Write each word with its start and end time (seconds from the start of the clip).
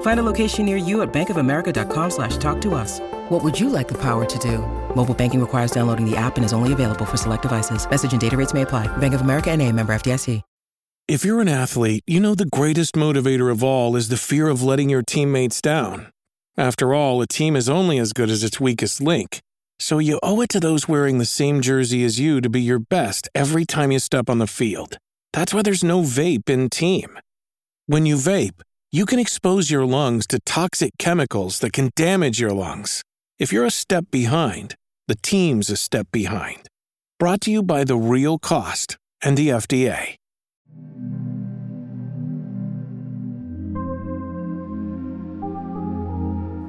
Find 0.00 0.18
a 0.18 0.24
location 0.24 0.66
near 0.66 0.76
you 0.76 1.02
at 1.02 1.12
bankofamerica.com 1.12 2.10
slash 2.10 2.36
talk 2.38 2.60
to 2.62 2.74
us. 2.74 2.98
What 3.28 3.44
would 3.44 3.58
you 3.58 3.68
like 3.68 3.86
the 3.86 3.98
power 3.98 4.24
to 4.24 4.38
do? 4.40 4.58
Mobile 4.96 5.14
banking 5.14 5.40
requires 5.40 5.70
downloading 5.70 6.10
the 6.10 6.16
app 6.16 6.36
and 6.36 6.44
is 6.44 6.52
only 6.52 6.72
available 6.72 7.04
for 7.04 7.16
select 7.16 7.42
devices. 7.42 7.88
Message 7.88 8.10
and 8.10 8.20
data 8.20 8.36
rates 8.36 8.52
may 8.52 8.62
apply. 8.62 8.88
Bank 8.98 9.14
of 9.14 9.20
America 9.20 9.52
and 9.52 9.62
a 9.62 9.70
member 9.70 9.92
FDIC. 9.92 10.42
If 11.08 11.24
you're 11.24 11.40
an 11.40 11.48
athlete, 11.48 12.04
you 12.06 12.20
know 12.20 12.34
the 12.34 12.44
greatest 12.44 12.94
motivator 12.94 13.50
of 13.50 13.64
all 13.64 13.96
is 13.96 14.08
the 14.08 14.18
fear 14.18 14.48
of 14.48 14.62
letting 14.62 14.90
your 14.90 15.00
teammates 15.00 15.62
down. 15.62 16.12
After 16.58 16.92
all, 16.92 17.22
a 17.22 17.26
team 17.26 17.56
is 17.56 17.66
only 17.66 17.96
as 17.96 18.12
good 18.12 18.28
as 18.28 18.44
its 18.44 18.60
weakest 18.60 19.00
link. 19.00 19.40
So 19.78 19.98
you 19.98 20.20
owe 20.22 20.42
it 20.42 20.50
to 20.50 20.60
those 20.60 20.86
wearing 20.86 21.16
the 21.16 21.24
same 21.24 21.62
jersey 21.62 22.04
as 22.04 22.20
you 22.20 22.42
to 22.42 22.50
be 22.50 22.60
your 22.60 22.78
best 22.78 23.26
every 23.34 23.64
time 23.64 23.90
you 23.90 24.00
step 24.00 24.28
on 24.28 24.36
the 24.36 24.46
field. 24.46 24.98
That's 25.32 25.54
why 25.54 25.62
there's 25.62 25.82
no 25.82 26.02
vape 26.02 26.50
in 26.50 26.68
team. 26.68 27.18
When 27.86 28.04
you 28.04 28.16
vape, 28.16 28.60
you 28.90 29.04
can 29.04 29.18
expose 29.18 29.70
your 29.70 29.84
lungs 29.84 30.26
to 30.26 30.40
toxic 30.46 30.92
chemicals 30.98 31.58
that 31.58 31.74
can 31.74 31.90
damage 31.94 32.40
your 32.40 32.52
lungs. 32.52 33.02
If 33.38 33.52
you're 33.52 33.66
a 33.66 33.70
step 33.70 34.06
behind, 34.10 34.76
the 35.08 35.16
team's 35.16 35.68
a 35.68 35.76
step 35.76 36.06
behind. 36.10 36.68
Brought 37.18 37.42
to 37.42 37.50
you 37.50 37.62
by 37.62 37.84
The 37.84 37.96
Real 37.98 38.38
Cost 38.38 38.96
and 39.22 39.36
the 39.36 39.48
FDA. 39.48 40.14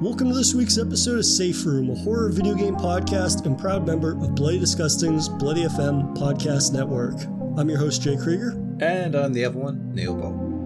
Welcome 0.02 0.28
to 0.28 0.34
this 0.34 0.54
week's 0.54 0.76
episode 0.76 1.18
of 1.18 1.24
Safe 1.24 1.64
Room, 1.64 1.88
a 1.88 1.94
horror 1.94 2.30
video 2.30 2.54
game 2.54 2.76
podcast 2.76 3.46
and 3.46 3.58
proud 3.58 3.86
member 3.86 4.12
of 4.12 4.34
Bloody 4.34 4.58
Disgusting's 4.58 5.28
Bloody 5.28 5.64
FM 5.64 6.14
podcast 6.18 6.74
network. 6.74 7.14
I'm 7.56 7.70
your 7.70 7.78
host, 7.78 8.02
Jay 8.02 8.16
Krieger. 8.18 8.50
And 8.80 9.14
I'm 9.14 9.32
the 9.32 9.46
other 9.46 9.58
one, 9.58 9.94
Neil 9.94 10.14
Bolt. 10.14 10.59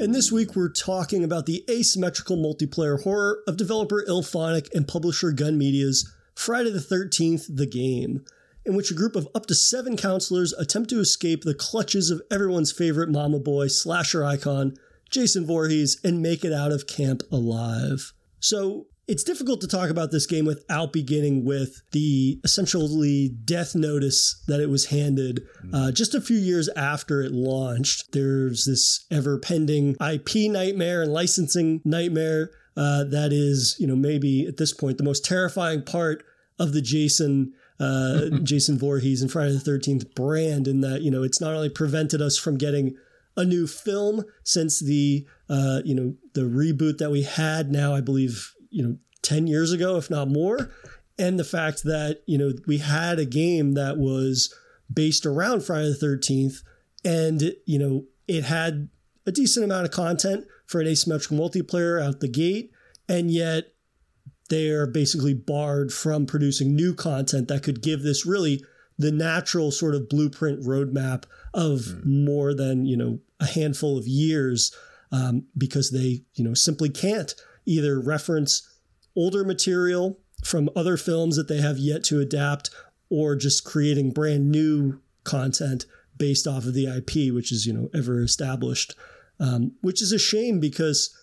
And 0.00 0.12
this 0.12 0.32
week 0.32 0.56
we're 0.56 0.70
talking 0.70 1.22
about 1.22 1.46
the 1.46 1.64
asymmetrical 1.70 2.36
multiplayer 2.36 3.04
horror 3.04 3.38
of 3.46 3.56
developer 3.56 4.04
IllFonic 4.06 4.68
and 4.74 4.88
publisher 4.88 5.30
Gun 5.30 5.56
Media's 5.56 6.12
Friday 6.34 6.70
the 6.70 6.80
13th, 6.80 7.46
The 7.48 7.64
Game, 7.64 8.24
in 8.66 8.74
which 8.74 8.90
a 8.90 8.94
group 8.94 9.14
of 9.14 9.28
up 9.36 9.46
to 9.46 9.54
seven 9.54 9.96
counselors 9.96 10.52
attempt 10.54 10.90
to 10.90 10.98
escape 10.98 11.44
the 11.44 11.54
clutches 11.54 12.10
of 12.10 12.22
everyone's 12.28 12.72
favorite 12.72 13.08
mama 13.08 13.38
boy 13.38 13.68
slasher 13.68 14.24
icon, 14.24 14.76
Jason 15.10 15.46
Voorhees, 15.46 16.00
and 16.02 16.20
make 16.20 16.44
it 16.44 16.52
out 16.52 16.72
of 16.72 16.88
camp 16.88 17.22
alive. 17.30 18.12
So 18.40 18.88
it's 19.06 19.24
difficult 19.24 19.60
to 19.60 19.68
talk 19.68 19.90
about 19.90 20.10
this 20.10 20.26
game 20.26 20.44
without 20.44 20.92
beginning 20.92 21.44
with 21.44 21.82
the 21.92 22.40
essentially 22.42 23.28
death 23.44 23.74
notice 23.74 24.42
that 24.46 24.60
it 24.60 24.70
was 24.70 24.86
handed 24.86 25.42
uh, 25.72 25.90
just 25.92 26.14
a 26.14 26.20
few 26.20 26.38
years 26.38 26.68
after 26.70 27.20
it 27.20 27.32
launched. 27.32 28.12
There's 28.12 28.64
this 28.64 29.06
ever 29.10 29.38
pending 29.38 29.96
IP 30.00 30.50
nightmare 30.50 31.02
and 31.02 31.12
licensing 31.12 31.82
nightmare 31.84 32.50
uh, 32.76 33.04
that 33.04 33.32
is, 33.32 33.76
you 33.78 33.86
know, 33.86 33.96
maybe 33.96 34.46
at 34.46 34.56
this 34.56 34.72
point 34.72 34.98
the 34.98 35.04
most 35.04 35.24
terrifying 35.24 35.82
part 35.82 36.24
of 36.58 36.72
the 36.72 36.82
Jason. 36.82 37.52
Uh, 37.80 38.30
Jason 38.44 38.78
Voorhees 38.78 39.20
and 39.20 39.32
Friday 39.32 39.52
the 39.52 39.58
Thirteenth 39.58 40.14
brand, 40.14 40.68
in 40.68 40.80
that 40.82 41.02
you 41.02 41.10
know 41.10 41.24
it's 41.24 41.40
not 41.40 41.54
only 41.54 41.68
prevented 41.68 42.22
us 42.22 42.38
from 42.38 42.56
getting 42.56 42.94
a 43.36 43.44
new 43.44 43.66
film 43.66 44.24
since 44.44 44.78
the 44.78 45.26
uh, 45.50 45.80
you 45.84 45.92
know 45.92 46.14
the 46.34 46.42
reboot 46.42 46.98
that 46.98 47.10
we 47.10 47.22
had 47.24 47.72
now 47.72 47.92
I 47.92 48.00
believe 48.00 48.54
you 48.74 48.82
know 48.82 48.96
10 49.22 49.46
years 49.46 49.72
ago 49.72 49.96
if 49.96 50.10
not 50.10 50.28
more 50.28 50.70
and 51.18 51.38
the 51.38 51.44
fact 51.44 51.84
that 51.84 52.22
you 52.26 52.36
know 52.36 52.52
we 52.66 52.78
had 52.78 53.18
a 53.18 53.24
game 53.24 53.72
that 53.72 53.96
was 53.96 54.54
based 54.92 55.24
around 55.24 55.62
Friday 55.62 55.88
the 55.88 56.06
13th 56.06 56.62
and 57.04 57.54
you 57.66 57.78
know 57.78 58.04
it 58.26 58.44
had 58.44 58.88
a 59.26 59.32
decent 59.32 59.64
amount 59.64 59.86
of 59.86 59.92
content 59.92 60.44
for 60.66 60.80
an 60.80 60.86
asymmetrical 60.86 61.38
multiplayer 61.38 62.02
out 62.02 62.20
the 62.20 62.28
gate 62.28 62.72
and 63.08 63.30
yet 63.30 63.74
they 64.50 64.68
are 64.68 64.86
basically 64.86 65.34
barred 65.34 65.92
from 65.92 66.26
producing 66.26 66.74
new 66.74 66.94
content 66.94 67.48
that 67.48 67.62
could 67.62 67.80
give 67.80 68.02
this 68.02 68.26
really 68.26 68.62
the 68.98 69.12
natural 69.12 69.70
sort 69.70 69.94
of 69.94 70.08
blueprint 70.08 70.60
roadmap 70.62 71.24
of 71.52 71.80
mm. 71.80 72.26
more 72.26 72.54
than 72.54 72.84
you 72.86 72.96
know 72.96 73.18
a 73.40 73.46
handful 73.46 73.96
of 73.96 74.06
years 74.06 74.74
um, 75.12 75.46
because 75.56 75.90
they 75.90 76.22
you 76.34 76.44
know 76.44 76.54
simply 76.54 76.88
can't 76.88 77.34
either 77.66 78.00
reference 78.00 78.68
older 79.16 79.44
material 79.44 80.18
from 80.42 80.68
other 80.76 80.96
films 80.96 81.36
that 81.36 81.48
they 81.48 81.60
have 81.60 81.78
yet 81.78 82.04
to 82.04 82.20
adapt 82.20 82.70
or 83.08 83.36
just 83.36 83.64
creating 83.64 84.10
brand 84.10 84.50
new 84.50 85.00
content 85.24 85.86
based 86.16 86.46
off 86.46 86.64
of 86.64 86.74
the 86.74 86.86
IP, 86.86 87.34
which 87.34 87.50
is 87.50 87.66
you 87.66 87.72
know 87.72 87.88
ever 87.94 88.22
established, 88.22 88.94
um, 89.40 89.72
which 89.80 90.02
is 90.02 90.12
a 90.12 90.18
shame 90.18 90.60
because 90.60 91.16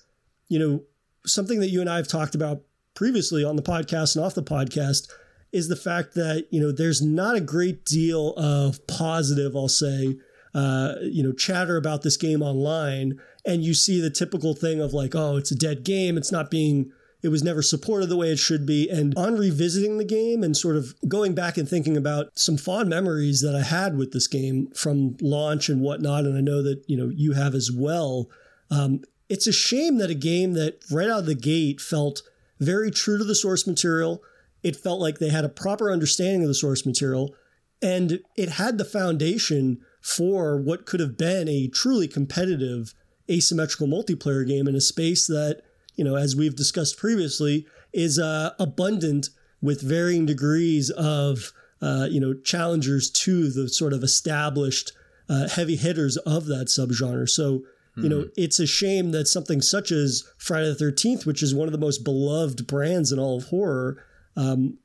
you 0.48 0.60
know 0.60 0.84
something 1.26 1.60
that 1.60 1.70
you 1.70 1.82
and 1.82 1.90
I 1.90 1.98
have 1.98 2.08
talked 2.08 2.36
about 2.36 2.62
previously 2.94 3.44
on 3.44 3.56
the 3.56 3.62
podcast 3.62 4.16
and 4.16 4.26
off 4.26 4.36
the 4.36 4.44
podcast 4.44 5.10
is 5.52 5.68
the 5.68 5.76
fact 5.76 6.14
that 6.16 6.48
you 6.50 6.60
know 6.60 6.72
there's 6.72 7.02
not 7.02 7.36
a 7.36 7.42
great 7.42 7.86
deal 7.86 8.34
of 8.34 8.86
positive, 8.88 9.56
I'll 9.56 9.68
say, 9.68 10.18
uh, 10.54 10.96
you 11.02 11.24
know, 11.24 11.32
chatter 11.32 11.78
about 11.78 12.02
this 12.02 12.18
game 12.18 12.42
online, 12.42 13.20
and 13.46 13.64
you 13.64 13.74
see 13.74 14.00
the 14.00 14.10
typical 14.10 14.54
thing 14.54 14.82
of 14.82 14.94
like, 14.94 15.16
oh, 15.16 15.38
it's 15.38 15.52
a 15.52 15.56
dead 15.56 15.84
game, 15.84 16.18
it's 16.18 16.32
not 16.32 16.52
being 16.52 16.92
it 17.24 17.30
was 17.30 17.44
never 17.44 17.62
supported 17.62 18.08
the 18.08 18.18
way 18.18 18.32
it 18.32 18.40
should 18.40 18.66
be. 18.66 18.90
And 18.90 19.14
on 19.16 19.38
revisiting 19.38 19.98
the 19.98 20.06
game 20.06 20.44
and 20.44 20.58
sort 20.58 20.76
of 20.76 20.96
going 21.08 21.36
back 21.36 21.58
and 21.58 21.70
thinking 21.70 21.96
about 21.96 22.28
some 22.36 22.58
fond 22.58 22.90
memories 22.90 23.42
that 23.42 23.56
I 23.56 23.62
had 23.62 23.98
with 23.98 24.12
this 24.12 24.28
game 24.28 24.72
from 24.72 25.18
launch 25.22 25.70
and 25.70 25.82
whatnot, 25.82 26.26
and 26.26 26.38
I 26.38 26.42
know 26.42 26.64
that 26.64 26.84
you 26.88 26.98
know 26.98 27.12
you 27.14 27.34
have 27.34 27.54
as 27.54 27.72
well. 27.72 28.30
Um, 28.70 29.04
it's 29.30 29.48
a 29.48 29.54
shame 29.54 29.98
that 30.00 30.10
a 30.10 30.16
game 30.16 30.54
that 30.54 30.80
right 30.92 31.10
out 31.10 31.20
of 31.20 31.26
the 31.26 31.36
gate 31.36 31.80
felt 31.80 32.22
very 32.60 32.92
true 32.92 33.18
to 33.18 33.24
the 33.24 33.36
source 33.36 33.68
material. 33.68 34.24
It 34.64 34.76
felt 34.76 35.00
like 35.00 35.20
they 35.20 35.30
had 35.30 35.46
a 35.46 35.50
proper 35.50 35.92
understanding 35.92 36.42
of 36.42 36.48
the 36.48 36.54
source 36.54 36.86
material, 36.86 37.36
and 37.82 38.20
it 38.36 38.50
had 38.50 38.78
the 38.78 38.86
foundation 38.86 39.80
for 40.02 40.60
what 40.60 40.88
could 40.88 41.00
have 41.00 41.18
been 41.18 41.48
a 41.48 41.68
truly 41.68 42.08
competitive 42.08 42.96
asymmetrical 43.32 43.88
multiplayer 43.88 44.46
game 44.46 44.68
in 44.68 44.76
a 44.76 44.82
space 44.82 45.28
that 45.28 45.62
you 45.96 46.04
know, 46.04 46.16
as 46.16 46.36
we've 46.36 46.56
discussed 46.56 46.98
previously, 46.98 47.66
is 47.94 48.18
uh, 48.18 48.52
abundant 48.60 49.30
with 49.62 49.82
varying 49.82 50.26
degrees 50.26 50.90
of, 50.90 51.52
uh, 51.82 52.08
you 52.10 52.20
know, 52.20 52.34
challengers 52.34 53.10
to 53.12 53.50
the 53.50 53.70
sort 53.70 53.94
of 53.94 54.04
established 54.04 54.94
uh, 55.30 55.48
heavy 55.48 55.76
hitters 55.76 56.18
of 56.18 56.46
that 56.48 56.68
subgenre. 56.68 57.30
So, 57.30 57.62
you 57.98 58.08
know, 58.08 58.22
mm-hmm. 58.22 58.30
it's 58.38 58.60
a 58.60 58.66
shame 58.66 59.12
that 59.12 59.28
something 59.28 59.62
such 59.62 59.92
as 59.92 60.24
Friday 60.38 60.74
the 60.74 60.84
13th, 60.84 61.26
which 61.26 61.44
is 61.44 61.54
one 61.54 61.68
of 61.68 61.74
the 61.74 61.78
most 61.78 62.04
beloved 62.04 62.66
brands 62.66 63.12
in 63.12 63.20
all 63.20 63.38
of 63.38 63.46
horror, 63.46 64.04
um, 64.38 64.78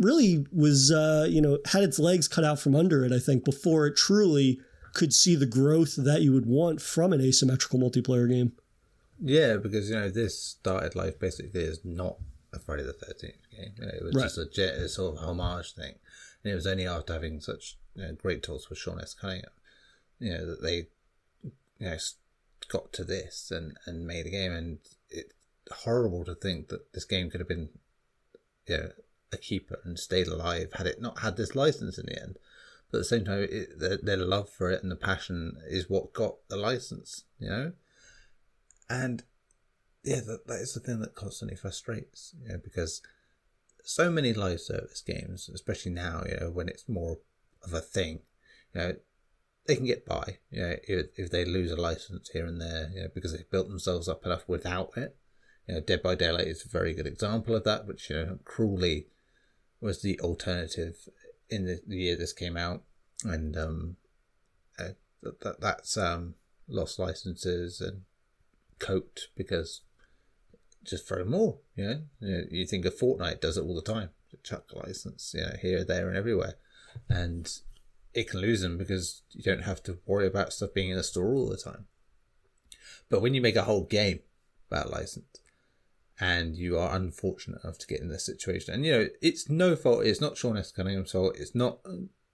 really 0.00 0.46
was, 0.50 0.90
uh, 0.90 1.26
you 1.28 1.42
know, 1.42 1.58
had 1.66 1.84
its 1.84 1.98
legs 1.98 2.28
cut 2.28 2.44
out 2.44 2.58
from 2.58 2.74
under 2.74 3.04
it, 3.04 3.12
I 3.12 3.18
think, 3.18 3.44
before 3.44 3.86
it 3.86 3.96
truly 3.96 4.58
could 4.92 5.12
see 5.12 5.34
the 5.34 5.46
growth 5.46 5.96
that 5.96 6.22
you 6.22 6.32
would 6.32 6.46
want 6.46 6.80
from 6.80 7.12
an 7.12 7.20
asymmetrical 7.20 7.78
multiplayer 7.78 8.28
game. 8.28 8.52
Yeah, 9.22 9.56
because 9.56 9.90
you 9.90 9.96
know 9.96 10.10
this 10.10 10.40
started 10.40 10.96
life 10.96 11.18
basically 11.18 11.64
as 11.64 11.84
not 11.84 12.16
a 12.52 12.58
Friday 12.58 12.82
the 12.82 12.92
Thirteenth 12.92 13.50
game. 13.50 13.72
You 13.78 13.86
know, 13.86 13.92
it 13.92 14.04
was 14.04 14.14
right. 14.14 14.22
just 14.22 14.38
a, 14.38 14.46
jet, 14.46 14.74
a 14.74 14.88
sort 14.88 15.16
of 15.16 15.22
homage 15.22 15.74
thing, 15.74 15.94
and 16.42 16.52
it 16.52 16.54
was 16.54 16.66
only 16.66 16.86
after 16.86 17.12
having 17.12 17.40
such 17.40 17.76
you 17.94 18.02
know, 18.02 18.12
great 18.14 18.42
tools 18.42 18.68
with 18.68 18.78
Sean 18.78 19.00
S. 19.00 19.14
Cunningham, 19.14 19.50
you 20.18 20.30
know, 20.30 20.46
that 20.46 20.62
they 20.62 20.86
you 21.42 21.52
know 21.80 21.96
got 22.68 22.92
to 22.94 23.04
this 23.04 23.50
and 23.50 23.76
and 23.86 24.06
made 24.06 24.26
a 24.26 24.30
game. 24.30 24.52
And 24.52 24.78
it's 25.10 25.34
horrible 25.70 26.24
to 26.24 26.34
think 26.34 26.68
that 26.68 26.92
this 26.92 27.04
game 27.04 27.30
could 27.30 27.40
have 27.40 27.48
been, 27.48 27.68
you 28.66 28.76
know, 28.76 28.90
a 29.32 29.36
keeper 29.36 29.78
and 29.84 29.98
stayed 29.98 30.28
alive 30.28 30.72
had 30.74 30.86
it 30.86 31.00
not 31.00 31.20
had 31.20 31.36
this 31.36 31.54
license 31.54 31.98
in 31.98 32.06
the 32.06 32.20
end. 32.20 32.38
But 32.90 32.98
at 32.98 33.00
the 33.00 33.04
same 33.04 33.24
time, 33.24 33.46
it, 33.50 33.78
their, 33.78 33.98
their 34.02 34.16
love 34.16 34.48
for 34.48 34.70
it 34.70 34.82
and 34.82 34.90
the 34.90 34.96
passion 34.96 35.56
is 35.68 35.88
what 35.88 36.12
got 36.12 36.36
the 36.48 36.56
license, 36.56 37.24
you 37.38 37.48
know? 37.48 37.72
And 38.88 39.22
yeah, 40.02 40.20
that, 40.26 40.46
that 40.46 40.60
is 40.60 40.74
the 40.74 40.80
thing 40.80 41.00
that 41.00 41.14
constantly 41.14 41.56
frustrates, 41.56 42.34
you 42.42 42.48
know, 42.48 42.58
because 42.62 43.02
so 43.84 44.10
many 44.10 44.32
live 44.32 44.60
service 44.60 45.02
games, 45.02 45.48
especially 45.48 45.92
now, 45.92 46.22
you 46.26 46.36
know, 46.40 46.50
when 46.50 46.68
it's 46.68 46.88
more 46.88 47.18
of 47.62 47.72
a 47.72 47.80
thing, 47.80 48.20
you 48.74 48.80
know, 48.80 48.94
they 49.66 49.76
can 49.76 49.86
get 49.86 50.06
by, 50.06 50.38
you 50.50 50.62
know, 50.62 50.74
if, 50.88 51.06
if 51.16 51.30
they 51.30 51.44
lose 51.44 51.70
a 51.70 51.76
license 51.76 52.30
here 52.30 52.46
and 52.46 52.60
there, 52.60 52.90
you 52.92 53.02
know, 53.02 53.08
because 53.14 53.32
they've 53.32 53.50
built 53.50 53.68
themselves 53.68 54.08
up 54.08 54.24
enough 54.24 54.48
without 54.48 54.96
it. 54.96 55.16
You 55.68 55.74
know, 55.74 55.80
Dead 55.80 56.02
by 56.02 56.14
Daylight 56.14 56.48
is 56.48 56.64
a 56.64 56.68
very 56.68 56.94
good 56.94 57.06
example 57.06 57.54
of 57.54 57.64
that, 57.64 57.86
which, 57.86 58.10
you 58.10 58.16
know, 58.16 58.38
cruelly 58.44 59.06
was 59.80 60.02
the 60.02 60.18
alternative 60.20 61.08
in 61.50 61.66
the, 61.66 61.80
the 61.86 61.96
year 61.96 62.16
this 62.16 62.32
came 62.32 62.56
out. 62.56 62.82
And, 63.24 63.56
um, 63.56 63.96
uh, 64.78 64.94
that, 65.22 65.40
that, 65.40 65.60
that's, 65.60 65.96
um, 65.96 66.34
lost 66.68 66.98
licenses 66.98 67.80
and 67.80 68.02
coped 68.78 69.28
because 69.36 69.82
just 70.84 71.06
throw 71.06 71.24
more. 71.24 71.58
You 71.76 71.84
know, 71.84 72.00
you, 72.20 72.36
know, 72.36 72.44
you 72.50 72.66
think 72.66 72.84
of 72.84 72.98
Fortnite 72.98 73.40
does 73.40 73.56
it 73.56 73.62
all 73.62 73.74
the 73.74 73.82
time. 73.82 74.10
Chuck 74.42 74.72
license, 74.72 75.34
you 75.36 75.42
know, 75.42 75.54
here, 75.60 75.84
there, 75.84 76.08
and 76.08 76.16
everywhere, 76.16 76.54
and 77.08 77.52
it 78.14 78.30
can 78.30 78.40
lose 78.40 78.60
them 78.60 78.78
because 78.78 79.22
you 79.32 79.42
don't 79.42 79.64
have 79.64 79.82
to 79.82 79.98
worry 80.06 80.26
about 80.26 80.52
stuff 80.52 80.72
being 80.72 80.90
in 80.90 80.96
the 80.96 81.02
store 81.02 81.34
all 81.34 81.48
the 81.48 81.56
time. 81.56 81.86
But 83.08 83.20
when 83.20 83.34
you 83.34 83.40
make 83.40 83.56
a 83.56 83.64
whole 83.64 83.84
game 83.84 84.20
about 84.70 84.90
license, 84.90 85.39
and 86.20 86.54
you 86.54 86.78
are 86.78 86.94
unfortunate 86.94 87.64
enough 87.64 87.78
to 87.78 87.86
get 87.86 88.00
in 88.00 88.08
this 88.08 88.26
situation, 88.26 88.74
and 88.74 88.84
you 88.84 88.92
know 88.92 89.08
it's 89.22 89.48
no 89.48 89.74
fault. 89.74 90.04
It's 90.04 90.20
not 90.20 90.36
Sean 90.36 90.56
S. 90.56 90.70
Cunningham's 90.70 91.12
fault. 91.12 91.36
It's 91.38 91.54
not 91.54 91.80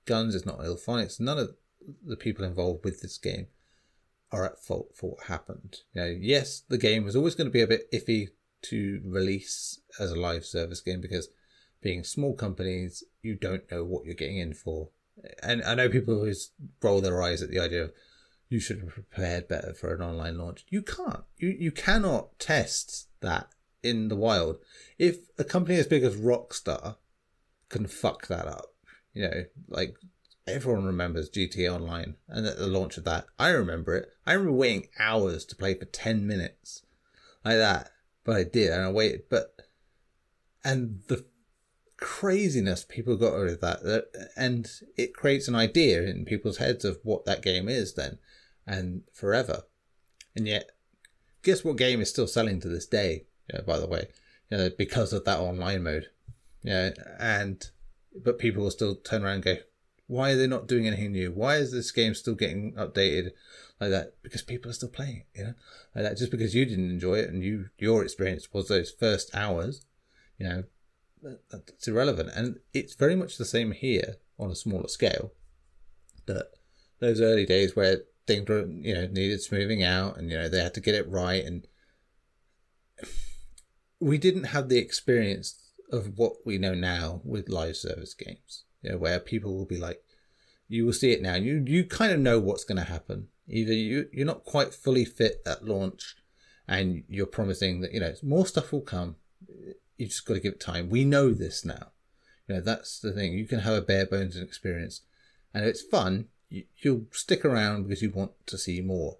Guns. 0.04 0.34
It's 0.34 0.46
not 0.46 0.58
IllFonics. 0.58 1.20
None 1.20 1.38
of 1.38 1.50
the 2.04 2.16
people 2.16 2.44
involved 2.44 2.84
with 2.84 3.00
this 3.00 3.18
game 3.18 3.46
are 4.32 4.44
at 4.44 4.62
fault 4.62 4.92
for 4.94 5.10
what 5.10 5.26
happened. 5.26 5.78
You 5.94 6.02
know, 6.02 6.16
yes, 6.20 6.62
the 6.68 6.78
game 6.78 7.04
was 7.04 7.16
always 7.16 7.34
going 7.34 7.46
to 7.46 7.52
be 7.52 7.62
a 7.62 7.66
bit 7.66 7.90
iffy 7.92 8.28
to 8.62 9.00
release 9.04 9.80
as 10.00 10.10
a 10.10 10.20
live 10.20 10.44
service 10.44 10.80
game 10.80 11.00
because 11.00 11.28
being 11.80 12.02
small 12.02 12.34
companies, 12.34 13.04
you 13.22 13.36
don't 13.36 13.70
know 13.70 13.84
what 13.84 14.04
you're 14.04 14.14
getting 14.14 14.38
in 14.38 14.54
for. 14.54 14.88
And 15.42 15.62
I 15.62 15.74
know 15.74 15.88
people 15.88 16.14
always 16.14 16.50
roll 16.82 17.00
their 17.00 17.22
eyes 17.22 17.42
at 17.42 17.50
the 17.50 17.60
idea 17.60 17.84
of 17.84 17.92
you 18.48 18.60
should 18.60 18.80
have 18.80 18.90
prepared 18.90 19.48
better 19.48 19.74
for 19.74 19.94
an 19.94 20.02
online 20.02 20.38
launch. 20.38 20.64
You 20.68 20.82
can't. 20.82 21.24
You 21.36 21.48
you 21.48 21.72
cannot 21.72 22.38
test 22.38 23.08
that 23.20 23.48
in 23.82 24.08
the 24.08 24.16
wild. 24.16 24.58
If 24.98 25.18
a 25.38 25.44
company 25.44 25.78
as 25.78 25.86
big 25.86 26.02
as 26.02 26.16
Rockstar 26.16 26.96
can 27.68 27.86
fuck 27.86 28.26
that 28.28 28.46
up, 28.46 28.74
you 29.12 29.22
know, 29.22 29.44
like 29.68 29.96
everyone 30.46 30.84
remembers 30.84 31.30
GTA 31.30 31.74
Online 31.74 32.16
and 32.28 32.46
at 32.46 32.58
the 32.58 32.66
launch 32.66 32.96
of 32.96 33.04
that, 33.04 33.26
I 33.38 33.50
remember 33.50 33.96
it. 33.96 34.08
I 34.26 34.32
remember 34.32 34.52
waiting 34.52 34.88
hours 34.98 35.44
to 35.46 35.56
play 35.56 35.74
for 35.74 35.84
10 35.84 36.26
minutes 36.26 36.82
like 37.44 37.56
that 37.56 37.90
but 38.26 38.36
I 38.36 38.42
did, 38.42 38.72
and 38.72 38.82
I 38.82 38.90
waited. 38.90 39.22
But 39.30 39.54
and 40.62 41.00
the 41.06 41.24
craziness 41.96 42.84
people 42.84 43.16
got 43.16 43.34
out 43.34 43.48
of 43.48 43.60
that, 43.60 44.28
and 44.36 44.68
it 44.96 45.14
creates 45.14 45.48
an 45.48 45.54
idea 45.54 46.02
in 46.02 46.26
people's 46.26 46.58
heads 46.58 46.84
of 46.84 46.98
what 47.04 47.24
that 47.24 47.40
game 47.40 47.68
is 47.68 47.94
then, 47.94 48.18
and 48.66 49.04
forever. 49.12 49.62
And 50.34 50.46
yet, 50.46 50.72
guess 51.42 51.64
what 51.64 51.78
game 51.78 52.00
is 52.00 52.10
still 52.10 52.26
selling 52.26 52.60
to 52.60 52.68
this 52.68 52.86
day? 52.86 53.25
Yeah, 53.52 53.60
by 53.62 53.78
the 53.78 53.86
way, 53.86 54.08
you 54.50 54.58
know, 54.58 54.70
because 54.76 55.12
of 55.12 55.24
that 55.24 55.38
online 55.38 55.82
mode. 55.84 56.06
Yeah, 56.62 56.90
and 57.18 57.64
but 58.24 58.38
people 58.38 58.64
will 58.64 58.70
still 58.70 58.96
turn 58.96 59.22
around 59.22 59.34
and 59.34 59.44
go, 59.44 59.56
why 60.08 60.30
are 60.30 60.36
they 60.36 60.46
not 60.46 60.66
doing 60.66 60.86
anything 60.86 61.12
new? 61.12 61.30
Why 61.30 61.56
is 61.56 61.70
this 61.70 61.92
game 61.92 62.14
still 62.14 62.34
getting 62.34 62.72
updated? 62.74 63.30
like 63.80 63.90
that 63.90 64.14
because 64.22 64.42
people 64.42 64.70
are 64.70 64.74
still 64.74 64.88
playing 64.88 65.24
it, 65.34 65.38
you 65.38 65.44
know, 65.44 65.54
like 65.94 66.04
that. 66.04 66.16
Just 66.16 66.30
because 66.30 66.54
you 66.54 66.64
didn't 66.64 66.90
enjoy 66.90 67.16
it 67.16 67.28
and 67.28 67.42
you 67.42 67.66
your 67.78 68.02
experience 68.02 68.48
was 68.52 68.68
those 68.68 68.90
first 68.90 69.34
hours, 69.34 69.84
you 70.38 70.48
know, 70.48 70.64
that's 71.50 71.88
irrelevant. 71.88 72.30
And 72.34 72.60
it's 72.72 72.94
very 72.94 73.16
much 73.16 73.36
the 73.36 73.44
same 73.44 73.72
here 73.72 74.16
on 74.38 74.50
a 74.50 74.56
smaller 74.56 74.88
scale. 74.88 75.32
That 76.26 76.50
those 77.00 77.20
early 77.20 77.46
days 77.46 77.76
where 77.76 78.02
things 78.26 78.48
were, 78.48 78.66
you 78.66 78.94
know, 78.94 79.06
needed 79.06 79.42
smoothing 79.42 79.82
out 79.82 80.16
and 80.16 80.30
you 80.30 80.38
know 80.38 80.48
they 80.48 80.62
had 80.62 80.74
to 80.74 80.80
get 80.80 80.94
it 80.94 81.08
right, 81.08 81.44
and 81.44 81.66
we 84.00 84.18
didn't 84.18 84.44
have 84.44 84.68
the 84.68 84.78
experience 84.78 85.58
of 85.90 86.18
what 86.18 86.34
we 86.44 86.58
know 86.58 86.74
now 86.74 87.20
with 87.24 87.48
live 87.48 87.76
service 87.76 88.14
games. 88.14 88.64
You 88.82 88.92
know, 88.92 88.98
where 88.98 89.18
people 89.18 89.56
will 89.56 89.66
be 89.66 89.78
like, 89.78 90.02
you 90.68 90.84
will 90.84 90.92
see 90.92 91.12
it 91.12 91.22
now. 91.22 91.34
You 91.34 91.64
you 91.66 91.84
kind 91.84 92.12
of 92.12 92.20
know 92.20 92.38
what's 92.38 92.64
going 92.64 92.78
to 92.78 92.90
happen. 92.90 93.28
Either 93.48 93.72
you 93.72 94.08
you're 94.12 94.26
not 94.26 94.44
quite 94.44 94.74
fully 94.74 95.04
fit 95.04 95.40
at 95.46 95.64
launch, 95.64 96.16
and 96.66 97.04
you're 97.08 97.26
promising 97.26 97.80
that 97.80 97.92
you 97.92 98.00
know 98.00 98.14
more 98.22 98.46
stuff 98.46 98.72
will 98.72 98.80
come. 98.80 99.16
You 99.96 100.06
just 100.06 100.26
got 100.26 100.34
to 100.34 100.40
give 100.40 100.54
it 100.54 100.60
time. 100.60 100.90
We 100.90 101.04
know 101.04 101.32
this 101.32 101.64
now. 101.64 101.92
You 102.48 102.56
know 102.56 102.60
that's 102.60 102.98
the 102.98 103.12
thing. 103.12 103.32
You 103.32 103.46
can 103.46 103.60
have 103.60 103.74
a 103.74 103.82
bare 103.82 104.06
bones 104.06 104.36
experience, 104.36 105.02
and 105.54 105.64
if 105.64 105.70
it's 105.70 105.82
fun, 105.82 106.26
you, 106.48 106.64
you'll 106.78 107.06
stick 107.12 107.44
around 107.44 107.84
because 107.84 108.02
you 108.02 108.10
want 108.10 108.32
to 108.46 108.58
see 108.58 108.80
more. 108.80 109.18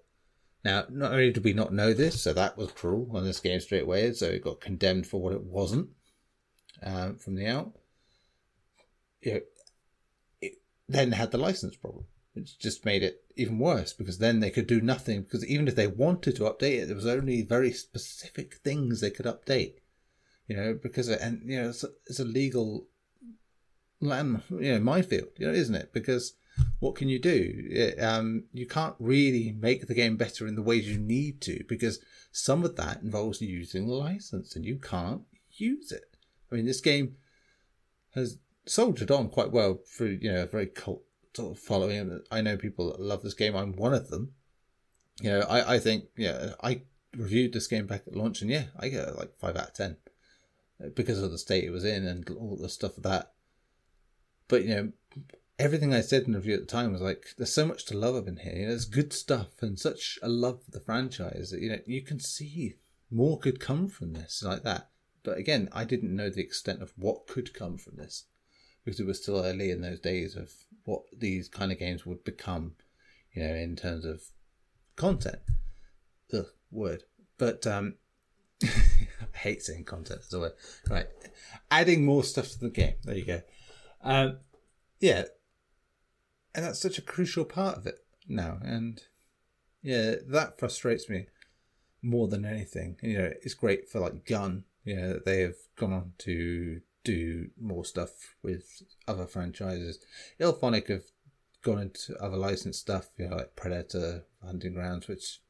Now, 0.67 0.83
not 0.89 1.13
only 1.13 1.31
did 1.31 1.45
we 1.45 1.53
not 1.53 1.71
know 1.71 1.93
this, 1.93 2.21
so 2.21 2.33
that 2.33 2.57
was 2.57 2.73
cruel 2.73 3.09
on 3.15 3.23
this 3.23 3.39
game 3.39 3.61
straight 3.61 3.83
away, 3.83 4.11
so 4.11 4.25
it 4.25 4.43
got 4.43 4.59
condemned 4.59 5.07
for 5.07 5.21
what 5.21 5.31
it 5.31 5.45
wasn't 5.45 5.91
um, 6.83 7.15
from 7.15 7.35
the 7.35 7.47
out. 7.47 7.71
You 9.21 9.33
know, 9.35 9.39
it 10.41 10.55
then 10.89 11.13
had 11.13 11.31
the 11.31 11.37
license 11.37 11.77
problem 11.77 12.03
which 12.33 12.59
just 12.59 12.83
made 12.83 13.01
it 13.01 13.23
even 13.37 13.57
worse 13.59 13.93
because 13.93 14.17
then 14.17 14.41
they 14.41 14.49
could 14.49 14.67
do 14.67 14.81
nothing 14.81 15.21
because 15.21 15.45
even 15.45 15.69
if 15.69 15.75
they 15.75 15.87
wanted 15.87 16.35
to 16.35 16.43
update 16.43 16.81
it, 16.81 16.87
there 16.87 16.97
was 16.97 17.05
only 17.05 17.43
very 17.43 17.71
specific 17.71 18.55
things 18.55 18.99
they 18.99 19.09
could 19.09 19.25
update. 19.25 19.75
You 20.49 20.57
know, 20.57 20.73
because 20.73 21.07
and 21.07 21.43
you 21.45 21.61
know 21.61 21.69
it's 21.69 21.85
a, 21.85 21.91
it's 22.07 22.19
a 22.19 22.25
legal 22.25 22.87
land, 24.01 24.43
you 24.49 24.73
know, 24.73 24.79
minefield, 24.81 25.29
you 25.37 25.47
know, 25.47 25.53
isn't 25.53 25.75
it? 25.75 25.93
Because 25.93 26.33
what 26.79 26.95
can 26.95 27.09
you 27.09 27.19
do? 27.19 27.93
Um, 27.99 28.45
you 28.53 28.67
can't 28.67 28.95
really 28.99 29.55
make 29.57 29.87
the 29.87 29.95
game 29.95 30.15
better 30.15 30.47
in 30.47 30.55
the 30.55 30.61
ways 30.61 30.87
you 30.87 30.99
need 30.99 31.41
to 31.41 31.63
because 31.67 31.99
some 32.31 32.63
of 32.63 32.75
that 32.75 33.01
involves 33.01 33.41
using 33.41 33.87
the 33.87 33.93
license 33.93 34.55
and 34.55 34.63
you 34.63 34.77
can't 34.77 35.21
use 35.51 35.91
it. 35.91 36.15
I 36.51 36.55
mean, 36.55 36.65
this 36.65 36.81
game 36.81 37.15
has 38.13 38.37
soldiered 38.65 39.11
on 39.11 39.29
quite 39.29 39.51
well 39.51 39.79
through, 39.87 40.19
you 40.21 40.31
know, 40.31 40.43
a 40.43 40.47
very 40.47 40.67
cult 40.67 41.01
sort 41.33 41.57
of 41.57 41.59
following. 41.59 42.21
I 42.31 42.41
know 42.41 42.57
people 42.57 42.91
that 42.91 42.99
love 42.99 43.23
this 43.23 43.33
game. 43.33 43.55
I'm 43.55 43.73
one 43.73 43.93
of 43.93 44.09
them. 44.09 44.33
You 45.21 45.31
know, 45.31 45.39
I, 45.41 45.75
I 45.75 45.79
think, 45.79 46.05
yeah, 46.15 46.53
I 46.63 46.81
reviewed 47.15 47.53
this 47.53 47.67
game 47.67 47.87
back 47.87 48.03
at 48.05 48.15
launch 48.15 48.41
and 48.41 48.51
yeah, 48.51 48.65
I 48.79 48.89
get 48.89 49.17
like 49.17 49.37
5 49.39 49.55
out 49.55 49.69
of 49.69 49.73
10 49.73 49.97
because 50.93 51.21
of 51.21 51.31
the 51.31 51.37
state 51.39 51.63
it 51.63 51.71
was 51.71 51.85
in 51.85 52.05
and 52.05 52.29
all 52.29 52.55
the 52.55 52.69
stuff 52.69 52.97
of 52.97 53.03
that. 53.03 53.33
But, 54.47 54.63
you 54.63 54.69
know, 54.69 54.91
everything 55.59 55.93
I 55.93 56.01
said 56.01 56.23
in 56.23 56.33
the 56.33 56.39
review 56.39 56.55
at 56.55 56.61
the 56.61 56.65
time 56.65 56.91
was 56.91 57.01
like, 57.01 57.33
there's 57.37 57.53
so 57.53 57.65
much 57.65 57.85
to 57.85 57.97
love 57.97 58.15
up 58.15 58.27
in 58.27 58.37
here. 58.37 58.53
You 58.53 58.61
know, 58.63 58.69
there's 58.69 58.85
good 58.85 59.13
stuff 59.13 59.61
and 59.61 59.79
such 59.79 60.19
a 60.21 60.29
love 60.29 60.63
for 60.63 60.71
the 60.71 60.79
franchise 60.79 61.51
that, 61.51 61.61
you 61.61 61.69
know, 61.69 61.79
you 61.85 62.01
can 62.01 62.19
see 62.19 62.75
more 63.09 63.39
could 63.39 63.59
come 63.59 63.87
from 63.87 64.13
this 64.13 64.43
like 64.43 64.63
that. 64.63 64.89
But 65.23 65.37
again, 65.37 65.69
I 65.73 65.83
didn't 65.83 66.15
know 66.15 66.29
the 66.29 66.41
extent 66.41 66.81
of 66.81 66.93
what 66.95 67.27
could 67.27 67.53
come 67.53 67.77
from 67.77 67.95
this 67.97 68.25
because 68.83 68.99
it 68.99 69.05
was 69.05 69.21
still 69.21 69.43
early 69.43 69.71
in 69.71 69.81
those 69.81 69.99
days 69.99 70.35
of 70.35 70.51
what 70.85 71.01
these 71.17 71.49
kind 71.49 71.71
of 71.71 71.79
games 71.79 72.05
would 72.05 72.23
become, 72.23 72.75
you 73.33 73.43
know, 73.43 73.53
in 73.53 73.75
terms 73.75 74.05
of 74.05 74.21
content. 74.95 75.39
The 76.29 76.49
word, 76.71 77.03
but 77.37 77.65
um, 77.67 77.95
I 78.63 78.67
hate 79.33 79.63
saying 79.63 79.85
content 79.85 80.21
as 80.25 80.33
a 80.33 80.39
word. 80.39 80.53
Right, 80.89 81.07
adding 81.69 82.05
more 82.05 82.23
stuff 82.23 82.49
to 82.51 82.59
the 82.59 82.69
game. 82.69 82.95
There 83.03 83.15
you 83.15 83.25
go. 83.25 83.41
Um, 84.01 84.39
yeah, 84.99 85.25
and 86.57 86.65
that's 86.65 86.81
such 86.81 86.97
a 86.97 87.03
crucial 87.03 87.45
part 87.45 87.77
of 87.77 87.85
it 87.85 87.99
now, 88.27 88.57
and 88.63 89.03
yeah, 89.83 90.15
that 90.27 90.59
frustrates 90.59 91.07
me 91.07 91.27
more 92.01 92.27
than 92.27 92.45
anything. 92.45 92.97
You 93.03 93.17
know, 93.19 93.33
it's 93.43 93.53
great 93.53 93.87
for 93.87 93.99
like 93.99 94.25
Gun. 94.25 94.63
You 94.83 94.95
know, 94.95 95.19
they 95.23 95.41
have 95.41 95.57
gone 95.77 95.93
on 95.93 96.13
to 96.19 96.81
do 97.03 97.51
more 97.61 97.85
stuff 97.85 98.35
with 98.41 98.81
other 99.07 99.27
franchises. 99.27 99.99
IllFonic 100.39 100.87
have 100.87 101.03
gone 101.61 101.79
into 101.79 102.15
other 102.19 102.37
licensed 102.37 102.79
stuff, 102.79 103.09
you 103.17 103.29
know, 103.29 103.35
like 103.35 103.55
Predator, 103.55 104.25
Hunting 104.43 104.73
Grounds, 104.73 105.07
which 105.07 105.41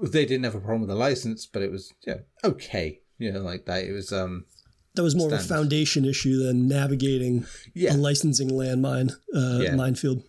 they 0.00 0.24
didn't 0.24 0.44
have 0.44 0.54
a 0.54 0.60
problem 0.60 0.80
with 0.80 0.88
the 0.88 0.94
license, 0.94 1.44
but 1.44 1.60
it 1.60 1.70
was 1.70 1.92
yeah 2.06 2.20
okay, 2.42 3.02
you 3.18 3.30
know, 3.30 3.40
like 3.40 3.66
that. 3.66 3.84
It 3.84 3.92
was 3.92 4.10
um 4.10 4.46
that 4.94 5.02
was 5.02 5.14
more 5.14 5.28
standard. 5.28 5.44
of 5.44 5.50
a 5.50 5.54
foundation 5.54 6.04
issue 6.04 6.42
than 6.42 6.68
navigating 6.68 7.46
yeah. 7.74 7.94
a 7.94 7.96
licensing 7.96 8.50
landmine 8.50 9.12
uh, 9.34 9.60
yeah. 9.60 9.74
minefield. 9.74 10.22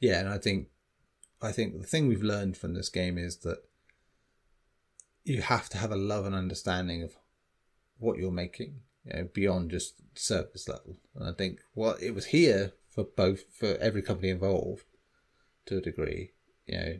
Yeah, 0.00 0.20
and 0.20 0.28
I 0.28 0.38
think 0.38 0.68
I 1.40 1.52
think 1.52 1.80
the 1.80 1.86
thing 1.86 2.08
we've 2.08 2.22
learned 2.22 2.56
from 2.56 2.74
this 2.74 2.88
game 2.88 3.18
is 3.18 3.38
that 3.38 3.58
you 5.24 5.42
have 5.42 5.68
to 5.70 5.78
have 5.78 5.92
a 5.92 5.96
love 5.96 6.26
and 6.26 6.34
understanding 6.34 7.02
of 7.02 7.16
what 7.98 8.18
you're 8.18 8.30
making 8.30 8.80
you 9.04 9.12
know, 9.14 9.28
beyond 9.32 9.70
just 9.70 9.94
surface 10.14 10.68
level. 10.68 10.96
And 11.14 11.28
I 11.28 11.32
think 11.32 11.60
what 11.74 12.02
it 12.02 12.14
was 12.14 12.26
here 12.26 12.72
for 12.88 13.04
both 13.04 13.44
for 13.52 13.76
every 13.76 14.02
company 14.02 14.30
involved 14.30 14.84
to 15.66 15.78
a 15.78 15.82
degree. 15.82 16.32
You 16.66 16.78
know, 16.78 16.98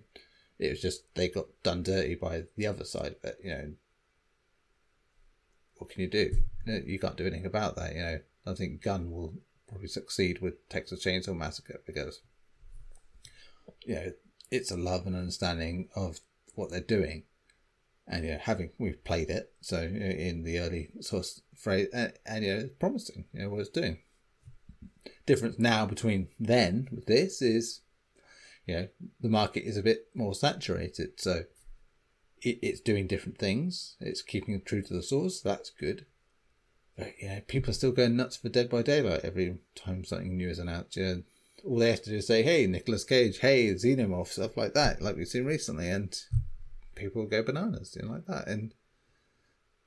it 0.59 0.71
was 0.71 0.81
just 0.81 1.15
they 1.15 1.29
got 1.29 1.47
done 1.63 1.83
dirty 1.83 2.15
by 2.15 2.45
the 2.57 2.67
other 2.67 2.85
side 2.85 3.17
of 3.17 3.25
it. 3.25 3.39
You 3.43 3.51
know, 3.51 3.73
what 5.79 5.91
can 5.91 6.03
you 6.03 6.09
do? 6.09 6.37
You 6.67 6.99
can't 6.99 7.17
do 7.17 7.27
anything 7.27 7.47
about 7.47 7.77
that. 7.77 7.95
You 7.95 8.01
know, 8.01 8.19
I 8.47 8.55
think 8.55 8.83
Gun 8.83 9.11
will 9.11 9.35
probably 9.69 9.89
succeed 9.89 10.41
with 10.41 10.69
Texas 10.69 11.05
Chainsaw 11.05 11.37
Massacre 11.37 11.81
because 11.87 12.21
you 13.85 13.95
know 13.95 14.13
it's 14.51 14.71
a 14.71 14.77
love 14.77 15.07
and 15.07 15.15
understanding 15.17 15.89
of 15.95 16.21
what 16.55 16.71
they're 16.71 16.81
doing, 16.81 17.25
and 18.07 18.25
you 18.25 18.33
know 18.33 18.39
having 18.39 18.71
we've 18.79 19.03
played 19.05 19.31
it 19.31 19.53
so 19.61 19.83
you 19.83 20.01
know, 20.01 20.07
in 20.07 20.43
the 20.43 20.59
early 20.59 20.91
source 21.01 21.43
phrase 21.57 21.89
and, 21.93 22.13
and 22.27 22.45
you 22.45 22.55
know 22.55 22.61
it's 22.61 22.75
promising. 22.79 23.25
You 23.33 23.43
know 23.43 23.51
what 23.51 23.61
it's 23.61 23.71
doing. 23.71 23.99
Difference 25.27 25.59
now 25.59 25.87
between 25.87 26.29
then 26.41 26.89
with 26.91 27.07
this 27.07 27.43
is, 27.43 27.83
you 28.67 28.75
know, 28.75 28.89
the 29.21 29.29
market 29.29 29.65
is 29.65 29.77
a 29.77 29.83
bit 29.83 30.09
more 30.15 30.35
saturated, 30.35 31.21
so 31.21 31.45
it, 32.43 32.59
it's 32.63 32.81
doing 32.81 33.07
different 33.07 33.39
things. 33.39 33.97
It's 34.01 34.23
keeping 34.23 34.61
true 34.61 34.83
to 34.83 34.95
the 34.95 35.03
source. 35.03 35.41
That's 35.41 35.71
good. 35.71 36.07
But 36.97 37.13
know, 37.23 37.41
people 37.47 37.71
are 37.71 37.75
still 37.75 37.93
going 37.93 38.17
nuts 38.17 38.37
for 38.37 38.49
Dead 38.49 38.69
by 38.69 38.83
Daylight 38.83 39.21
every 39.25 39.59
time 39.77 40.05
something 40.05 40.37
new 40.37 40.49
is 40.49 40.59
announced. 40.59 40.97
Know, 40.97 41.23
all 41.65 41.79
they 41.79 41.91
have 41.91 42.03
to 42.03 42.11
do 42.11 42.17
is 42.17 42.27
say, 42.27 42.43
"Hey, 42.43 42.67
Nicolas 42.67 43.05
Cage," 43.05 43.39
"Hey, 43.39 43.73
Xenomorph," 43.73 44.29
stuff 44.29 44.57
like 44.57 44.75
that, 44.75 45.01
like 45.01 45.17
we've 45.17 45.29
seen 45.29 45.45
recently, 45.45 45.89
and 45.89 46.21
people 46.97 47.25
go 47.27 47.43
bananas, 47.43 47.97
you 47.97 48.07
know, 48.07 48.15
like 48.15 48.27
that. 48.27 48.49
And 48.49 48.75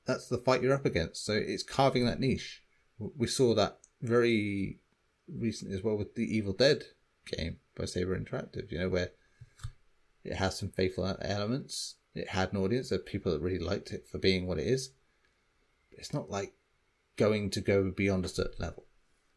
that's 0.06 0.28
the 0.28 0.38
fight 0.38 0.62
you're 0.62 0.74
up 0.74 0.86
against. 0.86 1.24
So 1.24 1.34
it's 1.34 1.62
carving 1.62 2.06
that 2.06 2.20
niche. 2.20 2.62
We 2.98 3.26
saw 3.26 3.54
that 3.54 3.78
very 4.00 4.78
recently 5.28 5.76
as 5.76 5.82
well 5.82 5.96
with 5.96 6.14
the 6.14 6.24
Evil 6.24 6.54
Dead 6.54 6.84
game 7.26 7.58
by 7.76 7.84
Saber 7.84 8.18
Interactive. 8.18 8.72
You 8.72 8.78
know, 8.78 8.88
where 8.88 9.10
it 10.24 10.36
has 10.36 10.58
some 10.58 10.70
faithful 10.70 11.16
elements. 11.20 11.96
It 12.14 12.28
had 12.28 12.52
an 12.52 12.58
audience 12.58 12.92
of 12.92 13.06
people 13.06 13.32
that 13.32 13.40
really 13.40 13.58
liked 13.58 13.92
it 13.92 14.06
for 14.06 14.18
being 14.18 14.46
what 14.46 14.58
it 14.58 14.66
is. 14.66 14.90
It's 15.90 16.12
not 16.12 16.30
like 16.30 16.52
going 17.16 17.50
to 17.50 17.60
go 17.60 17.90
beyond 17.90 18.24
a 18.24 18.28
certain 18.28 18.56
level. 18.58 18.84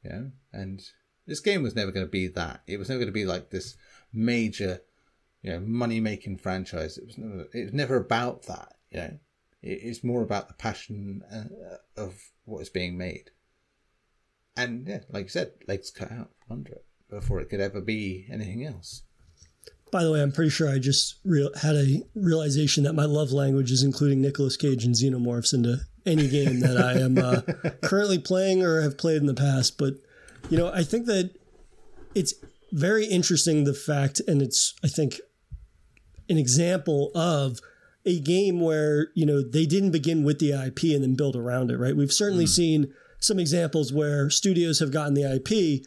You 0.04 0.10
know? 0.10 0.32
And 0.52 0.82
this 1.26 1.40
game 1.40 1.64
was 1.64 1.76
never 1.76 1.92
going 1.92 2.06
to 2.06 2.12
be 2.12 2.28
that. 2.28 2.62
It 2.68 2.78
was 2.78 2.90
never 2.90 3.00
going 3.00 3.08
to 3.08 3.14
be 3.14 3.26
like 3.26 3.50
this 3.50 3.76
major, 4.14 4.82
you 5.42 5.52
know, 5.52 5.60
money 5.60 6.00
making 6.00 6.38
franchise. 6.38 6.98
It 6.98 7.06
was 7.06 7.18
never. 7.18 7.48
It 7.54 7.64
was 7.66 7.74
never 7.74 7.96
about 7.98 8.44
that. 8.44 8.76
You 8.92 8.98
know, 9.00 9.20
it, 9.62 9.80
it's 9.84 10.04
more 10.04 10.22
about 10.22 10.48
the 10.48 10.54
passion 10.54 11.24
uh, 11.32 11.78
of 12.02 12.32
what 12.44 12.62
is 12.62 12.70
being 12.70 12.98
made. 12.98 13.32
And 14.58 14.88
yeah, 14.88 15.02
like 15.10 15.26
you 15.26 15.30
said, 15.30 15.52
legs 15.68 15.92
cut 15.92 16.12
out 16.12 16.32
from 16.40 16.58
under 16.58 16.74
it 16.74 16.86
before 17.10 17.40
it 17.40 17.50
could 17.50 17.60
ever 17.60 17.82
be 17.82 18.26
anything 18.32 18.66
else. 18.66 19.04
By 19.92 20.04
the 20.04 20.12
way, 20.12 20.22
I'm 20.22 20.32
pretty 20.32 20.50
sure 20.50 20.70
I 20.70 20.80
just 20.80 21.16
real, 21.24 21.50
had 21.56 21.76
a 21.76 22.02
realization 22.16 22.84
that 22.84 22.94
my 22.94 23.06
love 23.06 23.32
language 23.32 23.72
is 23.72 23.84
including 23.84 24.22
Nicolas 24.22 24.58
Cage 24.58 24.84
and 24.84 24.96
xenomorphs 24.96 25.54
into 25.54 25.80
any 26.06 26.28
game 26.28 26.60
that 26.60 26.78
I 26.78 26.94
am 27.00 27.18
uh, 27.18 27.42
currently 27.88 28.20
playing 28.20 28.64
or 28.64 28.82
have 28.82 28.98
played 28.98 29.18
in 29.18 29.26
the 29.26 29.34
past. 29.34 29.78
But 29.78 29.96
you 30.50 30.58
know, 30.58 30.72
I 30.72 30.84
think 30.84 31.06
that 31.06 31.32
it's 32.14 32.34
very 32.72 33.06
interesting 33.06 33.64
the 33.64 33.74
fact, 33.74 34.22
and 34.28 34.42
it's 34.42 34.74
I 34.84 34.88
think 34.88 35.20
an 36.30 36.38
example 36.38 37.12
of 37.16 37.60
a 38.06 38.20
game 38.20 38.60
where 38.60 39.08
you 39.16 39.26
know 39.26 39.42
they 39.42 39.66
didn't 39.66 39.92
begin 39.92 40.24
with 40.24 40.40
the 40.40 40.52
IP 40.52 40.96
and 40.96 41.04
then 41.04 41.16
build 41.16 41.36
around 41.36 41.72
it. 41.72 41.78
Right? 41.78 41.96
We've 41.96 42.14
certainly 42.14 42.46
mm. 42.46 42.50
seen 42.50 42.94
some 43.20 43.40
examples 43.40 43.92
where 43.92 44.30
studios 44.30 44.80
have 44.80 44.92
gotten 44.92 45.14
the 45.14 45.36
IP 45.36 45.86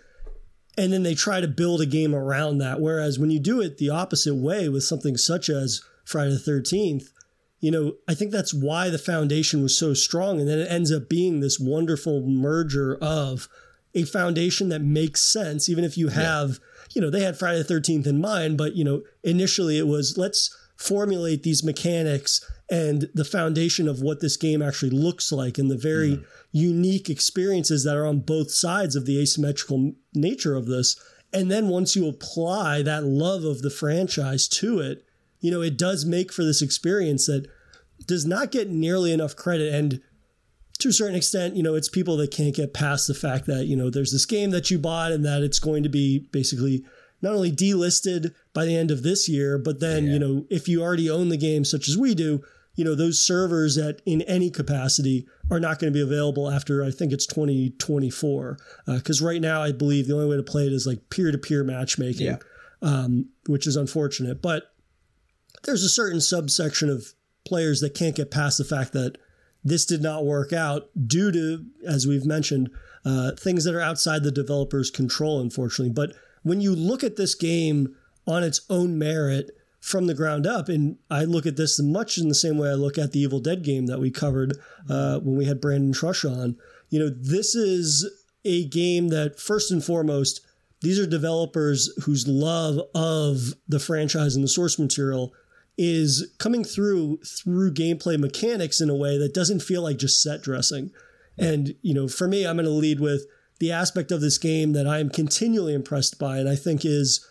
and 0.79 0.93
then 0.93 1.03
they 1.03 1.17
try 1.17 1.41
to 1.41 1.49
build 1.49 1.81
a 1.81 1.87
game 1.87 2.15
around 2.15 2.59
that. 2.59 2.81
Whereas 2.81 3.19
when 3.19 3.31
you 3.31 3.41
do 3.41 3.61
it 3.61 3.79
the 3.79 3.91
opposite 3.91 4.37
way 4.37 4.69
with 4.69 4.85
something 4.85 5.17
such 5.17 5.51
as 5.51 5.83
Friday 6.05 6.31
the 6.31 6.39
13th, 6.39 7.09
you 7.59 7.73
know, 7.73 7.95
I 8.07 8.15
think 8.15 8.31
that's 8.31 8.55
why 8.55 8.89
the 8.89 8.97
foundation 8.97 9.61
was 9.61 9.77
so 9.77 9.93
strong. 9.93 10.39
And 10.39 10.49
then 10.49 10.61
it 10.61 10.71
ends 10.71 10.93
up 10.93 11.09
being 11.09 11.41
this 11.41 11.59
wonderful 11.59 12.21
merger 12.21 12.97
of 13.03 13.49
a 13.93 14.05
foundation 14.05 14.69
that 14.69 14.81
makes 14.81 15.21
sense, 15.21 15.69
even 15.69 15.83
if 15.83 15.99
you 15.99 16.09
have, 16.09 16.51
yeah. 16.51 16.87
you 16.95 17.01
know, 17.01 17.11
they 17.11 17.25
had 17.25 17.37
Friday 17.37 17.61
the 17.61 17.75
13th 17.75 18.07
in 18.07 18.21
mind, 18.21 18.57
but, 18.57 18.77
you 18.77 18.85
know, 18.85 19.03
initially 19.25 19.79
it 19.79 19.89
was 19.89 20.17
let's 20.17 20.57
formulate 20.77 21.43
these 21.43 21.65
mechanics 21.65 22.49
and 22.71 23.09
the 23.15 23.25
foundation 23.25 23.89
of 23.89 24.03
what 24.03 24.21
this 24.21 24.37
game 24.37 24.61
actually 24.61 24.91
looks 24.91 25.33
like 25.33 25.57
and 25.57 25.71
the 25.71 25.79
very 25.79 26.17
mm-hmm. 26.17 26.25
unique 26.53 27.09
experiences 27.09 27.85
that 27.85 27.97
are 27.97 28.07
on 28.07 28.21
both 28.21 28.51
sides 28.51 28.95
of 28.95 29.07
the 29.07 29.21
asymmetrical 29.21 29.93
nature 30.15 30.55
of 30.55 30.67
this. 30.67 31.01
And 31.33 31.51
then 31.51 31.69
once 31.69 31.97
you 31.97 32.07
apply 32.09 32.83
that 32.83 33.05
love 33.05 33.45
of 33.45 33.63
the 33.63 33.71
franchise 33.71 34.49
to 34.49 34.81
it, 34.81 35.05
you 35.41 35.51
know, 35.51 35.63
it 35.63 35.79
does 35.79 36.05
make 36.05 36.33
for 36.33 36.45
this 36.45 36.61
experience 36.61 37.27
that 37.27 37.47
does 38.07 38.27
not 38.27 38.51
get 38.51 38.69
nearly 38.69 39.13
enough 39.13 39.35
credit. 39.35 39.73
And 39.73 40.01
to 40.79 40.89
a 40.89 40.93
certain 40.93 41.17
extent, 41.17 41.57
you 41.57 41.63
know, 41.63 41.75
it's 41.75 41.89
people 41.89 42.17
that 42.19 42.31
can't 42.31 42.55
get 42.55 42.75
past 42.75 43.09
the 43.09 43.15
fact 43.15 43.47
that, 43.47 43.67
you 43.67 43.77
know, 43.77 43.89
there's 43.89 44.13
this 44.13 44.27
game 44.27 44.51
that 44.51 44.71
you 44.71 44.79
bought 44.79 45.13
and 45.13 45.25
that 45.25 45.43
it's 45.43 45.59
going 45.59 45.83
to 45.85 45.89
be 45.89 46.29
basically 46.33 46.85
not 47.23 47.35
only 47.35 47.51
delisted 47.51 48.35
by 48.53 48.65
the 48.65 48.77
end 48.77 48.91
of 48.91 49.03
this 49.03 49.29
year, 49.29 49.59
but 49.59 49.81
then, 49.81 50.07
yeah. 50.07 50.13
you 50.13 50.19
know, 50.19 50.47
if 50.51 50.69
you 50.69 50.83
already 50.83 51.11
own 51.11 51.31
the 51.31 51.37
game, 51.37 51.65
such 51.65 51.89
as 51.89 51.97
we 51.97 52.15
do, 52.15 52.43
you 52.79 52.85
know, 52.85 52.95
those 52.95 53.21
servers 53.21 53.77
at 53.77 54.01
in 54.07 54.23
any 54.23 54.51
capacity 54.51 55.27
are 55.51 55.59
not 55.59 55.81
going 55.81 55.93
to 55.93 55.97
be 55.97 56.01
available 56.01 56.49
after 56.49 56.85
I 56.85 56.93
think 56.93 57.13
it's 57.13 57.27
2024. 57.27 58.57
Because 58.87 59.21
uh, 59.21 59.27
right 59.27 59.41
now, 59.41 59.61
I 59.61 59.73
believe 59.73 60.07
the 60.07 60.15
only 60.15 60.29
way 60.29 60.37
to 60.37 60.45
play 60.45 60.65
it 60.65 60.73
is 60.73 60.87
like 60.87 61.11
peer 61.11 61.33
to 61.33 61.39
peer 61.39 61.65
matchmaking, 61.65 62.27
yeah. 62.27 62.37
um, 62.81 63.31
which 63.47 63.67
is 63.67 63.75
unfortunate. 63.75 64.41
But 64.41 64.73
there's 65.65 65.83
a 65.83 65.89
certain 65.89 66.21
subsection 66.21 66.89
of 66.89 67.15
players 67.45 67.81
that 67.81 67.95
can't 67.95 68.15
get 68.15 68.31
past 68.31 68.59
the 68.59 68.65
fact 68.65 68.93
that 68.93 69.19
this 69.65 69.85
did 69.85 70.01
not 70.01 70.25
work 70.25 70.53
out 70.53 70.89
due 71.05 71.33
to, 71.33 71.67
as 71.85 72.07
we've 72.07 72.27
mentioned, 72.27 72.71
uh, 73.05 73.33
things 73.33 73.65
that 73.65 73.75
are 73.75 73.81
outside 73.81 74.23
the 74.23 74.31
developer's 74.31 74.93
control, 74.93 75.41
unfortunately. 75.41 75.93
But 75.93 76.15
when 76.45 76.61
you 76.61 76.77
look 76.77 77.03
at 77.03 77.17
this 77.17 77.35
game 77.35 77.97
on 78.25 78.45
its 78.45 78.61
own 78.71 78.97
merit 79.01 79.51
from 79.81 80.07
the 80.07 80.15
ground 80.15 80.47
up, 80.47 80.69
and 80.69 80.99
I 81.11 81.25
look 81.25 81.47
at 81.47 81.57
this 81.57 81.81
much 81.81 82.19
in 82.19 82.29
the 82.29 82.35
same 82.35 82.59
way 82.59 82.69
I 82.69 82.75
look 82.75 82.99
at 82.99 83.13
the 83.13 83.21
Evil 83.21 83.41
Dead 83.41 83.63
game 83.63 83.87
that 83.87 84.01
we 84.01 84.11
covered 84.11 84.57
uh, 84.91 85.21
when 85.21 85.37
we 85.37 85.45
had 85.45 85.61
Brandon 85.61 85.93
Trush 85.93 86.29
on, 86.29 86.57
you 86.91 86.99
know, 86.99 87.11
this 87.11 87.55
is 87.55 88.11
a 88.45 88.67
game 88.67 89.09
that 89.09 89.39
first 89.39 89.71
and 89.71 89.85
foremost, 89.85 90.41
these 90.81 90.99
are 90.99 91.07
developers 91.07 91.91
whose 92.05 92.27
love 92.27 92.81
of 92.95 93.55
the 93.67 93.81
franchise 93.81 94.35
and 94.35 94.45
the 94.45 94.49
source 94.49 94.79
material 94.79 95.33
is 95.77 96.35
coming 96.39 96.65
through 96.65 97.19
through 97.19 97.73
gameplay 97.73 98.19
mechanics 98.19 98.81
in 98.81 98.91
a 98.91 98.97
way 98.97 99.17
that 99.17 99.35
doesn't 99.35 99.61
feel 99.61 99.83
like 99.83 99.97
just 99.97 100.21
set 100.21 100.43
dressing. 100.43 100.91
And, 101.37 101.75
you 101.83 101.95
know, 101.95 102.09
for 102.09 102.27
me, 102.27 102.47
I'm 102.47 102.57
going 102.57 102.67
to 102.67 102.73
lead 102.73 102.99
with 102.99 103.27
the 103.61 103.71
aspect 103.71 104.11
of 104.11 104.21
this 104.21 104.39
game 104.39 104.73
that 104.73 104.87
I 104.87 104.99
am 104.99 105.09
continually 105.09 105.75
impressed 105.75 106.19
by, 106.19 106.39
and 106.39 106.49
I 106.49 106.57
think 106.57 106.85
is 106.85 107.25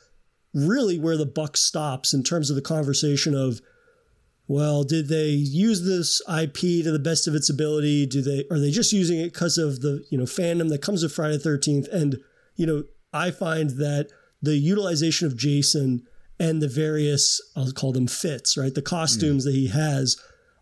really 0.54 1.00
where 1.00 1.18
the 1.18 1.26
buck 1.26 1.58
stops 1.58 2.14
in 2.14 2.24
terms 2.24 2.50
of 2.50 2.56
the 2.56 2.62
conversation 2.62 3.36
of, 3.36 3.62
well, 4.48 4.84
did 4.84 5.10
they 5.10 5.30
use 5.30 5.86
this 5.86 6.22
IP 6.30 6.84
to 6.84 6.92
the 6.92 7.00
best 7.00 7.28
of 7.28 7.36
its 7.36 7.50
ability? 7.50 8.06
Do 8.06 8.22
they 8.22 8.46
are 8.50 8.60
they 8.60 8.72
just 8.72 8.94
using 8.94 9.20
it 9.20 9.34
because 9.34 9.58
of 9.58 9.82
the 9.82 10.06
you 10.10 10.18
know 10.18 10.24
fandom 10.24 10.70
that 10.70 10.82
comes 10.82 11.04
with 11.04 11.12
Friday 11.12 11.38
the 11.38 11.44
Thirteenth? 11.44 11.88
And 11.90 12.18
you 12.56 12.66
know, 12.66 12.84
I 13.14 13.32
find 13.32 13.72
that 13.72 14.10
the 14.42 14.58
utilization 14.58 15.28
of 15.28 15.36
Jason 15.36 16.08
and 16.40 16.62
the 16.62 16.68
various 16.68 17.42
I'll 17.56 17.72
call 17.72 17.92
them 17.92 18.08
fits, 18.08 18.58
right? 18.58 18.74
The 18.74 18.82
costumes 18.82 19.44
mm. 19.44 19.48
that 19.48 19.56
he 19.56 19.68
has 19.68 20.18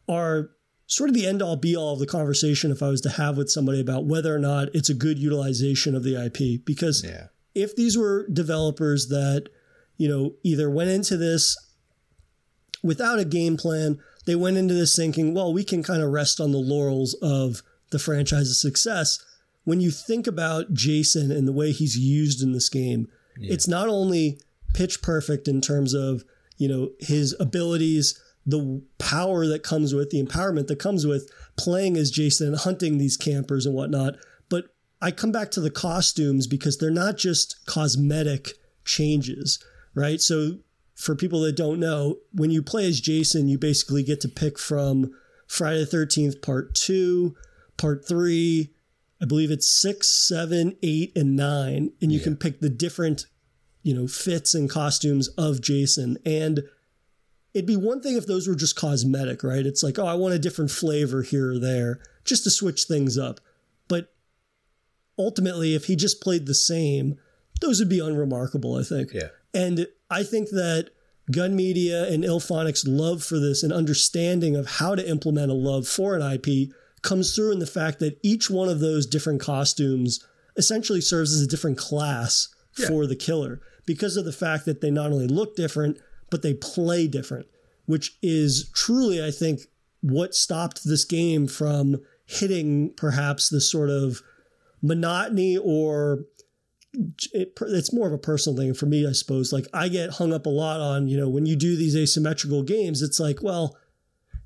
are 0.07 0.49
sort 0.87 1.09
of 1.09 1.15
the 1.15 1.25
end 1.25 1.41
all 1.41 1.55
be 1.55 1.75
all 1.75 1.93
of 1.93 1.99
the 1.99 2.05
conversation 2.05 2.71
if 2.71 2.83
I 2.83 2.89
was 2.89 3.01
to 3.01 3.09
have 3.09 3.37
with 3.37 3.49
somebody 3.49 3.79
about 3.79 4.05
whether 4.05 4.35
or 4.35 4.39
not 4.39 4.69
it's 4.73 4.89
a 4.89 4.93
good 4.93 5.17
utilization 5.17 5.95
of 5.95 6.03
the 6.03 6.25
IP. 6.25 6.63
Because 6.65 7.03
yeah. 7.03 7.27
if 7.53 7.75
these 7.75 7.97
were 7.97 8.27
developers 8.27 9.07
that, 9.09 9.49
you 9.97 10.07
know, 10.07 10.33
either 10.43 10.69
went 10.69 10.89
into 10.89 11.17
this 11.17 11.57
without 12.83 13.19
a 13.19 13.25
game 13.25 13.57
plan, 13.57 13.99
they 14.25 14.35
went 14.35 14.57
into 14.57 14.73
this 14.73 14.95
thinking, 14.95 15.33
well, 15.33 15.53
we 15.53 15.63
can 15.63 15.83
kind 15.83 16.01
of 16.01 16.11
rest 16.11 16.39
on 16.39 16.51
the 16.51 16.57
laurels 16.57 17.13
of 17.21 17.61
the 17.91 17.99
franchise's 17.99 18.59
success. 18.59 19.23
When 19.63 19.81
you 19.81 19.91
think 19.91 20.27
about 20.27 20.73
Jason 20.73 21.31
and 21.31 21.47
the 21.47 21.53
way 21.53 21.71
he's 21.71 21.97
used 21.97 22.41
in 22.41 22.51
this 22.51 22.69
game, 22.69 23.07
yeah. 23.39 23.53
it's 23.53 23.67
not 23.67 23.87
only 23.87 24.39
pitch 24.73 25.01
perfect 25.01 25.47
in 25.47 25.61
terms 25.61 25.93
of, 25.93 26.23
you 26.57 26.67
know, 26.67 26.91
his 26.99 27.35
abilities 27.39 28.19
the 28.45 28.81
power 28.99 29.47
that 29.47 29.63
comes 29.63 29.93
with 29.93 30.11
the 30.11 30.23
empowerment 30.23 30.67
that 30.67 30.79
comes 30.79 31.05
with 31.05 31.31
playing 31.57 31.97
as 31.97 32.11
Jason 32.11 32.47
and 32.49 32.57
hunting 32.57 32.97
these 32.97 33.17
campers 33.17 33.65
and 33.65 33.73
whatnot. 33.73 34.15
But 34.49 34.65
I 35.01 35.11
come 35.11 35.31
back 35.31 35.51
to 35.51 35.61
the 35.61 35.71
costumes 35.71 36.45
because 36.45 36.77
they're 36.77 36.91
not 36.91 37.17
just 37.17 37.65
cosmetic 37.65 38.51
changes, 38.83 39.63
right? 39.95 40.21
So 40.21 40.59
for 40.93 41.15
people 41.15 41.41
that 41.41 41.55
don't 41.55 41.79
know, 41.79 42.19
when 42.31 42.51
you 42.51 42.61
play 42.61 42.87
as 42.87 43.01
Jason, 43.01 43.47
you 43.47 43.57
basically 43.57 44.03
get 44.03 44.21
to 44.21 44.29
pick 44.29 44.59
from 44.59 45.13
Friday 45.47 45.83
the 45.83 45.97
13th, 45.97 46.41
part 46.41 46.75
two, 46.75 47.35
part 47.77 48.07
three, 48.07 48.73
I 49.21 49.25
believe 49.25 49.51
it's 49.51 49.67
six, 49.67 50.07
seven, 50.07 50.77
eight, 50.83 51.11
and 51.15 51.35
nine, 51.35 51.91
and 52.01 52.11
you 52.11 52.19
yeah. 52.19 52.23
can 52.23 52.35
pick 52.35 52.59
the 52.59 52.69
different, 52.69 53.25
you 53.83 53.93
know, 53.93 54.07
fits 54.07 54.53
and 54.53 54.69
costumes 54.69 55.29
of 55.29 55.61
Jason. 55.61 56.17
And 56.25 56.63
it'd 57.53 57.65
be 57.65 57.77
one 57.77 58.01
thing 58.01 58.17
if 58.17 58.27
those 58.27 58.47
were 58.47 58.55
just 58.55 58.75
cosmetic, 58.75 59.43
right? 59.43 59.65
It's 59.65 59.83
like, 59.83 59.97
oh, 59.97 60.05
I 60.05 60.15
want 60.15 60.33
a 60.33 60.39
different 60.39 60.71
flavor 60.71 61.21
here 61.21 61.51
or 61.51 61.59
there, 61.59 61.99
just 62.23 62.43
to 62.43 62.49
switch 62.49 62.83
things 62.83 63.17
up. 63.17 63.39
But 63.87 64.13
ultimately, 65.17 65.75
if 65.75 65.85
he 65.85 65.95
just 65.95 66.21
played 66.21 66.45
the 66.45 66.55
same, 66.55 67.17
those 67.61 67.79
would 67.79 67.89
be 67.89 67.99
unremarkable, 67.99 68.75
I 68.75 68.83
think. 68.83 69.13
Yeah. 69.13 69.29
And 69.55 69.87
I 70.09 70.23
think 70.23 70.49
that 70.49 70.89
Gun 71.31 71.55
Media 71.55 72.07
and 72.11 72.23
IllFonic's 72.23 72.85
love 72.85 73.23
for 73.23 73.39
this 73.39 73.63
and 73.63 73.73
understanding 73.73 74.55
of 74.55 74.67
how 74.67 74.95
to 74.95 75.09
implement 75.09 75.49
a 75.49 75.55
love 75.55 75.87
for 75.87 76.15
an 76.15 76.21
IP 76.21 76.69
comes 77.01 77.33
through 77.33 77.53
in 77.53 77.59
the 77.59 77.65
fact 77.65 77.99
that 77.99 78.19
each 78.21 78.49
one 78.49 78.67
of 78.67 78.79
those 78.79 79.05
different 79.05 79.39
costumes 79.39 80.23
essentially 80.57 81.01
serves 81.01 81.33
as 81.33 81.41
a 81.41 81.47
different 81.47 81.77
class 81.77 82.49
yeah. 82.77 82.87
for 82.87 83.07
the 83.07 83.15
killer 83.15 83.61
because 83.85 84.17
of 84.17 84.25
the 84.25 84.33
fact 84.33 84.65
that 84.65 84.81
they 84.81 84.91
not 84.91 85.11
only 85.11 85.27
look 85.27 85.55
different, 85.55 85.99
but 86.29 86.41
they 86.41 86.53
play 86.53 87.07
different, 87.07 87.47
which 87.85 88.17
is 88.21 88.69
truly, 88.73 89.23
I 89.23 89.31
think, 89.31 89.61
what 90.01 90.35
stopped 90.35 90.83
this 90.83 91.05
game 91.05 91.47
from 91.47 92.01
hitting 92.25 92.93
perhaps 92.95 93.49
the 93.49 93.61
sort 93.61 93.89
of 93.89 94.21
monotony 94.81 95.57
or 95.57 96.25
it, 97.33 97.57
it's 97.61 97.93
more 97.93 98.07
of 98.07 98.13
a 98.13 98.17
personal 98.17 98.57
thing 98.57 98.73
for 98.73 98.85
me, 98.85 99.07
I 99.07 99.11
suppose. 99.11 99.53
Like 99.53 99.67
I 99.73 99.87
get 99.87 100.11
hung 100.11 100.33
up 100.33 100.45
a 100.45 100.49
lot 100.49 100.79
on, 100.79 101.07
you 101.07 101.17
know, 101.17 101.29
when 101.29 101.45
you 101.45 101.55
do 101.55 101.75
these 101.75 101.95
asymmetrical 101.95 102.63
games, 102.63 103.01
it's 103.01 103.19
like, 103.19 103.41
well, 103.41 103.77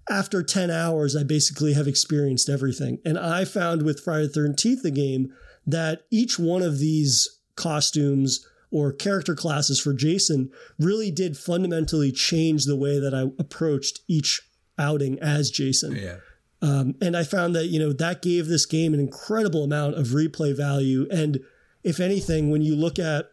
after 0.10 0.41
10 0.41 0.72
hours, 0.72 1.15
I 1.15 1.24
basically 1.24 1.74
have 1.74 1.88
experienced 1.88 2.50
everything. 2.50 3.00
And 3.06 3.18
I 3.18 3.46
found 3.46 3.84
with 3.84 4.01
Friday 4.01 4.27
the 4.27 4.39
13th, 4.39 4.82
the 4.82 4.91
game, 4.91 5.34
that 5.68 6.01
each 6.10 6.39
one 6.39 6.62
of 6.62 6.79
these 6.79 7.39
costumes 7.56 8.46
or 8.72 8.91
character 8.91 9.36
classes 9.36 9.79
for 9.79 9.94
Jason 9.94 10.51
really 10.79 11.12
did 11.12 11.38
fundamentally 11.38 12.12
change 12.12 12.65
the 12.65 12.75
way 12.75 13.00
that 13.00 13.13
I 13.13 13.22
approached 13.39 14.01
each 14.08 14.41
outing 14.77 15.20
as 15.20 15.51
Jason. 15.51 15.96
Yeah. 15.96 16.18
Um, 16.62 16.96
and 17.01 17.15
I 17.15 17.24
found 17.24 17.56
that, 17.56 17.68
you 17.68 17.79
know, 17.79 17.94
that 17.94 18.22
gave 18.22 18.48
this 18.48 18.65
game 18.65 18.94
an 18.94 19.00
incredible 19.00 19.63
amount 19.63 19.96
of 19.96 20.08
replay 20.08 20.56
value. 20.56 21.08
And 21.10 21.39
if 21.83 22.00
anything, 22.00 22.50
when 22.50 22.62
you 22.62 22.75
look 22.75 23.00
at 23.00 23.31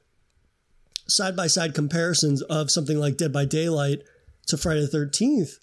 side 1.08 1.36
by 1.36 1.46
side 1.46 1.74
comparisons 1.74 2.42
of 2.42 2.70
something 2.70 2.98
like 2.98 3.16
Dead 3.16 3.32
by 3.32 3.44
Daylight 3.44 4.02
to 4.46 4.56
Friday 4.56 4.86
the 4.86 4.96
13th, 4.96 5.58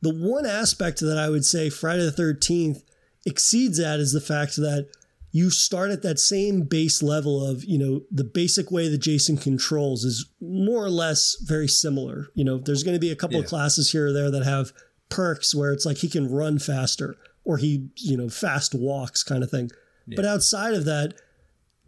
the 0.00 0.14
one 0.14 0.46
aspect 0.46 1.00
that 1.00 1.18
I 1.18 1.28
would 1.28 1.44
say 1.44 1.70
Friday 1.70 2.04
the 2.04 2.22
13th 2.22 2.82
exceeds 3.26 3.78
that 3.78 4.00
is 4.00 4.12
the 4.12 4.20
fact 4.20 4.56
that 4.56 4.88
you 5.30 5.50
start 5.50 5.90
at 5.90 6.02
that 6.02 6.18
same 6.18 6.62
base 6.62 7.02
level 7.02 7.44
of, 7.44 7.64
you 7.64 7.78
know, 7.78 8.02
the 8.10 8.24
basic 8.24 8.70
way 8.70 8.88
that 8.88 8.98
Jason 8.98 9.36
controls 9.36 10.04
is 10.04 10.26
more 10.40 10.84
or 10.84 10.90
less 10.90 11.36
very 11.42 11.68
similar. 11.68 12.28
You 12.34 12.44
know, 12.44 12.58
there's 12.58 12.82
going 12.82 12.96
to 12.96 13.00
be 13.00 13.10
a 13.10 13.16
couple 13.16 13.36
yeah. 13.36 13.42
of 13.42 13.48
classes 13.48 13.92
here 13.92 14.08
or 14.08 14.12
there 14.12 14.30
that 14.30 14.44
have 14.44 14.72
perks 15.10 15.54
where 15.54 15.72
it's 15.72 15.84
like 15.84 15.98
he 15.98 16.08
can 16.08 16.30
run 16.30 16.58
faster 16.58 17.16
or 17.44 17.58
he, 17.58 17.88
you 17.96 18.16
know, 18.16 18.28
fast 18.28 18.74
walks 18.74 19.22
kind 19.22 19.42
of 19.42 19.50
thing. 19.50 19.70
Yeah. 20.06 20.16
But 20.16 20.24
outside 20.24 20.74
of 20.74 20.86
that, 20.86 21.14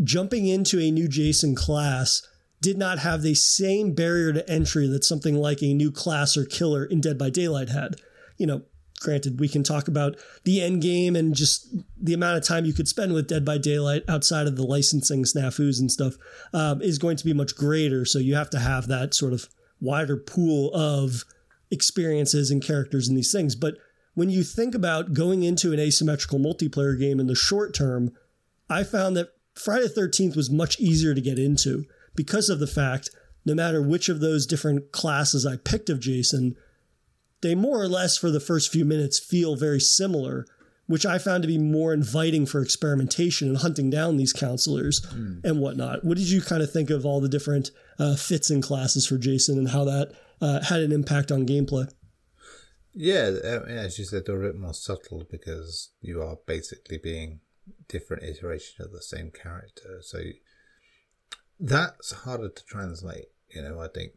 jumping 0.02 0.46
into 0.46 0.80
a 0.80 0.90
new 0.90 1.08
Jason 1.08 1.54
class 1.54 2.26
did 2.60 2.76
not 2.76 2.98
have 2.98 3.22
the 3.22 3.34
same 3.34 3.94
barrier 3.94 4.32
to 4.32 4.48
entry 4.50 4.86
that 4.86 5.04
something 5.04 5.34
like 5.34 5.62
a 5.62 5.74
new 5.74 5.90
class 5.90 6.36
or 6.36 6.44
killer 6.44 6.84
in 6.84 7.00
Dead 7.00 7.16
by 7.18 7.30
Daylight 7.30 7.70
had. 7.70 7.96
You 8.36 8.46
know, 8.46 8.62
granted, 9.00 9.40
we 9.40 9.48
can 9.48 9.62
talk 9.62 9.88
about 9.88 10.16
the 10.44 10.60
end 10.60 10.82
game 10.82 11.16
and 11.16 11.34
just 11.34 11.74
the 12.00 12.12
amount 12.12 12.36
of 12.36 12.44
time 12.44 12.64
you 12.66 12.74
could 12.74 12.88
spend 12.88 13.12
with 13.12 13.28
Dead 13.28 13.44
by 13.44 13.58
Daylight 13.58 14.04
outside 14.08 14.46
of 14.46 14.56
the 14.56 14.62
licensing 14.62 15.24
snafus 15.24 15.80
and 15.80 15.90
stuff 15.90 16.14
um, 16.52 16.82
is 16.82 16.98
going 16.98 17.16
to 17.16 17.24
be 17.24 17.32
much 17.32 17.56
greater. 17.56 18.04
So 18.04 18.18
you 18.18 18.34
have 18.34 18.50
to 18.50 18.58
have 18.58 18.88
that 18.88 19.14
sort 19.14 19.32
of 19.32 19.48
wider 19.80 20.18
pool 20.18 20.70
of 20.74 21.24
experiences 21.70 22.50
and 22.50 22.62
characters 22.62 23.08
in 23.08 23.14
these 23.14 23.32
things. 23.32 23.54
But 23.54 23.76
when 24.14 24.28
you 24.28 24.42
think 24.42 24.74
about 24.74 25.14
going 25.14 25.44
into 25.44 25.72
an 25.72 25.80
asymmetrical 25.80 26.38
multiplayer 26.38 26.98
game 26.98 27.20
in 27.20 27.26
the 27.26 27.34
short 27.34 27.74
term, 27.74 28.12
I 28.68 28.84
found 28.84 29.16
that 29.16 29.30
Friday 29.54 29.88
the 29.88 30.00
13th 30.00 30.36
was 30.36 30.50
much 30.50 30.78
easier 30.80 31.14
to 31.14 31.20
get 31.20 31.38
into 31.38 31.84
because 32.14 32.48
of 32.48 32.60
the 32.60 32.66
fact 32.66 33.10
no 33.44 33.54
matter 33.54 33.82
which 33.82 34.08
of 34.08 34.20
those 34.20 34.46
different 34.46 34.92
classes 34.92 35.46
I 35.46 35.56
picked 35.56 35.90
of 35.90 36.00
Jason, 36.00 36.56
they 37.40 37.54
more 37.54 37.80
or 37.80 37.88
less 37.88 38.16
for 38.16 38.30
the 38.30 38.40
first 38.40 38.70
few 38.70 38.84
minutes 38.84 39.18
feel 39.18 39.56
very 39.56 39.80
similar, 39.80 40.46
which 40.86 41.06
I 41.06 41.18
found 41.18 41.42
to 41.42 41.48
be 41.48 41.58
more 41.58 41.94
inviting 41.94 42.44
for 42.44 42.60
experimentation 42.60 43.48
and 43.48 43.56
hunting 43.58 43.88
down 43.88 44.16
these 44.16 44.32
counselors 44.32 45.00
mm. 45.06 45.42
and 45.44 45.60
whatnot. 45.60 46.04
What 46.04 46.18
did 46.18 46.28
you 46.28 46.42
kind 46.42 46.62
of 46.62 46.70
think 46.70 46.90
of 46.90 47.06
all 47.06 47.20
the 47.20 47.28
different 47.28 47.70
uh, 47.98 48.16
fits 48.16 48.50
and 48.50 48.62
classes 48.62 49.06
for 49.06 49.16
Jason 49.16 49.56
and 49.58 49.68
how 49.70 49.84
that 49.84 50.12
uh, 50.40 50.62
had 50.62 50.80
an 50.80 50.92
impact 50.92 51.32
on 51.32 51.46
gameplay? 51.46 51.90
Yeah, 52.92 53.30
as 53.68 53.98
you 53.98 54.04
said, 54.04 54.24
they're 54.26 54.42
a 54.42 54.52
bit 54.52 54.60
more 54.60 54.74
subtle 54.74 55.24
because 55.30 55.90
you 56.00 56.20
are 56.20 56.36
basically 56.46 56.98
being 56.98 57.40
different 57.90 58.22
iteration 58.22 58.84
of 58.84 58.92
the 58.92 59.02
same 59.02 59.30
character. 59.30 59.98
So 60.00 60.20
that's 61.58 62.12
harder 62.12 62.48
to 62.48 62.64
translate. 62.64 63.26
You 63.54 63.62
know, 63.62 63.80
I 63.80 63.88
think 63.88 64.12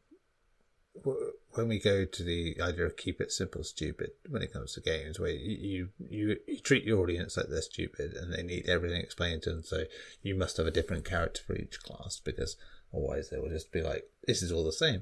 when 1.56 1.68
we 1.68 1.80
go 1.80 2.06
to 2.06 2.24
the 2.24 2.56
idea 2.62 2.86
of 2.86 2.98
keep 2.98 3.20
it 3.20 3.32
simple, 3.32 3.64
stupid, 3.64 4.12
when 4.30 4.44
it 4.44 4.54
comes 4.54 4.74
to 4.74 4.82
games, 4.82 5.20
where 5.20 5.32
you, 5.32 5.90
you 6.00 6.38
you 6.48 6.60
treat 6.62 6.84
your 6.84 7.02
audience 7.02 7.36
like 7.36 7.48
they're 7.50 7.62
stupid 7.62 8.14
and 8.14 8.32
they 8.32 8.44
need 8.44 8.70
everything 8.70 9.02
explained 9.02 9.42
to 9.44 9.50
them, 9.50 9.64
so 9.64 9.86
you 10.22 10.36
must 10.36 10.58
have 10.58 10.68
a 10.68 10.72
different 10.72 11.04
character 11.04 11.42
for 11.46 11.56
each 11.56 11.82
class 11.82 12.22
because 12.24 12.58
otherwise 12.94 13.30
they 13.30 13.40
will 13.40 13.50
just 13.50 13.72
be 13.72 13.82
like, 13.82 14.04
this 14.28 14.44
is 14.44 14.52
all 14.52 14.64
the 14.64 14.72
same, 14.72 15.02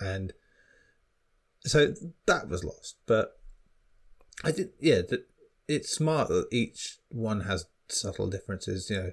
and 0.00 0.32
so 1.60 1.94
that 2.26 2.48
was 2.48 2.64
lost. 2.64 2.96
But 3.06 3.38
I 4.42 4.50
did, 4.50 4.70
yeah, 4.80 5.02
it's 5.68 5.90
smart 5.90 6.28
that 6.28 6.48
each 6.50 6.98
one 7.10 7.42
has 7.42 7.66
subtle 7.88 8.28
differences. 8.28 8.90
You 8.90 8.96
know, 8.96 9.10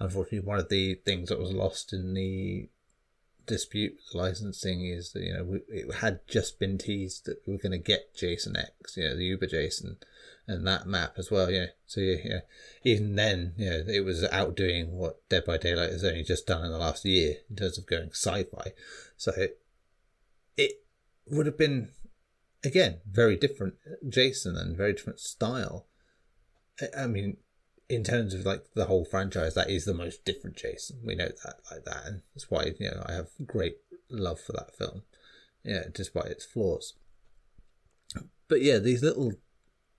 unfortunately, 0.00 0.46
one 0.46 0.58
of 0.58 0.68
the 0.68 0.94
things 0.94 1.28
that 1.28 1.38
was 1.38 1.52
lost 1.52 1.92
in 1.92 2.14
the 2.14 2.68
dispute 3.48 3.94
with 3.96 4.14
licensing 4.14 4.84
is 4.84 5.12
that 5.12 5.22
you 5.22 5.32
know 5.32 5.42
we, 5.42 5.58
it 5.68 5.92
had 5.96 6.20
just 6.28 6.60
been 6.60 6.78
teased 6.78 7.24
that 7.24 7.40
we 7.46 7.54
are 7.54 7.58
going 7.58 7.72
to 7.72 7.78
get 7.78 8.14
Jason 8.14 8.56
X, 8.56 8.96
you 8.96 9.04
know, 9.04 9.16
the 9.16 9.24
Uber 9.24 9.46
Jason, 9.46 9.96
and 10.46 10.66
that 10.66 10.86
map 10.86 11.14
as 11.16 11.30
well. 11.30 11.50
Yeah, 11.50 11.66
so 11.86 12.00
yeah, 12.00 12.18
yeah, 12.24 12.40
even 12.84 13.16
then, 13.16 13.54
you 13.56 13.70
know, 13.70 13.82
it 13.88 14.04
was 14.04 14.22
outdoing 14.24 14.92
what 14.92 15.26
Dead 15.28 15.44
by 15.44 15.56
Daylight 15.56 15.90
has 15.90 16.04
only 16.04 16.22
just 16.22 16.46
done 16.46 16.64
in 16.64 16.70
the 16.70 16.78
last 16.78 17.04
year 17.04 17.36
in 17.50 17.56
terms 17.56 17.78
of 17.78 17.86
going 17.86 18.10
sci-fi. 18.10 18.72
So 19.16 19.32
it, 19.36 19.60
it 20.56 20.84
would 21.26 21.46
have 21.46 21.58
been 21.58 21.88
again 22.64 22.98
very 23.10 23.36
different 23.36 23.74
Jason 24.08 24.56
and 24.56 24.76
very 24.76 24.92
different 24.92 25.20
style. 25.20 25.86
I 26.96 27.06
mean, 27.06 27.38
in 27.88 28.04
terms 28.04 28.34
of 28.34 28.44
like 28.44 28.64
the 28.74 28.84
whole 28.84 29.04
franchise, 29.04 29.54
that 29.54 29.70
is 29.70 29.84
the 29.84 29.94
most 29.94 30.24
different 30.24 30.56
Jason. 30.56 30.98
We 31.04 31.14
know 31.14 31.28
that 31.28 31.56
like 31.70 31.84
that, 31.84 32.06
and 32.06 32.22
that's 32.34 32.50
why 32.50 32.72
you 32.78 32.90
know 32.90 33.02
I 33.06 33.12
have 33.12 33.28
great 33.46 33.78
love 34.10 34.40
for 34.40 34.52
that 34.52 34.76
film. 34.76 35.02
Yeah, 35.64 35.84
despite 35.92 36.26
its 36.26 36.44
flaws. 36.44 36.94
But 38.48 38.62
yeah, 38.62 38.78
these 38.78 39.02
little 39.02 39.32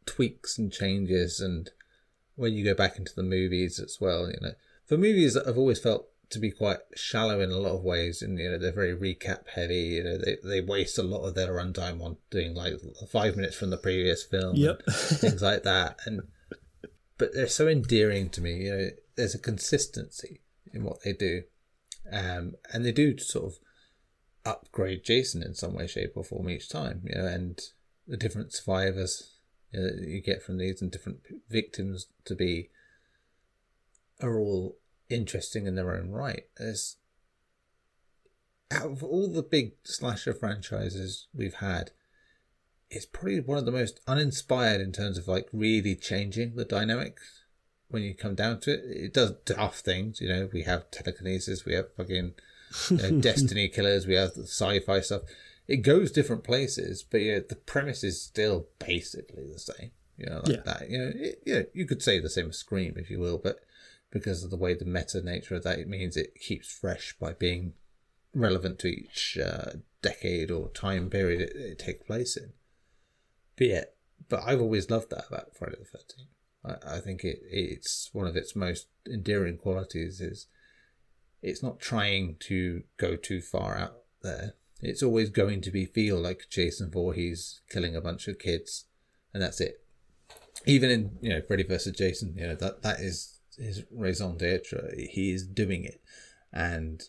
tweaks 0.06 0.58
and 0.58 0.72
changes, 0.72 1.40
and 1.40 1.70
when 2.36 2.54
you 2.54 2.64
go 2.64 2.74
back 2.74 2.98
into 2.98 3.14
the 3.16 3.24
movies 3.24 3.80
as 3.80 3.98
well, 4.00 4.28
you 4.28 4.38
know, 4.42 4.54
for 4.86 4.98
movies 4.98 5.34
that 5.34 5.48
I've 5.48 5.58
always 5.58 5.80
felt 5.80 6.08
to 6.30 6.40
be 6.40 6.52
quite 6.52 6.80
shallow 6.96 7.42
in 7.42 7.52
a 7.52 7.58
lot 7.58 7.76
of 7.76 7.84
ways, 7.84 8.22
and 8.22 8.38
you 8.38 8.50
know 8.50 8.60
they're 8.60 8.72
very 8.72 8.96
recap 8.96 9.48
heavy. 9.56 9.96
You 9.96 10.04
know, 10.04 10.18
they 10.18 10.38
they 10.44 10.62
waste 10.62 11.00
a 11.00 11.04
lot 11.04 11.26
of 11.26 11.34
their 11.34 11.54
runtime 11.54 12.02
on 12.02 12.18
doing 12.30 12.54
like 12.54 12.74
five 13.12 13.36
minutes 13.36 13.56
from 13.56 13.72
the 13.72 13.78
previous 13.78 14.24
film, 14.24 14.56
yep, 14.56 14.84
things 14.86 15.42
like 15.42 15.64
that, 15.64 16.00
and 16.06 16.22
but 17.20 17.34
they're 17.34 17.48
so 17.48 17.68
endearing 17.68 18.30
to 18.32 18.42
me. 18.42 18.64
You 18.64 18.72
know, 18.72 18.90
there's 19.16 19.36
a 19.36 19.40
consistency 19.40 20.42
in 20.74 20.84
what 20.84 21.04
they 21.04 21.14
do, 21.14 21.44
um, 22.12 22.56
and 22.74 22.84
they 22.84 22.92
do 22.92 23.20
sort 23.20 23.46
of 23.46 23.60
upgrade 24.46 25.04
Jason 25.04 25.44
in 25.44 25.54
some 25.54 25.76
way, 25.76 25.86
shape, 25.86 26.14
or 26.16 26.24
form 26.24 26.50
each 26.50 26.70
time. 26.70 27.02
You 27.04 27.20
know, 27.20 27.28
and 27.28 27.62
the 28.08 28.18
different 28.18 28.54
survivors 28.54 29.36
you, 29.72 29.82
know, 29.82 29.90
you 30.00 30.22
get 30.22 30.42
from 30.42 30.58
these 30.58 30.82
and 30.82 30.90
different 30.90 31.20
victims 31.50 32.08
to 32.26 32.34
be 32.34 32.70
are 34.22 34.40
all 34.40 34.78
interesting 35.10 35.68
in 35.68 35.76
their 35.76 35.96
own 35.96 36.10
right. 36.10 36.44
There's 36.58 36.98
out 38.72 38.92
of 38.92 39.04
all 39.04 39.32
the 39.32 39.44
big 39.44 39.74
slasher 39.84 40.34
franchises 40.34 41.28
we've 41.34 41.56
had, 41.56 41.92
it's 42.90 43.06
probably 43.06 43.40
one 43.40 43.58
of 43.58 43.66
the 43.66 43.72
most 43.72 44.00
uninspired 44.08 44.82
in 44.82 44.92
terms 44.92 45.18
of 45.18 45.28
like 45.28 45.48
really 45.54 45.96
changing 45.96 46.56
the 46.56 46.66
dynamics 46.66 47.44
when 47.90 48.04
you 48.04 48.14
come 48.14 48.36
down 48.36 48.60
to 48.62 48.74
it. 48.74 48.84
It 48.86 49.14
does 49.14 49.34
tough 49.46 49.80
things, 49.80 50.22
you 50.22 50.30
know. 50.30 50.50
We 50.52 50.64
have 50.64 50.90
telekinesis, 50.92 51.66
we 51.66 51.74
have 51.74 51.94
fucking 51.96 52.34
you 52.90 52.98
know, 52.98 53.12
destiny 53.22 53.68
killers, 53.68 54.08
we 54.08 54.16
have 54.16 54.32
sci-fi 54.32 55.02
stuff. 55.02 55.24
It 55.68 55.78
goes 55.78 56.12
different 56.12 56.44
places, 56.44 57.04
but 57.04 57.22
yeah, 57.22 57.40
the 57.48 57.56
premise 57.56 58.04
is 58.04 58.22
still 58.22 58.68
basically 58.80 59.46
the 59.52 59.60
same. 59.60 59.92
You 60.18 60.26
know, 60.26 60.42
like 60.44 60.56
yeah. 60.56 60.62
that. 60.66 60.90
You 60.90 60.98
know, 60.98 61.12
it, 61.16 61.44
yeah, 61.46 61.62
you 61.74 61.86
could 61.86 62.02
say 62.02 62.20
the 62.20 62.30
same 62.30 62.50
as 62.50 62.58
Scream 62.58 62.96
if 62.98 63.10
you 63.10 63.20
will, 63.20 63.38
but 63.38 63.60
because 64.12 64.44
of 64.44 64.50
the 64.50 64.58
way 64.58 64.74
the 64.74 64.86
meta 64.86 65.22
nature 65.22 65.56
of 65.56 65.64
that. 65.64 65.80
It 65.80 65.88
means 65.88 66.18
it 66.18 66.36
keeps 66.36 66.72
fresh 66.72 67.16
by 67.20 67.34
being 67.34 67.74
relevant 68.34 68.80
to 68.80 68.88
each 68.88 69.38
uh, 69.38 69.72
decade 70.02 70.52
or 70.52 70.70
time 70.70 71.10
period 71.10 71.42
it, 71.42 71.56
it 71.56 71.80
takes 71.80 72.06
place 72.06 72.38
in. 72.38 72.54
But 73.60 73.68
yeah, 73.68 73.84
but 74.30 74.42
I've 74.46 74.62
always 74.62 74.90
loved 74.90 75.10
that 75.10 75.26
about 75.28 75.56
Friday 75.56 75.76
the 75.78 75.86
Thirteenth. 75.86 76.30
I, 76.66 76.96
I 76.96 77.00
think 77.00 77.26
it 77.26 77.40
it's 77.44 78.10
one 78.14 78.26
of 78.26 78.38
its 78.38 78.56
most 78.56 78.88
endearing 79.06 79.58
qualities 79.58 80.22
is 80.22 80.48
it's 81.42 81.62
not 81.62 81.80
trying 81.80 82.38
to 82.48 82.84
go 82.98 83.18
too 83.18 83.42
far 83.42 83.78
out 83.78 83.98
there. 84.24 84.54
It's 84.82 85.04
always 85.04 85.30
going 85.30 85.60
to 85.62 85.72
be 85.72 85.86
feel 85.86 86.18
like 86.18 86.48
Jason 86.50 86.90
Voorhees 86.90 87.60
killing 87.70 87.98
a 87.98 88.02
bunch 88.02 88.30
of 88.30 88.40
kids, 88.40 88.86
and 89.34 89.44
that's 89.44 89.60
it. 89.60 89.84
Even 90.66 90.90
in 90.90 91.18
you 91.22 91.30
know 91.30 91.42
Freddy 91.42 91.64
versus 91.64 91.98
Jason, 91.98 92.36
you 92.38 92.48
know 92.48 92.56
that 92.56 92.82
that 92.82 93.02
is 93.02 93.40
his 93.58 93.84
raison 93.92 94.38
d'être. 94.38 94.96
He 94.98 95.34
is 95.34 95.46
doing 95.46 95.84
it, 95.84 96.02
and 96.54 97.04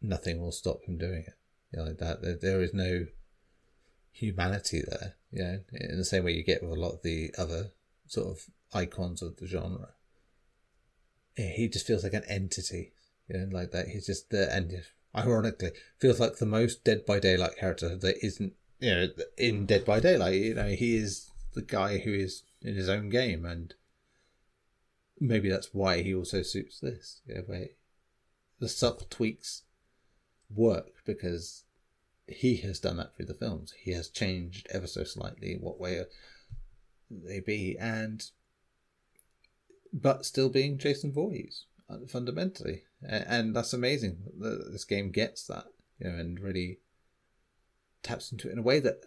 nothing 0.00 0.40
will 0.40 0.52
stop 0.52 0.84
him 0.86 0.96
doing 0.96 1.24
it. 1.26 1.34
You 1.70 1.84
know, 1.84 1.92
that 1.92 2.40
there 2.40 2.62
is 2.62 2.72
no 2.72 3.06
humanity 4.10 4.82
there. 4.86 5.16
Know, 5.32 5.60
in 5.72 5.96
the 5.96 6.04
same 6.04 6.24
way 6.24 6.32
you 6.32 6.44
get 6.44 6.62
with 6.62 6.72
a 6.72 6.80
lot 6.80 6.92
of 6.92 7.02
the 7.02 7.34
other 7.38 7.70
sort 8.06 8.28
of 8.28 8.46
icons 8.74 9.22
of 9.22 9.36
the 9.36 9.46
genre. 9.46 9.90
He 11.34 11.68
just 11.68 11.86
feels 11.86 12.04
like 12.04 12.12
an 12.12 12.24
entity, 12.28 12.92
you 13.28 13.38
know, 13.38 13.48
like 13.50 13.70
that. 13.70 13.88
He's 13.88 14.06
just 14.06 14.28
the 14.28 14.54
and 14.54 14.82
ironically 15.16 15.70
feels 15.98 16.20
like 16.20 16.36
the 16.36 16.46
most 16.46 16.84
Dead 16.84 17.06
by 17.06 17.18
Daylight 17.18 17.56
character 17.56 17.96
that 17.96 18.24
isn't, 18.24 18.52
you 18.80 18.94
know, 18.94 19.08
in 19.38 19.64
Dead 19.64 19.86
by 19.86 20.00
Daylight. 20.00 20.34
You 20.34 20.54
know, 20.54 20.68
he 20.68 20.96
is 20.96 21.30
the 21.54 21.62
guy 21.62 21.98
who 21.98 22.12
is 22.12 22.42
in 22.60 22.74
his 22.74 22.90
own 22.90 23.08
game, 23.08 23.46
and 23.46 23.74
maybe 25.18 25.48
that's 25.48 25.72
why 25.72 26.02
he 26.02 26.14
also 26.14 26.42
suits 26.42 26.80
this. 26.80 27.22
You 27.26 27.36
know, 27.36 27.42
where 27.46 27.68
the 28.60 28.68
subtle 28.68 29.06
tweaks 29.08 29.62
work 30.54 31.02
because 31.06 31.64
he 32.26 32.56
has 32.58 32.80
done 32.80 32.96
that 32.96 33.16
through 33.16 33.26
the 33.26 33.34
films. 33.34 33.72
He 33.78 33.92
has 33.92 34.08
changed 34.08 34.66
ever 34.70 34.86
so 34.86 35.04
slightly 35.04 35.56
what 35.60 35.80
way 35.80 36.02
they 37.10 37.40
be, 37.40 37.76
and 37.78 38.24
but 39.92 40.24
still 40.24 40.48
being 40.48 40.78
Jason 40.78 41.12
Voorhees 41.12 41.66
uh, 41.90 42.06
fundamentally, 42.08 42.82
and 43.02 43.54
that's 43.54 43.72
amazing 43.72 44.18
this 44.38 44.84
game 44.84 45.10
gets 45.10 45.46
that, 45.46 45.66
you 45.98 46.08
know, 46.08 46.16
and 46.16 46.40
really 46.40 46.78
taps 48.02 48.32
into 48.32 48.48
it 48.48 48.52
in 48.52 48.58
a 48.58 48.62
way 48.62 48.80
that 48.80 49.04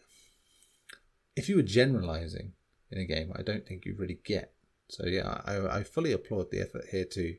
if 1.36 1.50
you 1.50 1.56
were 1.56 1.64
generalizing 1.64 2.54
in 2.92 3.00
a 3.00 3.06
game, 3.06 3.32
I 3.36 3.42
don't 3.42 3.66
think 3.66 3.86
you 3.86 3.96
really 3.98 4.20
get. 4.24 4.54
So 4.90 5.06
yeah, 5.06 5.42
I, 5.46 5.80
I 5.80 5.84
fully 5.84 6.12
applaud 6.12 6.52
the 6.52 6.62
effort 6.62 6.86
here 6.92 7.06
to 7.06 7.36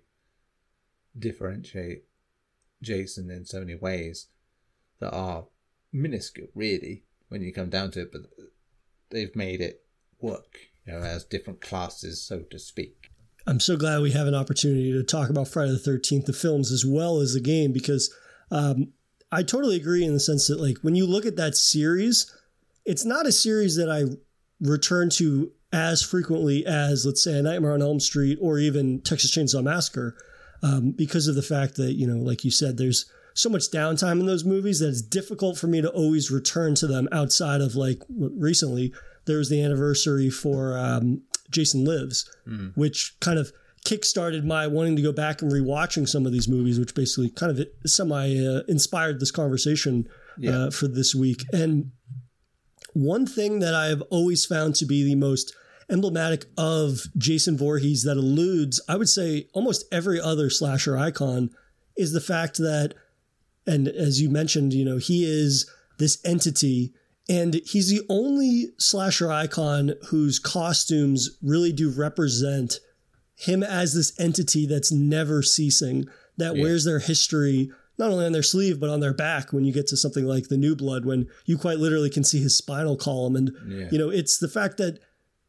differentiate 1.19 2.05
Jason 2.83 3.31
in 3.31 3.45
so 3.45 3.61
many 3.61 3.75
ways 3.75 4.27
that 5.01 5.13
are 5.13 5.47
minuscule, 5.97 6.49
really, 6.55 7.05
when 7.29 7.43
you 7.43 7.53
come 7.53 7.71
down 7.71 7.91
to 7.93 8.03
it, 8.03 8.13
but 8.13 8.23
they've 9.11 9.35
made 9.35 9.61
it 9.61 9.85
work, 10.21 10.59
you 10.87 10.93
know, 10.93 11.01
as 11.01 11.25
different 11.25 11.61
classes, 11.61 12.23
so 12.23 12.41
to 12.51 12.59
speak. 12.59 13.11
I'm 13.47 13.61
so 13.61 13.77
glad 13.77 14.01
we 14.03 14.11
have 14.11 14.27
an 14.27 14.35
opportunity 14.35 14.93
to 14.93 15.05
talk 15.05 15.31
about 15.31 15.49
Friday 15.49 15.73
the 15.73 15.79
13th, 15.79 16.27
the 16.27 16.33
films, 16.33 16.73
as 16.73 16.85
well 16.85 17.21
as 17.21 17.35
the 17.35 17.41
game, 17.41 17.73
because 17.73 18.13
um, 18.51 18.93
I 19.31 19.43
totally 19.43 19.77
agree 19.77 20.05
in 20.05 20.15
the 20.15 20.21
sense 20.21 20.49
that, 20.49 20.61
like, 20.61 20.79
when 20.83 20.97
you 20.97 21.07
look 21.07 21.27
at 21.27 21.37
that 21.37 21.57
series, 21.57 22.33
it's 22.85 23.05
not 23.05 23.27
a 23.27 23.33
series 23.33 23.77
that 23.77 23.91
I 23.91 24.17
return 24.61 25.11
to 25.11 25.53
as 25.73 26.03
frequently 26.03 26.65
as, 26.67 27.05
let's 27.05 27.23
say, 27.23 27.39
A 27.39 27.43
Nightmare 27.43 27.75
on 27.75 27.83
Elm 27.83 28.01
Street 28.01 28.39
or 28.41 28.59
even 28.59 29.01
Texas 29.03 29.37
Chainsaw 29.37 29.63
Massacre, 29.63 30.17
um, 30.63 30.93
because 30.93 31.29
of 31.29 31.35
the 31.35 31.43
fact 31.43 31.77
that, 31.77 31.93
you 31.93 32.07
know, 32.07 32.17
like 32.17 32.45
you 32.45 32.51
said, 32.51 32.79
there's 32.79 33.11
so 33.37 33.51
much 33.51 33.71
downtime 33.71 34.19
in 34.19 34.27
those 34.27 34.45
movies 34.45 34.81
that 34.81 34.89
it's 34.89 35.03
difficult 35.03 35.59
for 35.59 35.67
me 35.67 35.83
to 35.83 35.91
always 35.91 36.31
return 36.31 36.75
to 36.75 36.87
them 36.87 37.07
outside 37.13 37.61
of 37.61 37.77
like 37.77 38.03
recently 38.09 38.93
there 39.27 39.39
was 39.39 39.51
the 39.51 39.63
anniversary 39.63 40.31
for 40.31 40.79
um, 40.79 41.23
Jason 41.51 41.85
Lives, 41.85 42.31
mm. 42.49 42.75
which 42.77 43.15
kind 43.21 43.39
of 43.39 43.53
kickstarted 43.85 44.45
my 44.45 44.67
wanting 44.67 44.97
to 44.97 45.03
go 45.03 45.13
back 45.13 45.43
and 45.43 45.53
rewatching 45.53 46.09
some 46.09 46.27
of 46.27 46.33
these 46.33 46.49
movies, 46.49 46.79
which 46.79 46.95
basically 46.95 47.31
kind 47.31 47.53
of 47.53 47.67
semi 47.85 48.47
uh, 48.47 48.63
inspired 48.69 49.21
this 49.21 49.31
conversation 49.31 50.09
yeah. 50.39 50.51
uh, 50.53 50.71
for 50.71 50.89
this 50.89 51.15
week. 51.15 51.43
And 51.53 51.93
one 52.95 53.27
thing 53.27 53.59
that 53.59 53.75
I've 53.75 54.03
always 54.11 54.47
found 54.47 54.75
to 54.77 54.87
be 54.87 55.05
the 55.05 55.15
most 55.15 55.55
emblematic 55.91 56.47
of 56.57 57.03
Jason 57.19 57.57
Voorhees 57.57 58.03
that 58.05 58.17
eludes, 58.17 58.81
I 58.89 58.97
would 58.97 59.09
say, 59.09 59.49
almost 59.53 59.85
every 59.93 60.21
other 60.21 60.51
slasher 60.51 60.97
icon 60.97 61.51
is 61.97 62.13
the 62.13 62.21
fact 62.21 62.59
that 62.59 62.95
and 63.67 63.89
as 63.89 64.21
you 64.21 64.31
mentioned, 64.31 64.73
you 64.73 64.85
know, 64.85 64.99
he 64.99 65.25
is 65.25 65.71
this 65.99 66.19
entity 66.25 66.93
and 67.29 67.55
he's 67.67 67.89
the 67.89 68.03
only 68.09 68.73
slasher 68.79 69.33
icon 69.33 69.95
whose 70.09 70.39
costumes 70.39 71.37
really 71.43 71.73
do 71.73 71.91
represent 71.91 72.79
him 73.35 73.63
as 73.63 73.95
this 73.95 74.19
entity 74.19 74.67
that's 74.67 74.93
never 74.93 75.43
ceasing, 75.43 76.07
that 76.37 76.57
yeah. 76.57 76.63
wears 76.63 76.85
their 76.85 77.01
history 77.01 77.71
not 77.99 78.11
only 78.11 78.27
on 78.27 78.33
their 78.33 78.43
sleeve 78.43 78.79
but 78.79 78.91
on 78.91 79.01
their 79.01 79.15
back 79.15 79.53
when 79.53 79.65
you 79.65 79.73
get 79.73 79.87
to 79.87 79.97
something 79.97 80.27
like 80.27 80.49
the 80.49 80.57
new 80.57 80.77
blood 80.77 81.07
when 81.07 81.27
you 81.47 81.57
quite 81.57 81.79
literally 81.79 82.11
can 82.11 82.23
see 82.23 82.41
his 82.41 82.57
spinal 82.57 82.95
column 82.95 83.35
and 83.35 83.53
yeah. 83.67 83.89
you 83.91 83.99
know 83.99 84.11
it's 84.11 84.37
the 84.37 84.49
fact 84.49 84.77
that 84.77 84.99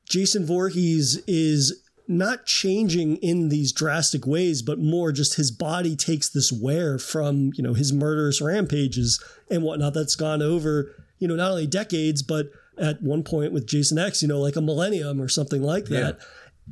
Jason 0.08 0.46
Voorhees 0.46 1.22
is 1.28 1.84
not 2.08 2.46
changing 2.46 3.18
in 3.18 3.50
these 3.50 3.72
drastic 3.72 4.26
ways, 4.26 4.62
but 4.62 4.80
more 4.80 5.12
just 5.12 5.36
his 5.36 5.52
body 5.52 5.96
takes 5.96 6.30
this 6.30 6.52
wear 6.52 6.98
from, 6.98 7.52
you 7.56 7.64
know, 7.64 7.74
his 7.74 7.92
murderous 7.92 8.42
rampages 8.42 9.24
and 9.52 9.64
whatnot 9.64 9.94
that's 9.94 10.16
gone 10.16 10.42
over, 10.42 10.96
you 11.20 11.28
know, 11.28 11.36
not 11.36 11.52
only 11.52 11.68
decades, 11.68 12.22
but 12.22 12.48
at 12.78 13.02
one 13.02 13.24
point 13.24 13.52
with 13.52 13.68
Jason 13.68 13.98
X, 13.98 14.22
you 14.22 14.28
know, 14.28 14.40
like 14.40 14.56
a 14.56 14.62
millennium 14.62 15.22
or 15.22 15.28
something 15.28 15.62
like 15.62 15.86
that. 15.86 16.18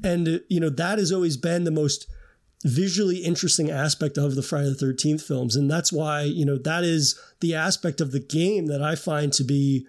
Yeah. 0.04 0.12
And, 0.12 0.42
you 0.50 0.60
know, 0.60 0.70
that 0.70 1.00
has 1.00 1.12
always 1.12 1.38
been 1.38 1.64
the 1.64 1.72
most 1.72 2.08
visually 2.64 3.18
interesting 3.18 3.70
aspect 3.70 4.18
of 4.18 4.36
the 4.36 4.42
Friday 4.42 4.70
the 4.70 4.86
13th 4.86 5.22
films. 5.22 5.56
And 5.56 5.70
that's 5.70 5.92
why, 5.92 6.22
you 6.22 6.46
know, 6.46 6.58
that 6.58 6.84
is 6.84 7.20
the 7.40 7.56
aspect 7.56 8.02
of 8.02 8.12
the 8.12 8.20
game 8.20 8.68
that 8.68 8.82
I 8.82 8.96
find 8.96 9.32
to 9.34 9.44
be 9.44 9.88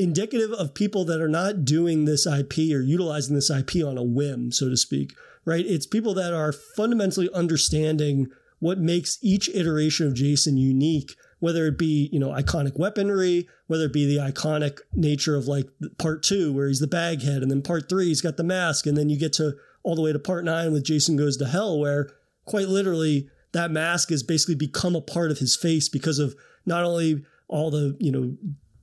indicative 0.00 0.52
of 0.52 0.74
people 0.74 1.04
that 1.04 1.20
are 1.20 1.28
not 1.28 1.64
doing 1.64 2.04
this 2.04 2.26
IP 2.26 2.58
or 2.72 2.80
utilizing 2.80 3.34
this 3.34 3.50
IP 3.50 3.84
on 3.84 3.98
a 3.98 4.02
whim, 4.02 4.50
so 4.50 4.68
to 4.68 4.76
speak, 4.76 5.12
right? 5.44 5.64
It's 5.66 5.86
people 5.86 6.14
that 6.14 6.32
are 6.32 6.52
fundamentally 6.52 7.28
understanding 7.34 8.28
what 8.58 8.78
makes 8.78 9.18
each 9.22 9.48
iteration 9.50 10.06
of 10.06 10.14
Jason 10.14 10.56
unique, 10.56 11.14
whether 11.38 11.66
it 11.66 11.78
be, 11.78 12.08
you 12.12 12.18
know, 12.18 12.30
iconic 12.30 12.78
weaponry, 12.78 13.48
whether 13.66 13.84
it 13.84 13.92
be 13.92 14.06
the 14.06 14.22
iconic 14.22 14.78
nature 14.94 15.36
of 15.36 15.46
like 15.46 15.68
part 15.98 16.22
two, 16.22 16.52
where 16.52 16.68
he's 16.68 16.80
the 16.80 16.86
baghead, 16.86 17.42
and 17.42 17.50
then 17.50 17.62
part 17.62 17.88
three, 17.88 18.06
he's 18.06 18.20
got 18.20 18.36
the 18.36 18.44
mask, 18.44 18.86
and 18.86 18.96
then 18.96 19.08
you 19.08 19.18
get 19.18 19.32
to 19.34 19.54
all 19.82 19.94
the 19.94 20.02
way 20.02 20.12
to 20.12 20.18
part 20.18 20.44
nine 20.44 20.72
with 20.72 20.84
Jason 20.84 21.16
Goes 21.16 21.36
to 21.38 21.46
Hell, 21.46 21.78
where 21.78 22.10
quite 22.44 22.68
literally 22.68 23.28
that 23.52 23.70
mask 23.70 24.10
has 24.10 24.22
basically 24.22 24.54
become 24.54 24.94
a 24.94 25.00
part 25.00 25.30
of 25.30 25.38
his 25.38 25.56
face 25.56 25.88
because 25.88 26.18
of 26.18 26.34
not 26.66 26.84
only 26.84 27.24
all 27.48 27.70
the, 27.70 27.96
you 27.98 28.12
know, 28.12 28.36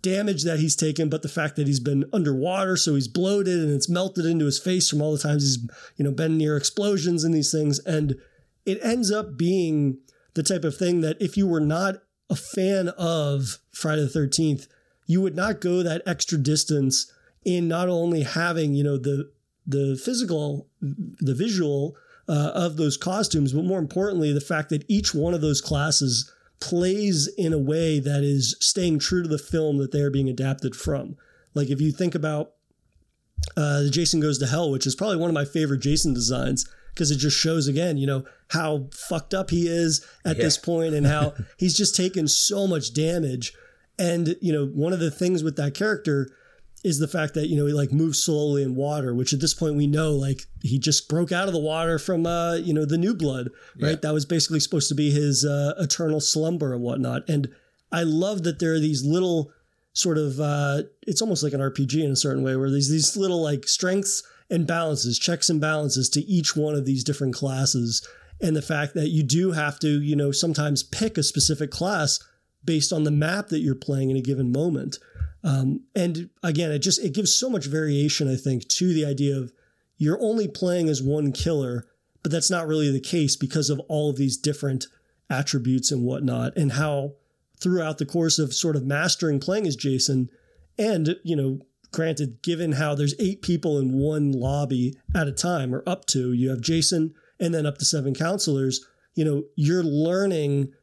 damage 0.10 0.43
that 0.43 0.60
he's 0.60 0.76
taken, 0.76 1.10
but 1.10 1.22
the 1.22 1.30
fact 1.30 1.56
that 1.56 1.67
he's 1.67 1.80
been 1.80 2.06
underwater, 2.13 2.78
so 2.78 2.96
he's 2.96 3.08
bloated 3.08 3.60
and 3.60 3.72
it's 3.72 3.89
melted 3.89 4.26
into 4.26 4.46
his 4.46 4.60
face 4.60 4.89
from 4.89 5.02
all 5.02 5.12
the 5.12 5.20
times 5.20 5.43
he's, 5.43 5.67
you 5.98 6.06
know, 6.06 6.12
been 6.12 6.38
near 6.38 6.56
explosions 6.56 7.24
and 7.24 7.34
these 7.34 7.52
things. 7.52 7.80
And 7.80 8.15
it 8.65 8.80
ends 8.84 9.12
up 9.12 9.38
being 9.38 10.00
the 10.34 10.43
type 10.43 10.63
of 10.63 10.78
thing 10.78 11.02
that 11.02 11.22
if 11.22 11.36
you 11.36 11.48
were 11.48 11.60
not 11.60 11.96
a 12.30 12.36
fan 12.36 12.89
of 12.89 13.60
Friday 13.72 14.04
the 14.04 14.20
13th, 14.20 14.67
you 15.06 15.22
would 15.22 15.36
not 15.36 15.62
go 15.62 15.84
that 15.84 16.02
extra 16.06 16.38
distance 16.38 17.12
in 17.46 17.67
not 17.67 17.89
only 17.89 18.24
having, 18.24 18.74
you 18.74 18.84
know, 18.84 18.98
the 18.98 19.32
the 19.70 20.00
physical, 20.02 20.70
the 20.82 21.36
visual 21.36 21.98
uh, 22.30 22.52
of 22.54 22.78
those 22.78 22.96
costumes, 22.96 23.52
but 23.52 23.65
more 23.65 23.80
importantly, 23.80 24.32
the 24.32 24.39
fact 24.39 24.70
that 24.70 24.86
each 24.88 25.13
one 25.13 25.34
of 25.34 25.41
those 25.41 25.60
classes 25.60 26.32
plays 26.60 27.28
in 27.38 27.54
a 27.54 27.58
way 27.58 28.00
that 28.00 28.24
is 28.24 28.56
staying 28.60 29.00
true 29.00 29.24
to 29.24 29.30
the 29.30 29.38
film 29.38 29.78
that 29.78 29.91
they're 29.91 30.12
being 30.12 30.30
adapted 30.30 30.76
from. 30.76 31.15
Like 31.54 31.70
if 31.70 31.80
you 31.82 31.91
think 31.91 32.15
about 32.15 32.54
uh, 33.56 33.84
Jason 33.89 34.20
Goes 34.20 34.39
to 34.39 34.48
Hell, 34.48 34.72
which 34.72 34.88
is 34.88 34.96
probably 34.96 35.17
one 35.17 35.30
of 35.30 35.34
my 35.34 35.46
favorite 35.46 35.82
Jason 35.82 36.13
designs 36.13 36.67
because 36.93 37.12
it 37.12 37.17
just 37.17 37.38
shows 37.38 37.67
again, 37.67 37.98
you 37.98 38.08
know, 38.08 38.26
how 38.50 38.88
fucked 38.91 39.34
up 39.34 39.52
he 39.52 39.67
is 39.67 40.06
at 40.26 40.38
yeah. 40.38 40.43
this 40.43 40.58
point 40.58 40.96
and 40.96 41.06
how 41.06 41.34
he's 41.58 41.78
just 41.78 41.96
taken 41.96 42.28
so 42.28 42.67
much 42.67 42.93
damage. 42.93 43.54
And, 44.00 44.36
you 44.41 44.52
know, 44.52 44.65
one 44.65 44.93
of 44.93 45.00
the 45.00 45.12
things 45.12 45.43
with 45.43 45.56
that 45.58 45.76
character 45.76 46.30
is 46.84 47.00
the 47.00 47.08
fact 47.08 47.34
that 47.34 47.48
you 47.48 47.58
know 47.58 47.66
he 47.66 47.74
like 47.74 47.92
moves 47.92 48.24
slowly 48.24 48.63
in 48.63 48.76
water 48.76 49.13
which 49.13 49.34
at 49.34 49.40
this 49.40 49.54
point 49.54 49.76
we 49.76 49.88
know 49.88 50.12
like 50.12 50.44
he 50.62 50.78
just 50.78 51.10
broke 51.10 51.32
out 51.32 51.48
of 51.48 51.54
the 51.54 51.60
water 51.60 51.98
from 51.98 52.26
uh 52.26 52.56
you 52.56 52.74
know 52.74 52.86
the 52.86 52.98
new 52.98 53.13
blood 53.13 53.50
right 53.80 53.90
yeah. 53.90 53.96
that 54.02 54.13
was 54.13 54.26
basically 54.26 54.60
supposed 54.60 54.90
to 54.90 54.96
be 54.96 55.12
his 55.12 55.44
uh, 55.44 55.74
eternal 55.80 56.20
slumber 56.20 56.74
and 56.74 56.84
whatnot 56.84 57.28
and 57.28 57.50
i 57.92 58.04
love 58.04 58.44
that 58.44 58.60
there 58.60 58.74
are 58.74 58.80
these 58.80 59.04
little 59.04 59.52
sort 59.94 60.18
of 60.18 60.40
uh 60.40 60.84
it's 61.08 61.22
almost 61.22 61.44
like 61.44 61.54
an 61.54 61.62
rpg 61.62 62.04
in 62.04 62.12
a 62.12 62.16
certain 62.16 62.44
way 62.44 62.56
where 62.56 62.70
there's 62.70 62.90
these 62.90 63.18
little 63.18 63.42
like 63.42 63.68
strengths 63.68 64.24
and 64.50 64.68
balances 64.68 65.18
checks 65.18 65.50
and 65.50 65.60
balances 65.60 66.10
to 66.10 66.22
each 66.22 66.56
one 66.56 66.76
of 66.76 66.86
these 66.86 67.04
different 67.04 67.34
classes 67.34 68.08
and 68.42 68.56
the 68.56 68.62
fact 68.62 68.94
that 68.94 69.10
you 69.10 69.24
do 69.24 69.52
have 69.52 69.80
to, 69.80 70.02
you 70.02 70.16
know, 70.16 70.32
sometimes 70.32 70.84
pick 70.84 71.18
a 71.18 71.24
specific 71.24 71.72
class 71.72 72.20
based 72.63 72.94
on 72.94 73.04
the 73.04 73.12
map 73.12 73.48
that 73.48 73.60
you're 73.60 73.76
playing 73.76 74.10
in 74.10 74.18
a 74.18 74.22
given 74.22 74.52
moment. 74.52 74.98
Um, 75.47 75.83
and 75.95 76.29
again, 76.43 76.71
it 76.71 76.79
just 76.79 77.01
it 77.01 77.13
gives 77.13 77.33
so 77.33 77.49
much 77.49 77.67
variation, 77.67 78.29
I 78.29 78.36
think, 78.36 78.67
to 78.67 78.93
the 78.93 79.05
idea 79.05 79.38
of 79.38 79.53
you're 79.97 80.21
only 80.21 80.49
playing 80.49 80.89
as 80.89 81.01
one 81.01 81.31
killer, 81.31 81.88
but 82.21 82.33
that's 82.33 82.51
not 82.51 82.67
really 82.67 82.91
the 82.91 82.99
case 82.99 83.38
because 83.38 83.69
of 83.69 83.79
all 83.88 84.10
of 84.10 84.17
these 84.17 84.36
different 84.36 84.88
attributes 85.29 85.89
and 85.89 86.03
whatnot, 86.03 86.57
and 86.57 86.73
how 86.73 87.13
throughout 87.62 87.97
the 87.97 88.05
course 88.05 88.39
of 88.39 88.53
sort 88.53 88.75
of 88.75 88.86
mastering 88.86 89.39
playing 89.39 89.65
as 89.65 89.77
Jason, 89.77 90.29
and 90.77 91.15
you 91.23 91.36
know, 91.36 91.60
granted, 91.93 92.41
given 92.41 92.73
how 92.73 92.93
there's 92.93 93.15
eight 93.17 93.41
people 93.41 93.79
in 93.79 93.93
one 93.93 94.33
lobby 94.33 94.97
at 95.15 95.29
a 95.29 95.31
time, 95.31 95.73
or 95.73 95.81
up 95.88 96.03
to, 96.07 96.33
you 96.33 96.49
have 96.49 96.60
Jason 96.60 97.13
and 97.39 97.53
then 97.53 97.65
up 97.65 97.77
to 97.77 97.86
seven 97.86 98.13
counselors, 98.13 98.86
you 99.13 99.23
know, 99.23 99.43
you're 99.55 99.83
learning 99.83 100.73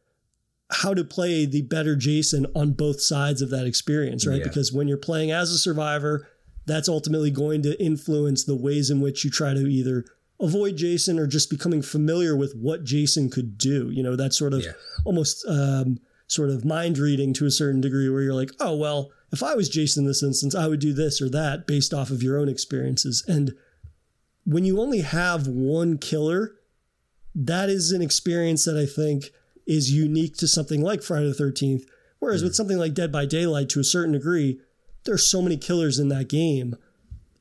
how 0.75 0.95
to 0.95 1.05
play 1.05 1.47
the 1.47 1.63
better 1.63 1.95
Jason 1.97 2.47
on 2.55 2.73
both 2.73 3.01
sides 3.01 3.41
of 3.41 3.51
that 3.51 3.67
experience, 3.67 4.27
right? 4.27 4.39
Yeah. 4.39 4.45
Because 4.45 4.73
when 4.73 4.89
you're 4.89 4.97
playing 4.97 5.31
as 5.31 5.51
a 5.51 5.59
survivor, 5.59 6.29
that's 6.67 6.89
ultimately 6.89 7.31
going 7.31 7.63
to 7.63 7.81
influence 7.83 8.45
the 8.45 8.57
ways 8.57 8.91
in 8.91 9.01
which 9.01 9.25
you 9.25 9.31
try 9.31 9.55
to 9.55 9.67
either 9.67 10.05
avoid 10.41 10.77
Jason 10.77 11.19
or 11.19 11.27
just 11.27 11.49
becoming 11.49 11.81
familiar 11.81 12.37
with 12.37 12.55
what 12.57 12.85
Jason 12.85 13.31
could 13.31 13.57
do. 13.57 13.91
You 13.91 14.03
know, 14.03 14.17
that 14.17 14.35
sort 14.35 14.53
of 14.53 14.63
yeah. 14.63 14.73
almost 15.05 15.47
um, 15.49 15.99
sort 16.27 16.51
of 16.51 16.65
mind 16.65 16.99
reading 16.99 17.33
to 17.35 17.47
a 17.47 17.51
certain 17.51 17.81
degree 17.81 18.09
where 18.09 18.23
you're 18.23 18.35
like, 18.35 18.51
oh, 18.59 18.77
well, 18.77 19.11
if 19.33 19.43
I 19.43 19.55
was 19.55 19.69
Jason 19.69 20.05
in 20.05 20.09
this 20.09 20.23
instance, 20.23 20.55
I 20.55 20.67
would 20.67 20.81
do 20.81 20.93
this 20.93 21.23
or 21.23 21.29
that 21.31 21.67
based 21.67 21.95
off 21.95 22.11
of 22.11 22.23
your 22.23 22.39
own 22.39 22.49
experiences. 22.49 23.25
And 23.29 23.55
when 24.45 24.65
you 24.65 24.81
only 24.81 25.01
have 25.03 25.47
one 25.47 25.99
killer, 25.99 26.57
that 27.35 27.69
is 27.69 27.93
an 27.93 28.03
experience 28.03 28.65
that 28.65 28.77
I 28.77 28.87
think 28.87 29.31
is 29.67 29.93
unique 29.93 30.37
to 30.37 30.49
something 30.49 30.83
like 30.83 31.03
Friday 31.03 31.33
the 31.33 31.45
13th. 31.45 31.85
Whereas 32.19 32.43
mm 32.43 32.45
with 32.45 32.55
something 32.55 32.79
like 32.79 32.95
Dead 32.95 33.13
by 33.13 33.27
Daylight, 33.27 33.69
to 33.71 33.81
a 33.81 33.85
certain 33.85 34.13
degree, 34.13 34.61
there's 35.05 35.31
so 35.31 35.43
many 35.43 35.57
killers 35.57 35.99
in 35.99 36.09
that 36.09 36.29
game. 36.29 36.77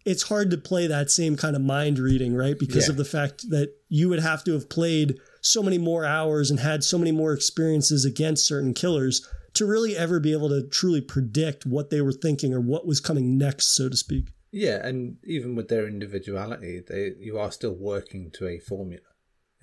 It's 0.05 0.23
hard 0.23 0.51
to 0.51 0.57
play 0.57 0.87
that 0.87 1.09
same 1.09 1.37
kind 1.37 1.55
of 1.55 1.61
mind 1.61 1.97
reading, 1.99 2.35
right? 2.35 2.59
Because 2.59 2.87
yeah. 2.87 2.91
of 2.91 2.97
the 2.97 3.05
fact 3.05 3.49
that 3.49 3.75
you 3.87 4.09
would 4.09 4.19
have 4.19 4.43
to 4.43 4.51
have 4.53 4.69
played 4.69 5.17
so 5.41 5.63
many 5.63 5.77
more 5.77 6.05
hours 6.05 6.51
and 6.51 6.59
had 6.59 6.83
so 6.83 6.97
many 6.97 7.11
more 7.11 7.31
experiences 7.31 8.03
against 8.03 8.45
certain 8.45 8.73
killers 8.73 9.25
to 9.53 9.65
really 9.65 9.95
ever 9.95 10.19
be 10.19 10.33
able 10.33 10.49
to 10.49 10.67
truly 10.67 10.99
predict 10.99 11.65
what 11.65 11.89
they 11.89 12.01
were 12.01 12.11
thinking 12.11 12.53
or 12.53 12.59
what 12.59 12.85
was 12.85 12.99
coming 12.99 13.37
next, 13.37 13.75
so 13.75 13.87
to 13.87 13.95
speak. 13.95 14.31
Yeah, 14.51 14.85
and 14.85 15.17
even 15.23 15.55
with 15.55 15.67
their 15.67 15.87
individuality, 15.87 16.81
they 16.87 17.13
you 17.19 17.39
are 17.39 17.51
still 17.51 17.73
working 17.73 18.29
to 18.31 18.47
a 18.47 18.59
formula. 18.59 19.01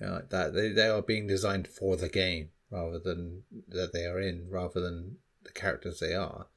You 0.01 0.07
know, 0.07 0.13
like 0.13 0.29
that. 0.31 0.53
They 0.53 0.69
they 0.69 0.87
are 0.87 1.01
being 1.01 1.27
designed 1.27 1.67
for 1.67 1.95
the 1.95 2.09
game 2.09 2.49
rather 2.71 2.97
than 2.97 3.43
that 3.67 3.93
they 3.93 4.05
are 4.05 4.19
in, 4.19 4.49
rather 4.49 4.81
than 4.81 5.17
the 5.43 5.51
characters 5.51 5.99
they 5.99 6.15
are. 6.15 6.47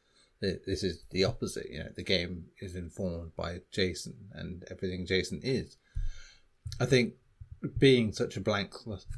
This 0.41 0.83
is 0.83 1.05
the 1.11 1.25
opposite. 1.25 1.71
You 1.71 1.81
know, 1.81 1.91
the 1.95 2.03
game 2.03 2.47
is 2.61 2.75
informed 2.75 3.37
by 3.37 3.61
Jason 3.71 4.15
and 4.33 4.65
everything 4.71 5.07
Jason 5.07 5.41
is. 5.43 5.77
I 6.81 6.87
think 6.87 7.15
being 7.79 8.13
such 8.13 8.37
a 8.37 8.43
blank 8.43 8.75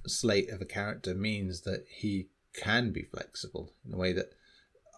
slate 0.06 0.50
of 0.50 0.60
a 0.60 0.66
character 0.66 1.14
means 1.14 1.62
that 1.62 1.84
he 1.88 2.28
can 2.54 2.92
be 2.92 3.02
flexible 3.02 3.72
in 3.84 3.94
a 3.94 3.96
way 3.96 4.12
that 4.12 4.32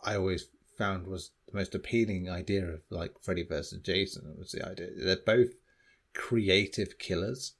I 0.05 0.17
always 0.17 0.49
found 0.77 1.07
was 1.07 1.31
the 1.47 1.57
most 1.57 1.75
appealing 1.75 2.31
idea 2.31 2.67
of 2.67 2.83
like 2.91 3.14
Freddy 3.23 3.43
versus 3.43 3.81
Jason 3.81 4.35
was 4.38 4.53
the 4.53 4.67
idea 4.67 4.88
they're 4.97 5.17
both 5.17 5.55
creative 6.14 6.99
killers, 6.99 7.55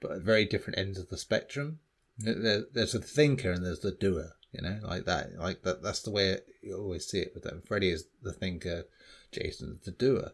but 0.00 0.22
very 0.22 0.44
different 0.44 0.78
ends 0.78 0.98
of 0.98 1.08
the 1.08 1.18
spectrum. 1.18 1.80
there's 2.18 2.94
a 2.94 3.00
thinker 3.00 3.52
and 3.52 3.64
there's 3.64 3.80
the 3.80 3.92
doer, 3.92 4.32
you 4.52 4.62
know, 4.62 4.78
like 4.82 5.04
that. 5.04 5.34
Like 5.38 5.62
that. 5.62 5.82
That's 5.82 6.02
the 6.02 6.10
way 6.10 6.38
you 6.62 6.76
always 6.76 7.06
see 7.06 7.20
it 7.20 7.32
with 7.34 7.44
them. 7.44 7.62
Freddy 7.66 7.90
is 7.90 8.06
the 8.22 8.32
thinker, 8.32 8.84
Jason 9.32 9.78
is 9.78 9.84
the 9.84 9.92
doer, 9.92 10.32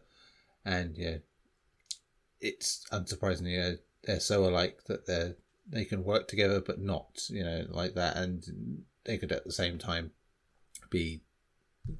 and 0.65 0.97
yeah, 0.97 1.17
it's 2.39 2.85
unsurprisingly 2.91 3.51
you 3.51 3.59
know, 3.59 3.77
they're 4.03 4.19
so 4.19 4.45
alike 4.45 4.79
that 4.87 5.05
they're 5.05 5.35
they 5.69 5.83
can 5.85 6.03
work 6.03 6.27
together, 6.27 6.61
but 6.61 6.79
not 6.79 7.29
you 7.29 7.43
know 7.43 7.65
like 7.69 7.93
that, 7.95 8.15
and 8.15 8.83
they 9.03 9.17
could 9.17 9.31
at 9.31 9.45
the 9.45 9.51
same 9.51 9.77
time 9.77 10.11
be 10.89 11.21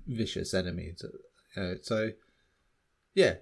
vicious 0.06 0.54
enemies. 0.54 1.04
Uh, 1.56 1.76
so, 1.82 2.12
yeah, 3.14 3.36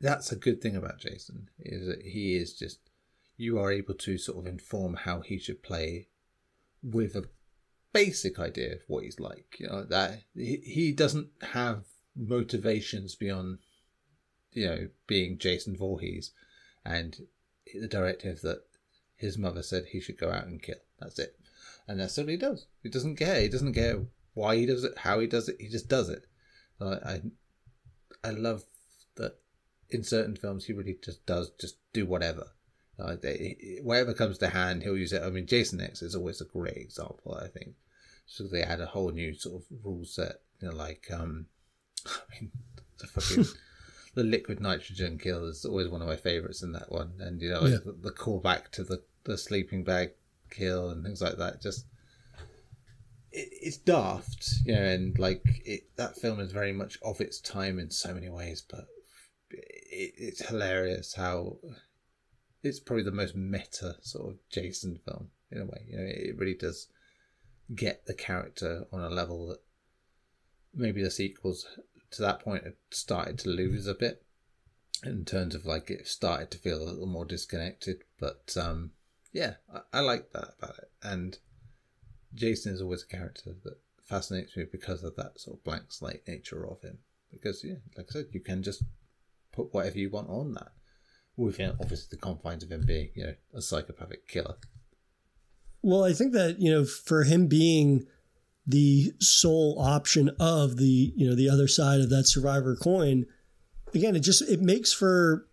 that's 0.00 0.32
a 0.32 0.36
good 0.36 0.60
thing 0.60 0.76
about 0.76 0.98
Jason 0.98 1.48
is 1.60 1.86
that 1.86 2.02
he 2.02 2.36
is 2.36 2.58
just 2.58 2.85
you 3.36 3.58
are 3.58 3.70
able 3.70 3.94
to 3.94 4.18
sort 4.18 4.38
of 4.38 4.46
inform 4.46 4.94
how 4.94 5.20
he 5.20 5.38
should 5.38 5.62
play 5.62 6.08
with 6.82 7.14
a 7.14 7.28
basic 7.92 8.38
idea 8.38 8.74
of 8.74 8.80
what 8.86 9.04
he's 9.04 9.20
like. 9.20 9.56
You 9.58 9.68
know 9.68 9.84
that 9.84 10.20
he, 10.34 10.56
he 10.56 10.92
doesn't 10.92 11.28
have 11.52 11.84
motivations 12.14 13.14
beyond 13.14 13.58
you 14.52 14.66
know 14.66 14.88
being 15.06 15.38
Jason 15.38 15.76
Voorhees 15.76 16.32
and 16.84 17.26
the 17.74 17.88
directive 17.88 18.40
that 18.42 18.62
his 19.16 19.36
mother 19.38 19.62
said 19.62 19.86
he 19.86 20.00
should 20.00 20.18
go 20.18 20.30
out 20.30 20.46
and 20.46 20.62
kill. 20.62 20.76
That's 21.00 21.18
it, 21.18 21.38
and 21.86 22.00
that's 22.00 22.16
what 22.16 22.28
he 22.28 22.36
does. 22.36 22.66
He 22.82 22.88
doesn't 22.88 23.16
care. 23.16 23.40
He 23.40 23.48
doesn't 23.48 23.74
care 23.74 24.00
why 24.34 24.56
he 24.56 24.66
does 24.66 24.84
it, 24.84 24.98
how 24.98 25.20
he 25.20 25.26
does 25.26 25.48
it. 25.48 25.56
He 25.58 25.68
just 25.68 25.88
does 25.88 26.08
it. 26.08 26.26
I, 26.80 27.22
I 28.22 28.30
love 28.30 28.64
that 29.16 29.38
in 29.88 30.04
certain 30.04 30.36
films 30.36 30.66
he 30.66 30.72
really 30.72 30.98
just 31.02 31.24
does 31.26 31.50
just 31.58 31.76
do 31.92 32.04
whatever. 32.04 32.48
Uh, 32.98 33.16
they, 33.20 33.78
whatever 33.82 34.14
comes 34.14 34.38
to 34.38 34.48
hand, 34.48 34.82
he'll 34.82 34.96
use 34.96 35.12
it. 35.12 35.22
I 35.22 35.30
mean, 35.30 35.46
Jason 35.46 35.80
X 35.80 36.00
is 36.02 36.14
always 36.14 36.40
a 36.40 36.46
great 36.46 36.76
example. 36.76 37.38
I 37.40 37.48
think 37.48 37.74
so. 38.26 38.44
They 38.44 38.62
had 38.62 38.80
a 38.80 38.86
whole 38.86 39.10
new 39.10 39.34
sort 39.34 39.62
of 39.62 39.84
rule 39.84 40.04
set. 40.04 40.36
You 40.60 40.68
know, 40.68 40.74
like 40.74 41.06
um, 41.12 41.46
I 42.06 42.10
mean, 42.32 42.50
the 42.98 43.06
fucking 43.06 43.44
the 44.14 44.24
liquid 44.24 44.60
nitrogen 44.60 45.18
kill 45.18 45.46
is 45.46 45.64
always 45.64 45.88
one 45.88 46.00
of 46.00 46.08
my 46.08 46.16
favorites 46.16 46.62
in 46.62 46.72
that 46.72 46.90
one. 46.90 47.12
And 47.20 47.40
you 47.42 47.50
know, 47.50 47.60
like 47.60 47.72
yeah. 47.72 47.78
the, 47.84 47.92
the 47.92 48.12
callback 48.12 48.70
to 48.72 48.84
the 48.84 49.02
the 49.24 49.36
sleeping 49.36 49.84
bag 49.84 50.12
kill 50.50 50.90
and 50.90 51.04
things 51.04 51.20
like 51.20 51.36
that. 51.36 51.60
Just 51.60 51.84
it, 53.30 53.48
it's 53.52 53.76
daft, 53.76 54.54
you 54.64 54.74
know, 54.74 54.82
and 54.82 55.18
like 55.18 55.42
it, 55.64 55.82
that 55.96 56.16
film 56.16 56.40
is 56.40 56.52
very 56.52 56.72
much 56.72 56.98
of 57.02 57.20
its 57.20 57.40
time 57.40 57.78
in 57.78 57.90
so 57.90 58.14
many 58.14 58.30
ways, 58.30 58.62
but 58.68 58.86
it, 59.50 60.14
it's 60.16 60.48
hilarious 60.48 61.14
how 61.14 61.58
it's 62.66 62.80
probably 62.80 63.04
the 63.04 63.10
most 63.10 63.36
meta 63.36 63.96
sort 64.02 64.32
of 64.32 64.38
Jason 64.50 64.98
film 65.04 65.28
in 65.50 65.60
a 65.60 65.64
way. 65.64 65.86
You 65.88 65.96
know, 65.96 66.04
it 66.04 66.38
really 66.38 66.54
does 66.54 66.88
get 67.74 68.06
the 68.06 68.14
character 68.14 68.86
on 68.92 69.00
a 69.00 69.10
level 69.10 69.48
that 69.48 69.60
maybe 70.74 71.02
the 71.02 71.10
sequels 71.10 71.66
to 72.10 72.22
that 72.22 72.40
point 72.40 72.64
had 72.64 72.74
started 72.90 73.38
to 73.40 73.48
lose 73.48 73.86
a 73.86 73.94
bit 73.94 74.22
in 75.04 75.24
terms 75.24 75.54
of 75.54 75.66
like 75.66 75.90
it 75.90 76.06
started 76.06 76.50
to 76.50 76.58
feel 76.58 76.82
a 76.82 76.84
little 76.84 77.06
more 77.06 77.24
disconnected. 77.24 78.04
But 78.18 78.56
um, 78.60 78.92
yeah, 79.32 79.54
I, 79.72 79.98
I 79.98 80.00
like 80.00 80.32
that 80.32 80.54
about 80.58 80.78
it, 80.78 80.90
and 81.02 81.38
Jason 82.34 82.74
is 82.74 82.80
always 82.80 83.02
a 83.02 83.06
character 83.06 83.50
that 83.64 83.78
fascinates 84.04 84.56
me 84.56 84.64
because 84.70 85.02
of 85.02 85.16
that 85.16 85.40
sort 85.40 85.58
of 85.58 85.64
blank 85.64 85.84
slate 85.88 86.26
nature 86.26 86.66
of 86.66 86.80
him. 86.82 86.98
Because 87.30 87.64
yeah, 87.64 87.76
like 87.96 88.06
I 88.10 88.12
said, 88.12 88.26
you 88.32 88.40
can 88.40 88.62
just 88.62 88.82
put 89.52 89.74
whatever 89.74 89.98
you 89.98 90.10
want 90.10 90.28
on 90.28 90.54
that, 90.54 90.72
within 91.36 91.72
obviously 91.80 92.08
the 92.10 92.16
confines 92.16 92.64
of 92.64 92.70
him 92.70 92.84
being 92.86 93.10
you 93.14 93.24
know 93.24 93.34
a 93.54 93.62
psychopathic 93.62 94.28
killer. 94.28 94.56
Well, 95.82 96.04
I 96.04 96.12
think 96.12 96.32
that 96.32 96.60
you 96.60 96.70
know 96.70 96.84
for 96.84 97.24
him 97.24 97.46
being 97.46 98.06
the 98.66 99.12
sole 99.20 99.78
option 99.78 100.30
of 100.40 100.76
the 100.76 101.12
you 101.14 101.28
know 101.28 101.36
the 101.36 101.48
other 101.48 101.68
side 101.68 102.00
of 102.00 102.10
that 102.10 102.26
survivor 102.26 102.76
coin, 102.76 103.26
again, 103.94 104.16
it 104.16 104.20
just 104.20 104.42
it 104.42 104.60
makes 104.60 104.92
for 104.92 105.46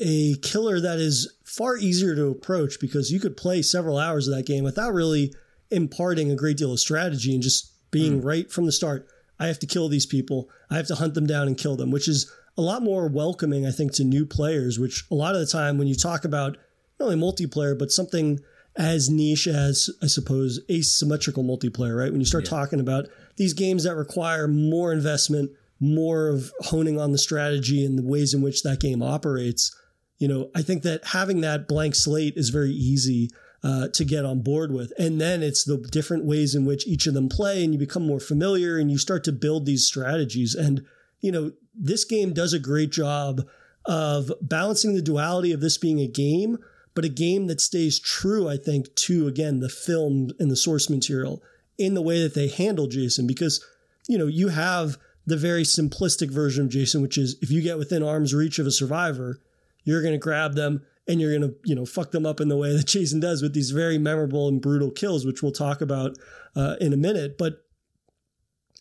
a 0.00 0.36
killer 0.36 0.80
that 0.80 0.98
is 0.98 1.32
far 1.44 1.76
easier 1.76 2.14
to 2.14 2.28
approach 2.28 2.80
because 2.80 3.10
you 3.10 3.20
could 3.20 3.36
play 3.36 3.60
several 3.62 3.98
hours 3.98 4.26
of 4.26 4.34
that 4.34 4.46
game 4.46 4.64
without 4.64 4.94
really 4.94 5.34
imparting 5.70 6.30
a 6.30 6.36
great 6.36 6.56
deal 6.56 6.72
of 6.72 6.80
strategy 6.80 7.34
and 7.34 7.42
just 7.42 7.72
being 7.90 8.20
mm. 8.20 8.24
right 8.24 8.50
from 8.50 8.64
the 8.64 8.72
start. 8.72 9.06
I 9.38 9.46
have 9.46 9.58
to 9.60 9.66
kill 9.66 9.88
these 9.88 10.06
people. 10.06 10.48
I 10.70 10.76
have 10.76 10.86
to 10.88 10.94
hunt 10.94 11.14
them 11.14 11.26
down 11.26 11.46
and 11.46 11.56
kill 11.56 11.76
them, 11.76 11.90
which 11.90 12.08
is 12.08 12.32
a 12.58 12.60
lot 12.60 12.82
more 12.82 13.08
welcoming, 13.08 13.64
I 13.64 13.70
think, 13.70 13.92
to 13.94 14.04
new 14.04 14.26
players. 14.26 14.78
Which 14.78 15.04
a 15.10 15.14
lot 15.14 15.34
of 15.34 15.40
the 15.40 15.46
time, 15.46 15.78
when 15.78 15.88
you 15.88 15.94
talk 15.94 16.26
about 16.26 16.58
not 17.00 17.06
only 17.06 17.16
multiplayer, 17.16 17.78
but 17.78 17.90
something 17.90 18.40
as 18.76 19.08
niche 19.08 19.46
as, 19.46 19.90
I 20.02 20.06
suppose, 20.06 20.60
asymmetrical 20.70 21.42
multiplayer, 21.42 21.98
right? 21.98 22.12
When 22.12 22.20
you 22.20 22.26
start 22.26 22.44
yeah. 22.44 22.50
talking 22.50 22.80
about 22.80 23.06
these 23.36 23.52
games 23.52 23.84
that 23.84 23.94
require 23.94 24.46
more 24.46 24.92
investment, 24.92 25.50
more 25.80 26.28
of 26.28 26.52
honing 26.60 27.00
on 27.00 27.12
the 27.12 27.18
strategy 27.18 27.84
and 27.84 27.98
the 27.98 28.02
ways 28.02 28.34
in 28.34 28.42
which 28.42 28.62
that 28.62 28.80
game 28.80 29.02
operates, 29.02 29.74
you 30.18 30.28
know, 30.28 30.50
I 30.54 30.62
think 30.62 30.82
that 30.82 31.06
having 31.06 31.40
that 31.40 31.68
blank 31.68 31.94
slate 31.94 32.34
is 32.36 32.50
very 32.50 32.72
easy 32.72 33.30
uh, 33.62 33.88
to 33.88 34.04
get 34.04 34.24
on 34.24 34.42
board 34.42 34.72
with. 34.72 34.92
And 34.98 35.20
then 35.20 35.42
it's 35.42 35.64
the 35.64 35.78
different 35.78 36.24
ways 36.24 36.54
in 36.54 36.64
which 36.64 36.86
each 36.86 37.06
of 37.06 37.14
them 37.14 37.28
play, 37.28 37.64
and 37.64 37.72
you 37.72 37.78
become 37.78 38.06
more 38.06 38.20
familiar 38.20 38.78
and 38.78 38.90
you 38.90 38.98
start 38.98 39.24
to 39.24 39.32
build 39.32 39.66
these 39.66 39.86
strategies. 39.86 40.54
And, 40.54 40.84
you 41.20 41.32
know, 41.32 41.52
this 41.78 42.04
game 42.04 42.32
does 42.32 42.52
a 42.52 42.58
great 42.58 42.90
job 42.90 43.42
of 43.84 44.32
balancing 44.42 44.94
the 44.94 45.02
duality 45.02 45.52
of 45.52 45.60
this 45.60 45.78
being 45.78 46.00
a 46.00 46.06
game, 46.06 46.58
but 46.94 47.04
a 47.04 47.08
game 47.08 47.46
that 47.46 47.60
stays 47.60 47.98
true, 47.98 48.48
I 48.48 48.56
think, 48.56 48.94
to 48.94 49.26
again 49.26 49.60
the 49.60 49.68
film 49.68 50.30
and 50.38 50.50
the 50.50 50.56
source 50.56 50.90
material 50.90 51.42
in 51.78 51.94
the 51.94 52.02
way 52.02 52.22
that 52.22 52.34
they 52.34 52.48
handle 52.48 52.86
Jason. 52.86 53.26
Because, 53.26 53.64
you 54.08 54.18
know, 54.18 54.26
you 54.26 54.48
have 54.48 54.98
the 55.24 55.36
very 55.36 55.62
simplistic 55.62 56.30
version 56.30 56.64
of 56.64 56.70
Jason, 56.70 57.00
which 57.02 57.16
is 57.16 57.36
if 57.40 57.50
you 57.50 57.62
get 57.62 57.78
within 57.78 58.02
arm's 58.02 58.34
reach 58.34 58.58
of 58.58 58.66
a 58.66 58.70
survivor, 58.70 59.40
you're 59.84 60.02
going 60.02 60.14
to 60.14 60.18
grab 60.18 60.54
them 60.54 60.82
and 61.06 61.20
you're 61.20 61.38
going 61.38 61.50
to, 61.50 61.56
you 61.64 61.74
know, 61.74 61.86
fuck 61.86 62.10
them 62.10 62.26
up 62.26 62.40
in 62.40 62.48
the 62.48 62.56
way 62.56 62.76
that 62.76 62.86
Jason 62.86 63.20
does 63.20 63.40
with 63.40 63.54
these 63.54 63.70
very 63.70 63.96
memorable 63.96 64.48
and 64.48 64.60
brutal 64.60 64.90
kills, 64.90 65.24
which 65.24 65.42
we'll 65.42 65.52
talk 65.52 65.80
about 65.80 66.16
uh, 66.56 66.76
in 66.80 66.92
a 66.92 66.96
minute. 66.96 67.38
But 67.38 67.64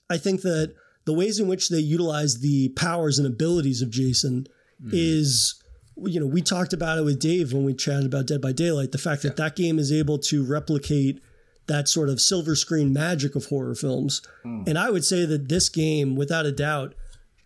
I 0.09 0.17
think 0.17 0.41
that 0.41 0.73
the 1.07 1.13
ways 1.13 1.39
in 1.39 1.47
which 1.47 1.69
they 1.69 1.79
utilize 1.79 2.41
the 2.41 2.69
powers 2.75 3.17
and 3.17 3.25
abilities 3.25 3.81
of 3.81 3.89
Jason 3.89 4.45
mm. 4.83 4.89
is 4.91 5.63
you 6.05 6.19
know, 6.19 6.27
we 6.27 6.43
talked 6.43 6.73
about 6.73 6.99
it 6.99 7.03
with 7.03 7.19
Dave 7.19 7.53
when 7.53 7.63
we 7.63 7.73
chatted 7.73 8.05
about 8.05 8.27
Dead 8.27 8.39
by 8.39 8.51
Daylight, 8.51 8.91
the 8.91 8.99
fact 8.99 9.23
that 9.23 9.37
that 9.37 9.55
game 9.55 9.79
is 9.79 9.91
able 9.91 10.19
to 10.19 10.45
replicate 10.45 11.19
that 11.65 11.89
sort 11.89 12.09
of 12.09 12.21
silver 12.21 12.55
screen 12.55 12.93
magic 12.93 13.35
of 13.35 13.45
horror 13.45 13.73
films. 13.73 14.21
Mm. 14.45 14.67
And 14.67 14.77
I 14.77 14.91
would 14.91 15.03
say 15.03 15.25
that 15.25 15.49
this 15.49 15.69
game, 15.69 16.15
without 16.15 16.45
a 16.45 16.51
doubt, 16.51 16.93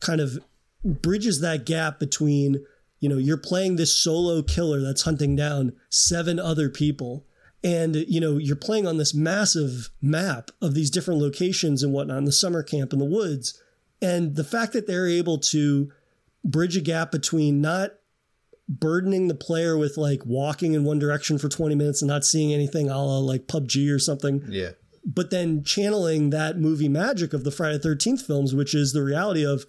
kind 0.02 0.20
of 0.20 0.38
bridges 0.84 1.40
that 1.40 1.66
gap 1.66 1.98
between, 1.98 2.66
you 3.00 3.08
know, 3.08 3.18
you're 3.18 3.38
playing 3.38 3.78
this 3.78 3.98
solo 3.98 4.42
killer 4.42 4.82
that's 4.82 5.04
hunting 5.04 5.36
down 5.36 5.72
seven 5.90 6.38
other 6.38 6.70
people. 6.70 7.26
And, 7.64 7.96
you 7.96 8.20
know, 8.20 8.38
you're 8.38 8.56
playing 8.56 8.88
on 8.88 8.98
this 8.98 9.14
massive 9.14 9.90
map 10.02 10.50
of 10.62 10.74
these 10.74 10.90
different 10.90 11.20
locations 11.20 11.84
and 11.84 11.94
whatnot 11.94 12.18
in 12.18 12.26
the 12.26 12.32
summer 12.32 12.64
camp 12.64 12.92
in 12.92 13.00
the 13.00 13.06
woods. 13.06 13.62
And 14.02 14.36
the 14.36 14.44
fact 14.44 14.74
that 14.74 14.88
they're 14.88 15.08
able 15.08 15.38
to 15.38 15.92
bridge 16.44 16.76
a 16.76 16.82
gap 16.82 17.12
between 17.12 17.62
not 17.62 17.92
burdening 18.68 19.28
the 19.28 19.36
player 19.36 19.78
with 19.78 19.98
like 19.98 20.26
walking 20.26 20.74
in 20.74 20.86
one 20.86 20.98
direction 20.98 21.38
for 21.38 21.50
20 21.50 21.76
minutes 21.76 22.02
and 22.02 22.10
not 22.10 22.26
seeing 22.26 22.54
anything 22.54 22.90
a 22.90 22.98
la 22.98 23.20
like 23.20 23.48
PUBG 23.48 23.94
or 23.94 24.00
something. 24.00 24.44
Yeah. 24.48 24.72
But 25.06 25.30
then 25.30 25.64
channeling 25.64 26.30
that 26.30 26.58
movie 26.58 26.90
magic 26.90 27.34
of 27.34 27.44
the 27.44 27.52
Friday 27.52 27.80
13th 27.80 28.26
films, 28.26 28.56
which 28.56 28.74
is 28.74 28.94
the 28.94 29.04
reality 29.04 29.46
of, 29.46 29.66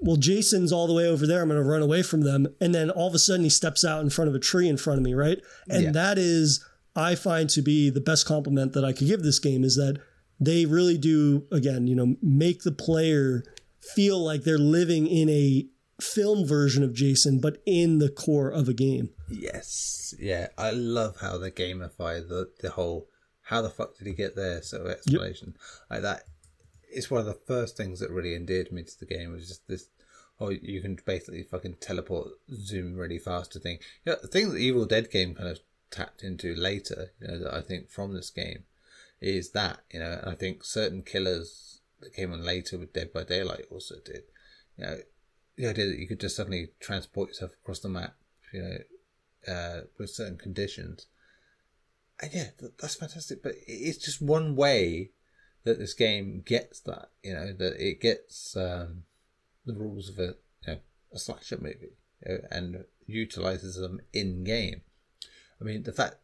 well, 0.00 0.16
Jason's 0.16 0.72
all 0.72 0.86
the 0.86 0.94
way 0.94 1.06
over 1.06 1.26
there. 1.26 1.42
I'm 1.42 1.48
going 1.48 1.62
to 1.62 1.68
run 1.68 1.82
away 1.82 2.02
from 2.02 2.22
them. 2.22 2.46
And 2.60 2.74
then 2.74 2.90
all 2.90 3.08
of 3.08 3.14
a 3.14 3.18
sudden 3.18 3.44
he 3.44 3.50
steps 3.50 3.84
out 3.84 4.02
in 4.02 4.10
front 4.10 4.28
of 4.28 4.34
a 4.34 4.38
tree 4.38 4.68
in 4.68 4.76
front 4.76 4.98
of 4.98 5.04
me, 5.04 5.14
right? 5.14 5.38
And 5.68 5.84
yeah. 5.84 5.92
that 5.92 6.18
is, 6.18 6.64
I 6.94 7.14
find 7.14 7.48
to 7.50 7.62
be 7.62 7.90
the 7.90 8.00
best 8.00 8.26
compliment 8.26 8.72
that 8.72 8.84
I 8.84 8.92
could 8.92 9.06
give 9.06 9.22
this 9.22 9.38
game 9.38 9.64
is 9.64 9.76
that 9.76 10.00
they 10.40 10.66
really 10.66 10.98
do, 10.98 11.46
again, 11.50 11.86
you 11.86 11.96
know, 11.96 12.16
make 12.22 12.62
the 12.62 12.72
player 12.72 13.42
feel 13.80 14.18
like 14.18 14.42
they're 14.42 14.58
living 14.58 15.06
in 15.06 15.28
a 15.28 15.66
film 16.00 16.46
version 16.46 16.84
of 16.84 16.94
Jason, 16.94 17.40
but 17.40 17.60
in 17.66 17.98
the 17.98 18.08
core 18.08 18.50
of 18.50 18.68
a 18.68 18.74
game. 18.74 19.10
Yes, 19.28 20.14
yeah, 20.18 20.48
I 20.56 20.70
love 20.70 21.16
how 21.20 21.38
they 21.38 21.50
gamify 21.50 22.26
the 22.26 22.50
the 22.60 22.70
whole 22.70 23.08
how 23.42 23.62
the 23.62 23.70
fuck 23.70 23.96
did 23.96 24.06
he 24.06 24.12
get 24.12 24.36
there 24.36 24.62
sort 24.62 24.82
of 24.82 24.92
explanation 24.92 25.54
yep. 25.56 25.90
like 25.90 26.02
that. 26.02 26.22
It's 26.90 27.10
one 27.10 27.20
of 27.20 27.26
the 27.26 27.34
first 27.46 27.76
things 27.76 28.00
that 28.00 28.10
really 28.10 28.34
endeared 28.34 28.72
me 28.72 28.82
to 28.82 28.98
the 28.98 29.06
game 29.06 29.32
was 29.32 29.48
just 29.48 29.68
this. 29.68 29.88
Oh, 30.40 30.50
you 30.50 30.80
can 30.80 30.96
basically 31.04 31.42
fucking 31.42 31.76
teleport, 31.80 32.28
zoom 32.52 32.96
really 32.96 33.18
fast 33.18 33.52
to 33.52 33.58
thing. 33.58 33.78
Yeah, 34.04 34.14
the 34.22 34.28
thing 34.28 34.48
that 34.48 34.54
the 34.54 34.62
Evil 34.64 34.86
Dead 34.86 35.10
game 35.10 35.34
kind 35.34 35.48
of 35.48 35.58
tapped 35.90 36.22
into 36.22 36.54
later, 36.54 37.12
you 37.20 37.26
know, 37.26 37.38
that 37.40 37.54
I 37.54 37.60
think 37.60 37.90
from 37.90 38.14
this 38.14 38.30
game 38.30 38.64
is 39.20 39.50
that, 39.50 39.80
you 39.92 39.98
know, 39.98 40.18
and 40.22 40.30
I 40.30 40.34
think 40.34 40.64
certain 40.64 41.02
killers 41.02 41.80
that 42.00 42.14
came 42.14 42.32
on 42.32 42.44
later 42.44 42.78
with 42.78 42.92
Dead 42.92 43.12
by 43.12 43.24
Daylight 43.24 43.64
also 43.70 43.96
did. 44.04 44.22
You 44.76 44.84
know, 44.84 44.98
the 45.56 45.66
idea 45.66 45.86
that 45.86 45.98
you 45.98 46.06
could 46.06 46.20
just 46.20 46.36
suddenly 46.36 46.68
transport 46.78 47.30
yourself 47.30 47.52
across 47.60 47.80
the 47.80 47.88
map, 47.88 48.14
you 48.52 48.62
know, 48.62 49.52
uh, 49.52 49.80
with 49.98 50.10
certain 50.10 50.38
conditions. 50.38 51.06
And 52.20 52.30
yeah, 52.32 52.50
that's 52.80 52.94
fantastic. 52.94 53.42
But 53.42 53.54
it's 53.66 53.98
just 53.98 54.22
one 54.22 54.54
way 54.54 55.10
that 55.68 55.78
this 55.78 55.94
game 55.94 56.42
gets 56.44 56.80
that, 56.80 57.10
you 57.22 57.34
know, 57.34 57.52
that 57.52 57.76
it 57.78 58.00
gets 58.00 58.56
um, 58.56 59.04
the 59.66 59.74
rules 59.74 60.08
of 60.08 60.18
a, 60.18 60.34
you 60.66 60.74
know, 60.74 60.78
a 61.12 61.18
slasher 61.18 61.58
movie 61.58 61.96
you 62.26 62.34
know, 62.34 62.40
and 62.50 62.84
utilizes 63.06 63.76
them 63.76 64.00
in 64.12 64.44
game. 64.44 64.82
I 65.60 65.64
mean, 65.64 65.82
the 65.82 65.92
fact 65.92 66.16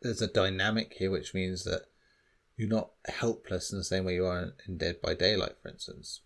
there's 0.00 0.22
a 0.22 0.26
dynamic 0.26 0.94
here, 0.98 1.10
which 1.10 1.34
means 1.34 1.64
that 1.64 1.82
you're 2.56 2.68
not 2.68 2.90
helpless 3.06 3.72
in 3.72 3.78
the 3.78 3.84
same 3.84 4.04
way 4.04 4.14
you 4.14 4.26
are 4.26 4.52
in 4.68 4.76
Dead 4.76 5.00
by 5.02 5.14
Daylight, 5.14 5.56
for 5.62 5.68
instance. 5.68 6.20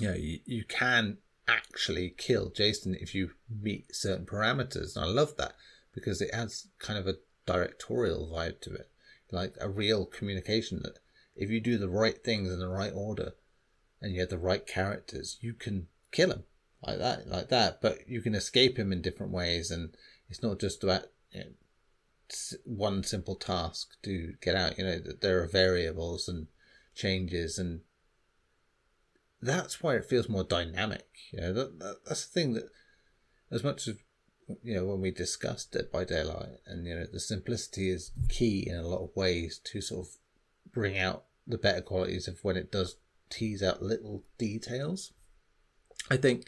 You 0.00 0.08
know, 0.08 0.14
you, 0.14 0.40
you 0.44 0.64
can 0.64 1.18
actually 1.46 2.14
kill 2.16 2.50
Jason 2.50 2.94
if 2.94 3.14
you 3.14 3.30
meet 3.48 3.94
certain 3.94 4.26
parameters. 4.26 4.96
And 4.96 5.04
I 5.04 5.08
love 5.08 5.36
that 5.36 5.54
because 5.94 6.20
it 6.20 6.30
adds 6.32 6.68
kind 6.78 6.98
of 6.98 7.06
a 7.06 7.16
directorial 7.46 8.30
vibe 8.32 8.60
to 8.62 8.72
it, 8.72 8.90
like 9.30 9.54
a 9.60 9.68
real 9.68 10.06
communication 10.06 10.80
that 10.82 10.98
if 11.34 11.50
you 11.50 11.60
do 11.60 11.78
the 11.78 11.88
right 11.88 12.22
things 12.22 12.52
in 12.52 12.58
the 12.58 12.68
right 12.68 12.92
order 12.94 13.32
and 14.00 14.12
you 14.12 14.20
have 14.20 14.30
the 14.30 14.38
right 14.38 14.66
characters, 14.66 15.38
you 15.40 15.54
can 15.54 15.88
kill 16.10 16.30
him 16.30 16.44
like 16.86 16.98
that, 16.98 17.28
like 17.28 17.48
that. 17.48 17.80
But 17.80 18.08
you 18.08 18.20
can 18.20 18.34
escape 18.34 18.78
him 18.78 18.92
in 18.92 19.02
different 19.02 19.32
ways, 19.32 19.70
and 19.70 19.96
it's 20.28 20.42
not 20.42 20.58
just 20.58 20.82
about 20.82 21.06
you 21.30 21.40
know, 21.40 21.50
one 22.64 23.02
simple 23.02 23.36
task 23.36 23.96
to 24.02 24.34
get 24.40 24.54
out. 24.54 24.78
You 24.78 24.84
know, 24.84 24.98
there 25.20 25.42
are 25.42 25.46
variables 25.46 26.28
and 26.28 26.48
changes 26.94 27.58
and 27.58 27.80
that's 29.42 29.82
why 29.82 29.96
it 29.96 30.04
feels 30.04 30.28
more 30.28 30.44
dynamic. 30.44 31.08
You 31.32 31.40
know, 31.40 31.52
that, 31.52 31.78
that, 31.80 31.96
that's 32.06 32.26
the 32.26 32.32
thing 32.32 32.52
that, 32.54 32.68
as 33.50 33.64
much 33.64 33.88
as 33.88 33.96
you 34.62 34.74
know, 34.74 34.86
when 34.86 35.00
we 35.00 35.10
discussed 35.10 35.72
Dead 35.72 35.90
by 35.92 36.04
Daylight, 36.04 36.60
and 36.66 36.86
you 36.86 36.94
know, 36.94 37.06
the 37.12 37.20
simplicity 37.20 37.90
is 37.90 38.12
key 38.28 38.68
in 38.68 38.76
a 38.76 38.86
lot 38.86 39.02
of 39.02 39.16
ways 39.16 39.60
to 39.64 39.80
sort 39.80 40.06
of 40.06 40.12
bring 40.72 40.98
out 40.98 41.24
the 41.46 41.58
better 41.58 41.80
qualities 41.80 42.28
of 42.28 42.38
when 42.42 42.56
it 42.56 42.72
does 42.72 42.96
tease 43.30 43.62
out 43.62 43.82
little 43.82 44.24
details. 44.38 45.12
I 46.10 46.16
think 46.16 46.46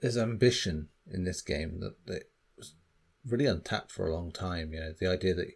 there's 0.00 0.16
ambition 0.16 0.88
in 1.10 1.24
this 1.24 1.40
game 1.40 1.80
that, 1.80 2.04
that 2.06 2.30
was 2.56 2.74
really 3.26 3.46
untapped 3.46 3.90
for 3.90 4.06
a 4.06 4.14
long 4.14 4.32
time. 4.32 4.72
You 4.72 4.80
know, 4.80 4.92
the 4.98 5.10
idea 5.10 5.34
that 5.34 5.52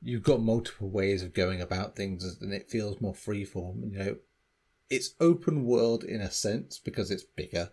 you've 0.00 0.22
got 0.22 0.40
multiple 0.40 0.90
ways 0.90 1.22
of 1.22 1.34
going 1.34 1.60
about 1.60 1.96
things 1.96 2.38
and 2.40 2.52
it 2.52 2.70
feels 2.70 3.00
more 3.00 3.14
freeform. 3.14 3.90
You 3.90 3.98
know, 3.98 4.16
it's 4.90 5.14
open 5.20 5.64
world 5.64 6.04
in 6.04 6.20
a 6.20 6.30
sense 6.30 6.78
because 6.78 7.10
it's 7.10 7.24
bigger, 7.24 7.70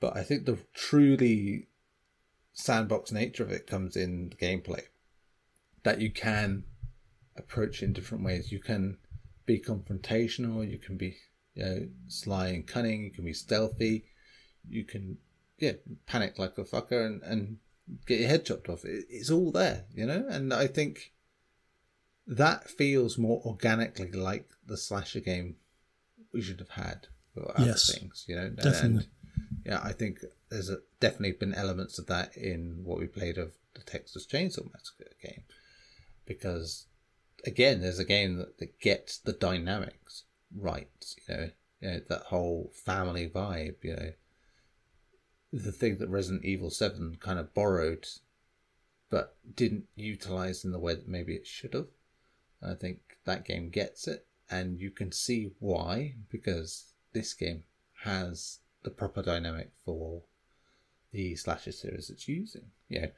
but 0.00 0.16
I 0.16 0.22
think 0.22 0.46
the 0.46 0.58
truly 0.74 1.68
sandbox 2.52 3.12
nature 3.12 3.44
of 3.44 3.52
it 3.52 3.66
comes 3.66 3.96
in 3.96 4.30
the 4.30 4.36
gameplay. 4.36 4.82
That 5.84 6.00
you 6.00 6.10
can 6.10 6.64
approach 7.38 7.82
in 7.82 7.92
different 7.92 8.24
ways. 8.24 8.52
You 8.52 8.60
can 8.60 8.98
be 9.46 9.58
confrontational. 9.60 10.68
You 10.68 10.78
can 10.78 10.96
be 10.96 11.16
you 11.54 11.64
know, 11.64 11.88
sly 12.08 12.48
and 12.48 12.66
cunning. 12.66 13.04
You 13.04 13.10
can 13.10 13.24
be 13.24 13.32
stealthy. 13.32 14.04
You 14.68 14.84
can 14.84 15.18
yeah 15.58 15.72
panic 16.06 16.38
like 16.38 16.58
a 16.58 16.64
fucker 16.64 17.04
and 17.04 17.22
and 17.22 17.58
get 18.06 18.20
your 18.20 18.28
head 18.28 18.44
chopped 18.44 18.68
off. 18.68 18.84
It, 18.84 19.06
it's 19.08 19.30
all 19.30 19.50
there, 19.50 19.84
you 19.94 20.06
know. 20.06 20.26
And 20.28 20.52
I 20.52 20.66
think 20.66 21.12
that 22.26 22.68
feels 22.68 23.16
more 23.16 23.40
organically 23.44 24.12
like 24.12 24.50
the 24.66 24.76
slasher 24.76 25.20
game 25.20 25.56
we 26.32 26.42
should 26.42 26.60
have 26.60 26.70
had 26.70 27.06
for 27.34 27.50
other 27.56 27.66
yes, 27.66 27.92
things, 27.92 28.24
you 28.28 28.36
know. 28.36 28.50
Definitely. 28.50 28.84
And, 28.84 29.06
yeah, 29.64 29.80
I 29.82 29.92
think 29.92 30.18
there's 30.50 30.70
a, 30.70 30.78
definitely 31.00 31.32
been 31.32 31.54
elements 31.54 31.98
of 31.98 32.06
that 32.06 32.36
in 32.36 32.80
what 32.84 32.98
we 32.98 33.06
played 33.06 33.38
of 33.38 33.52
the 33.74 33.82
Texas 33.82 34.26
Chainsaw 34.26 34.70
Massacre 34.72 35.10
game, 35.22 35.42
because 36.26 36.86
again, 37.44 37.80
there's 37.80 37.98
a 37.98 38.04
game 38.04 38.36
that, 38.36 38.58
that 38.58 38.80
gets 38.80 39.18
the 39.18 39.32
dynamics 39.32 40.24
right. 40.54 40.88
You 41.28 41.34
know, 41.34 41.50
you 41.80 41.90
know 41.90 42.00
that 42.08 42.22
whole 42.22 42.72
family 42.74 43.28
vibe. 43.28 43.76
You 43.82 43.96
know, 43.96 44.12
the 45.52 45.72
thing 45.72 45.98
that 45.98 46.08
Resident 46.08 46.44
Evil 46.44 46.70
Seven 46.70 47.16
kind 47.20 47.38
of 47.38 47.54
borrowed, 47.54 48.06
but 49.10 49.36
didn't 49.54 49.84
utilize 49.94 50.64
in 50.64 50.72
the 50.72 50.78
way 50.78 50.94
that 50.94 51.08
maybe 51.08 51.34
it 51.34 51.46
should 51.46 51.74
have. 51.74 51.88
I 52.62 52.74
think 52.74 52.98
that 53.24 53.44
game 53.44 53.70
gets 53.70 54.08
it 54.08 54.26
and 54.50 54.80
you 54.80 54.90
can 54.90 55.12
see 55.12 55.50
why 55.58 56.14
because 56.30 56.92
this 57.12 57.34
game 57.34 57.64
has 58.02 58.60
the 58.82 58.90
proper 58.90 59.22
dynamic 59.22 59.70
for 59.84 60.22
the 61.12 61.34
slasher 61.36 61.72
series 61.72 62.10
it's 62.10 62.28
using. 62.28 62.70
Yeah, 62.88 63.08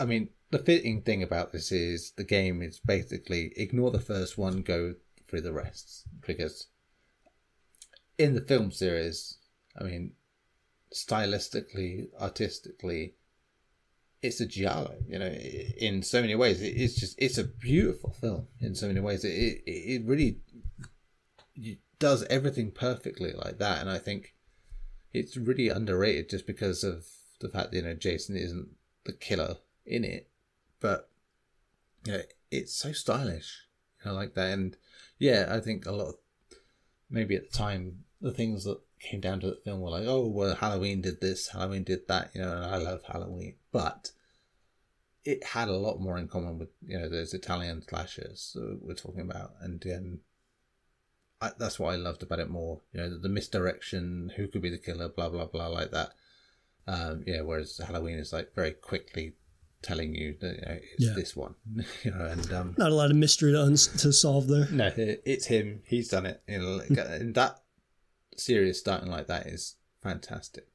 I 0.00 0.06
mean 0.06 0.30
the 0.50 0.58
fitting 0.58 1.02
thing 1.02 1.22
about 1.22 1.52
this 1.52 1.70
is 1.70 2.12
the 2.16 2.24
game 2.24 2.60
is 2.62 2.80
basically 2.80 3.52
ignore 3.56 3.90
the 3.90 4.00
first 4.00 4.36
one, 4.36 4.62
go 4.62 4.94
through 5.28 5.42
the 5.42 5.52
rest 5.52 6.04
because 6.26 6.66
in 8.18 8.34
the 8.34 8.40
film 8.42 8.70
series, 8.70 9.38
I 9.80 9.84
mean, 9.84 10.12
stylistically, 10.94 12.08
artistically, 12.20 13.14
it's 14.22 14.40
a 14.40 14.46
giallo, 14.46 14.96
you 15.08 15.18
know, 15.18 15.28
in 15.28 16.02
so 16.02 16.20
many 16.20 16.34
ways. 16.34 16.60
It's 16.60 17.00
just, 17.00 17.14
it's 17.18 17.38
a 17.38 17.44
beautiful 17.44 18.12
film 18.20 18.48
in 18.60 18.74
so 18.74 18.88
many 18.88 19.00
ways. 19.00 19.24
It, 19.24 19.62
it, 19.66 20.04
really 20.04 20.40
does 21.98 22.24
everything 22.24 22.72
perfectly 22.72 23.32
like 23.32 23.58
that. 23.58 23.80
And 23.80 23.88
I 23.88 23.96
think 23.96 24.34
it's 25.14 25.38
really 25.38 25.70
underrated 25.70 26.28
just 26.28 26.46
because 26.46 26.84
of 26.84 27.06
the 27.40 27.48
fact 27.48 27.70
that, 27.70 27.76
you 27.78 27.82
know, 27.82 27.94
Jason 27.94 28.36
isn't 28.36 28.68
the 29.04 29.12
killer 29.14 29.56
in 29.86 30.04
it, 30.04 30.28
but 30.80 31.08
you 32.04 32.12
know, 32.12 32.22
it's 32.50 32.74
so 32.74 32.92
stylish, 32.92 33.66
know, 34.04 34.14
like 34.14 34.34
that. 34.34 34.52
And 34.52 34.76
yeah, 35.18 35.46
I 35.50 35.60
think 35.60 35.86
a 35.86 35.92
lot 35.92 36.08
of 36.08 36.14
maybe 37.08 37.36
at 37.36 37.50
the 37.50 37.56
time 37.56 38.04
the 38.20 38.32
things 38.32 38.64
that 38.64 38.80
came 38.98 39.20
down 39.20 39.40
to 39.40 39.48
the 39.48 39.60
film 39.64 39.80
were 39.80 39.90
like, 39.90 40.06
oh, 40.06 40.26
well, 40.26 40.54
Halloween 40.54 41.00
did 41.00 41.20
this, 41.20 41.48
Halloween 41.48 41.84
did 41.84 42.06
that, 42.08 42.30
you 42.34 42.42
know, 42.42 42.52
and 42.52 42.64
I 42.64 42.76
love 42.76 43.02
Halloween, 43.04 43.54
but 43.72 44.12
it 45.24 45.44
had 45.44 45.68
a 45.68 45.76
lot 45.76 46.00
more 46.00 46.18
in 46.18 46.28
common 46.28 46.58
with 46.58 46.70
you 46.86 46.98
know 46.98 47.08
those 47.08 47.34
Italian 47.34 47.82
slashers 47.82 48.56
we're 48.80 48.94
talking 48.94 49.20
about, 49.20 49.52
and 49.60 49.84
um, 49.94 50.18
I, 51.40 51.50
that's 51.58 51.78
what 51.78 51.92
I 51.92 51.96
loved 51.96 52.22
about 52.22 52.38
it 52.38 52.48
more. 52.48 52.80
You 52.92 53.00
know, 53.00 53.10
the, 53.10 53.16
the, 53.18 53.28
misdirection, 53.28 54.32
who 54.36 54.48
could 54.48 54.62
be 54.62 54.70
the 54.70 54.78
killer, 54.78 55.08
blah 55.08 55.28
blah 55.28 55.46
blah, 55.46 55.68
like 55.68 55.90
that. 55.90 56.12
Um, 56.86 57.22
yeah, 57.26 57.42
whereas 57.42 57.78
Halloween 57.78 58.18
is 58.18 58.32
like 58.32 58.54
very 58.54 58.72
quickly 58.72 59.34
telling 59.82 60.14
you 60.14 60.36
that 60.40 60.54
you 60.56 60.60
know, 60.60 60.78
it's 60.94 61.06
yeah. 61.06 61.12
this 61.14 61.36
one, 61.36 61.54
you 62.02 62.10
know, 62.10 62.26
and 62.26 62.52
um, 62.52 62.74
not 62.78 62.90
a 62.90 62.94
lot 62.94 63.10
of 63.10 63.16
mystery 63.16 63.52
to, 63.52 63.62
uns- 63.62 63.88
to 64.02 64.12
solve 64.12 64.48
there. 64.48 64.68
No, 64.70 64.92
it's 64.96 65.46
him. 65.46 65.82
He's 65.84 66.08
done 66.08 66.26
it. 66.26 66.42
You 66.46 66.58
know, 66.58 66.80
and 67.02 67.34
that 67.34 67.60
series 68.36 68.78
starting 68.78 69.10
like 69.10 69.26
that 69.26 69.46
is 69.46 69.76
fantastic. 70.02 70.66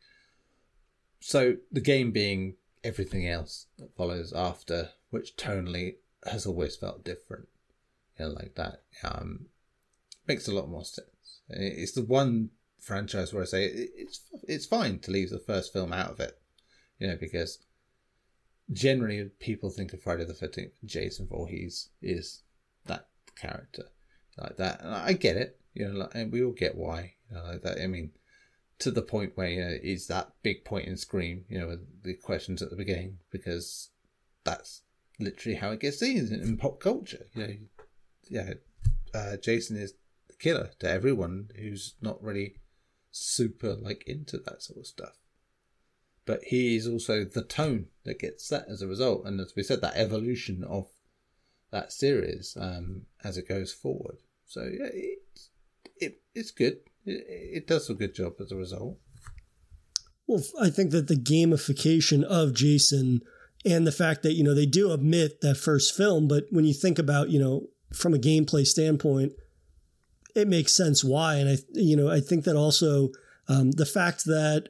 So 1.20 1.56
the 1.72 1.82
game 1.82 2.12
being 2.12 2.56
everything 2.84 3.28
else 3.28 3.68
that 3.78 3.95
follows 3.95 4.32
after, 4.34 4.89
which 5.10 5.36
tonally 5.36 5.95
has 6.26 6.45
always 6.45 6.76
felt 6.76 7.03
different, 7.03 7.47
you 8.18 8.26
know, 8.26 8.32
like 8.32 8.56
that, 8.56 8.84
um, 9.03 9.47
makes 10.28 10.47
a 10.47 10.53
lot 10.53 10.70
more 10.70 10.86
sense. 10.86 11.41
It's 11.49 11.93
the 11.93 12.03
one 12.03 12.49
franchise 12.80 13.34
where 13.34 13.41
I 13.41 13.47
say 13.47 13.66
it's 13.66 14.22
it's 14.47 14.66
fine 14.66 14.99
to 14.99 15.12
leave 15.12 15.32
the 15.32 15.39
first 15.39 15.74
film 15.74 15.91
out 15.91 16.12
of 16.12 16.20
it, 16.20 16.39
you 16.99 17.08
know, 17.08 17.18
because 17.20 17.60
generally 18.72 19.30
people 19.39 19.70
think 19.70 19.93
of 19.93 20.01
Friday 20.01 20.26
the 20.26 20.34
Thirteenth, 20.34 20.74
Jason 20.84 21.28
Voorhees 21.28 21.89
is 22.01 22.43
that 22.86 23.07
character 23.36 23.86
like 24.38 24.57
that, 24.57 24.82
and 24.82 24.93
I 24.93 25.13
get 25.13 25.38
it, 25.38 25.59
you 25.74 25.88
know, 25.88 26.09
and 26.13 26.32
we 26.32 26.43
all 26.43 26.51
get 26.51 26.76
why, 26.76 27.13
you 27.30 27.36
know, 27.36 27.43
like 27.43 27.61
that. 27.63 27.82
I 27.82 27.88
mean, 27.88 28.11
to 28.80 28.91
the 28.91 29.01
point 29.01 29.34
where 29.36 29.49
you 29.49 29.61
know, 29.61 29.78
is 29.82 30.07
that 30.07 30.32
big 30.43 30.66
point 30.66 30.88
in 30.88 30.97
Scream, 30.97 31.45
you 31.47 31.59
know, 31.59 31.78
the 32.03 32.16
questions 32.16 32.61
at 32.61 32.70
the 32.70 32.76
beginning, 32.76 33.20
because 33.32 33.89
that's 34.43 34.82
literally 35.20 35.57
how 35.57 35.72
it 35.72 35.80
gets 35.80 35.99
seen 35.99 36.18
in 36.34 36.57
pop 36.57 36.80
culture. 36.80 37.28
You 37.34 37.47
know, 37.47 37.53
yeah, 38.30 38.53
uh, 39.13 39.38
Jason 39.38 39.78
is 39.78 39.93
the 40.28 40.36
killer 40.36 40.72
to 40.80 40.89
everyone 40.89 41.49
who's 41.57 41.95
not 42.01 42.22
really 42.22 42.55
super 43.11 43.74
like 43.74 44.03
into 44.05 44.38
that 44.38 44.61
sort 44.61 44.80
of 44.80 44.88
stuff. 44.88 45.16
But 46.26 46.41
he 46.45 46.76
is 46.76 46.88
also 46.88 47.23
the 47.23 47.43
tone 47.43 47.88
that 48.03 48.19
gets 48.19 48.47
set 48.47 48.65
as 48.67 48.82
a 48.82 48.88
result, 48.88 49.26
and 49.26 49.39
as 49.39 49.53
we 49.55 49.63
said, 49.63 49.82
that 49.82 49.95
evolution 49.95 50.63
of 50.63 50.88
that 51.71 51.91
series 51.91 52.57
um, 52.59 53.03
as 53.23 53.38
it 53.38 53.47
goes 53.47 53.71
forward. 53.71 54.17
So 54.47 54.61
yeah, 54.61 54.89
it, 54.91 55.19
it 55.97 56.21
it's 56.34 56.51
good 56.51 56.80
it, 57.05 57.67
does 57.67 57.89
a 57.89 57.93
good 57.93 58.15
job 58.15 58.34
as 58.39 58.51
a 58.51 58.55
result. 58.55 58.97
Well, 60.28 60.43
I 60.59 60.69
think 60.69 60.91
that 60.91 61.07
the 61.07 61.15
gamification 61.15 62.23
of 62.23 62.53
Jason 62.53 63.21
and 63.63 63.86
the 63.86 63.91
fact 63.91 64.23
that, 64.23 64.34
you 64.34 64.43
know, 64.43 64.55
they 64.55 64.65
do 64.65 64.91
admit 64.91 65.41
that 65.41 65.55
first 65.55 65.95
film, 65.95 66.28
but 66.28 66.45
when 66.49 66.65
you 66.65 66.73
think 66.73 66.97
about, 66.97 67.30
you 67.30 67.39
know, 67.39 67.67
from 67.93 68.13
a 68.13 68.19
gameplay 68.19 68.65
standpoint, 68.65 69.34
it 70.36 70.47
makes 70.47 70.76
sense 70.76 71.03
why. 71.03 71.36
And 71.36 71.49
I, 71.49 71.57
you 71.73 71.95
know, 71.95 72.09
I 72.09 72.19
think 72.19 72.43
that 72.45 72.55
also 72.55 73.09
um, 73.47 73.71
the 73.71 73.86
fact 73.86 74.26
that 74.26 74.69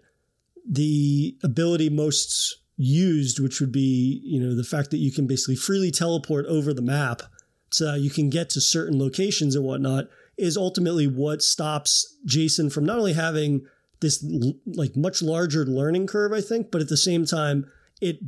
the 0.70 1.38
ability 1.44 1.90
most 1.90 2.58
used, 2.78 3.40
which 3.40 3.60
would 3.60 3.72
be, 3.72 4.22
you 4.24 4.40
know, 4.40 4.56
the 4.56 4.64
fact 4.64 4.92
that 4.92 4.98
you 4.98 5.12
can 5.12 5.28
basically 5.28 5.56
freely 5.56 5.92
teleport 5.92 6.46
over 6.48 6.74
the 6.74 6.82
map 6.82 7.22
so 7.72 7.90
uh, 7.90 7.96
you 7.96 8.10
can 8.10 8.30
get 8.30 8.50
to 8.52 8.62
certain 8.62 8.98
locations 8.98 9.56
and 9.56 9.66
whatnot 9.66 10.06
is 10.38 10.56
ultimately 10.56 11.08
what 11.08 11.42
stops 11.42 12.16
Jason 12.26 12.70
from 12.70 12.86
not 12.86 12.98
only 12.98 13.14
having 13.14 13.66
this 14.00 14.24
like 14.66 14.96
much 14.96 15.22
larger 15.22 15.66
learning 15.66 16.08
curve, 16.08 16.32
I 16.32 16.42
think, 16.42 16.72
but 16.72 16.82
at 16.82 16.88
the 16.88 16.98
same 16.98 17.26
time, 17.26 17.66
it 18.00 18.20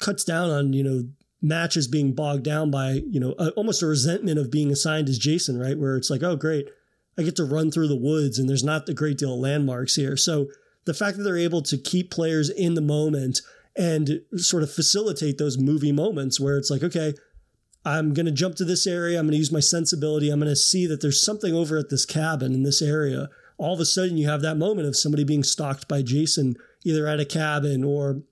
cuts 0.00 0.24
down 0.24 0.50
on, 0.50 0.72
you 0.72 0.82
know, 0.82 1.04
matches 1.42 1.86
being 1.86 2.12
bogged 2.12 2.44
down 2.44 2.70
by, 2.70 3.02
you 3.08 3.20
know, 3.20 3.34
a, 3.38 3.50
almost 3.50 3.82
a 3.82 3.86
resentment 3.86 4.38
of 4.38 4.50
being 4.50 4.72
assigned 4.72 5.08
as 5.08 5.18
Jason, 5.18 5.58
right? 5.58 5.78
Where 5.78 5.96
it's 5.96 6.10
like, 6.10 6.22
oh, 6.24 6.34
great, 6.34 6.68
I 7.16 7.22
get 7.22 7.36
to 7.36 7.44
run 7.44 7.70
through 7.70 7.88
the 7.88 7.96
woods 7.96 8.38
and 8.38 8.48
there's 8.48 8.64
not 8.64 8.88
a 8.88 8.94
great 8.94 9.18
deal 9.18 9.34
of 9.34 9.40
landmarks 9.40 9.94
here. 9.94 10.16
So 10.16 10.48
the 10.86 10.94
fact 10.94 11.16
that 11.16 11.24
they're 11.24 11.36
able 11.36 11.62
to 11.62 11.76
keep 11.76 12.10
players 12.10 12.48
in 12.48 12.74
the 12.74 12.80
moment 12.80 13.42
and 13.76 14.22
sort 14.36 14.62
of 14.62 14.72
facilitate 14.72 15.36
those 15.36 15.58
movie 15.58 15.92
moments 15.92 16.40
where 16.40 16.56
it's 16.56 16.70
like, 16.70 16.82
okay, 16.82 17.12
I'm 17.84 18.14
going 18.14 18.26
to 18.26 18.32
jump 18.32 18.56
to 18.56 18.64
this 18.64 18.86
area. 18.86 19.18
I'm 19.18 19.26
going 19.26 19.32
to 19.32 19.38
use 19.38 19.52
my 19.52 19.60
sensibility. 19.60 20.30
I'm 20.30 20.40
going 20.40 20.50
to 20.50 20.56
see 20.56 20.86
that 20.86 21.02
there's 21.02 21.22
something 21.22 21.54
over 21.54 21.76
at 21.76 21.90
this 21.90 22.06
cabin 22.06 22.54
in 22.54 22.62
this 22.62 22.80
area. 22.80 23.28
All 23.58 23.74
of 23.74 23.80
a 23.80 23.84
sudden, 23.84 24.16
you 24.16 24.28
have 24.28 24.42
that 24.42 24.56
moment 24.56 24.88
of 24.88 24.96
somebody 24.96 25.24
being 25.24 25.44
stalked 25.44 25.86
by 25.86 26.02
Jason, 26.02 26.56
either 26.84 27.06
at 27.06 27.20
a 27.20 27.24
cabin 27.24 27.84
or 27.84 28.22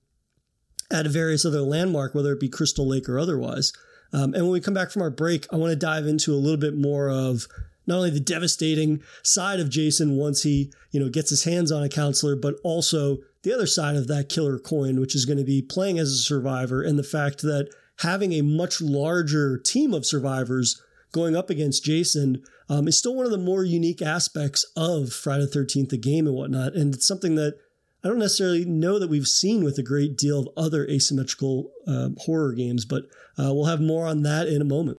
at 0.91 1.07
a 1.07 1.11
various 1.11 1.45
other 1.45 1.61
landmark, 1.61 2.15
whether 2.15 2.33
it 2.33 2.41
be 2.41 2.49
Crystal 2.49 2.87
Lake 2.87 3.09
or 3.09 3.19
otherwise. 3.19 3.73
Um, 4.13 4.35
and 4.35 4.45
when 4.45 4.51
we 4.53 4.61
come 4.61 4.75
back 4.75 4.91
from 4.91 5.03
our 5.03 5.11
break, 5.11 5.47
I 5.53 5.57
want 5.57 5.71
to 5.71 5.77
dive 5.77 6.07
into 6.07 6.33
a 6.33 6.37
little 6.37 6.59
bit 6.59 6.77
more 6.77 7.11
of 7.11 7.47
not 7.87 7.97
only 7.97 8.11
the 8.11 8.21
devastating 8.21 9.03
side 9.23 9.61
of 9.61 9.71
Jason 9.71 10.17
once 10.17 10.43
he, 10.43 10.73
you 10.91 11.01
know, 11.01 11.09
gets 11.09 11.31
his 11.31 11.45
hands 11.45 11.71
on 11.71 11.83
a 11.83 11.89
counselor, 11.89 12.37
but 12.37 12.57
also 12.65 13.19
the 13.43 13.53
other 13.53 13.67
side 13.67 13.97
of 13.97 14.09
that 14.09 14.29
killer 14.29 14.59
coin, 14.59 15.01
which 15.01 15.15
is 15.15 15.25
going 15.25 15.39
to 15.39 15.45
be 15.45 15.63
playing 15.63 15.99
as 15.99 16.11
a 16.11 16.17
survivor 16.17 16.83
and 16.83 16.99
the 16.99 17.03
fact 17.03 17.43
that 17.43 17.69
having 17.99 18.33
a 18.33 18.43
much 18.43 18.81
larger 18.81 19.59
team 19.59 19.95
of 19.95 20.07
survivors 20.07 20.83
going 21.13 21.37
up 21.37 21.51
against 21.51 21.85
Jason 21.85 22.43
um, 22.69 22.89
is 22.89 22.99
still 22.99 23.15
one 23.15 23.27
of 23.27 23.33
the 23.33 23.39
more 23.39 23.63
unique 23.63 24.03
aspects 24.03 24.65
of 24.77 25.13
Friday 25.13 25.47
the 25.47 25.59
13th, 25.59 25.91
the 25.91 25.99
game 25.99 26.27
and 26.27 26.35
whatnot. 26.35 26.75
And 26.75 26.95
it's 26.95 27.07
something 27.07 27.35
that 27.37 27.57
I 28.03 28.09
don't 28.09 28.19
necessarily 28.19 28.65
know 28.65 28.99
that 28.99 29.09
we've 29.09 29.27
seen 29.27 29.65
with 29.65 29.79
a 29.79 29.83
great 29.83 30.19
deal 30.19 30.41
of 30.41 30.49
other 30.57 30.87
asymmetrical 30.87 31.71
uh, 31.87 32.11
horror 32.19 32.53
games, 32.53 32.85
but 32.85 33.05
uh, 33.39 33.55
we'll 33.55 33.67
have 33.67 33.81
more 33.81 34.07
on 34.07 34.23
that 34.23 34.49
in 34.49 34.61
a 34.61 34.65
moment. 34.65 34.99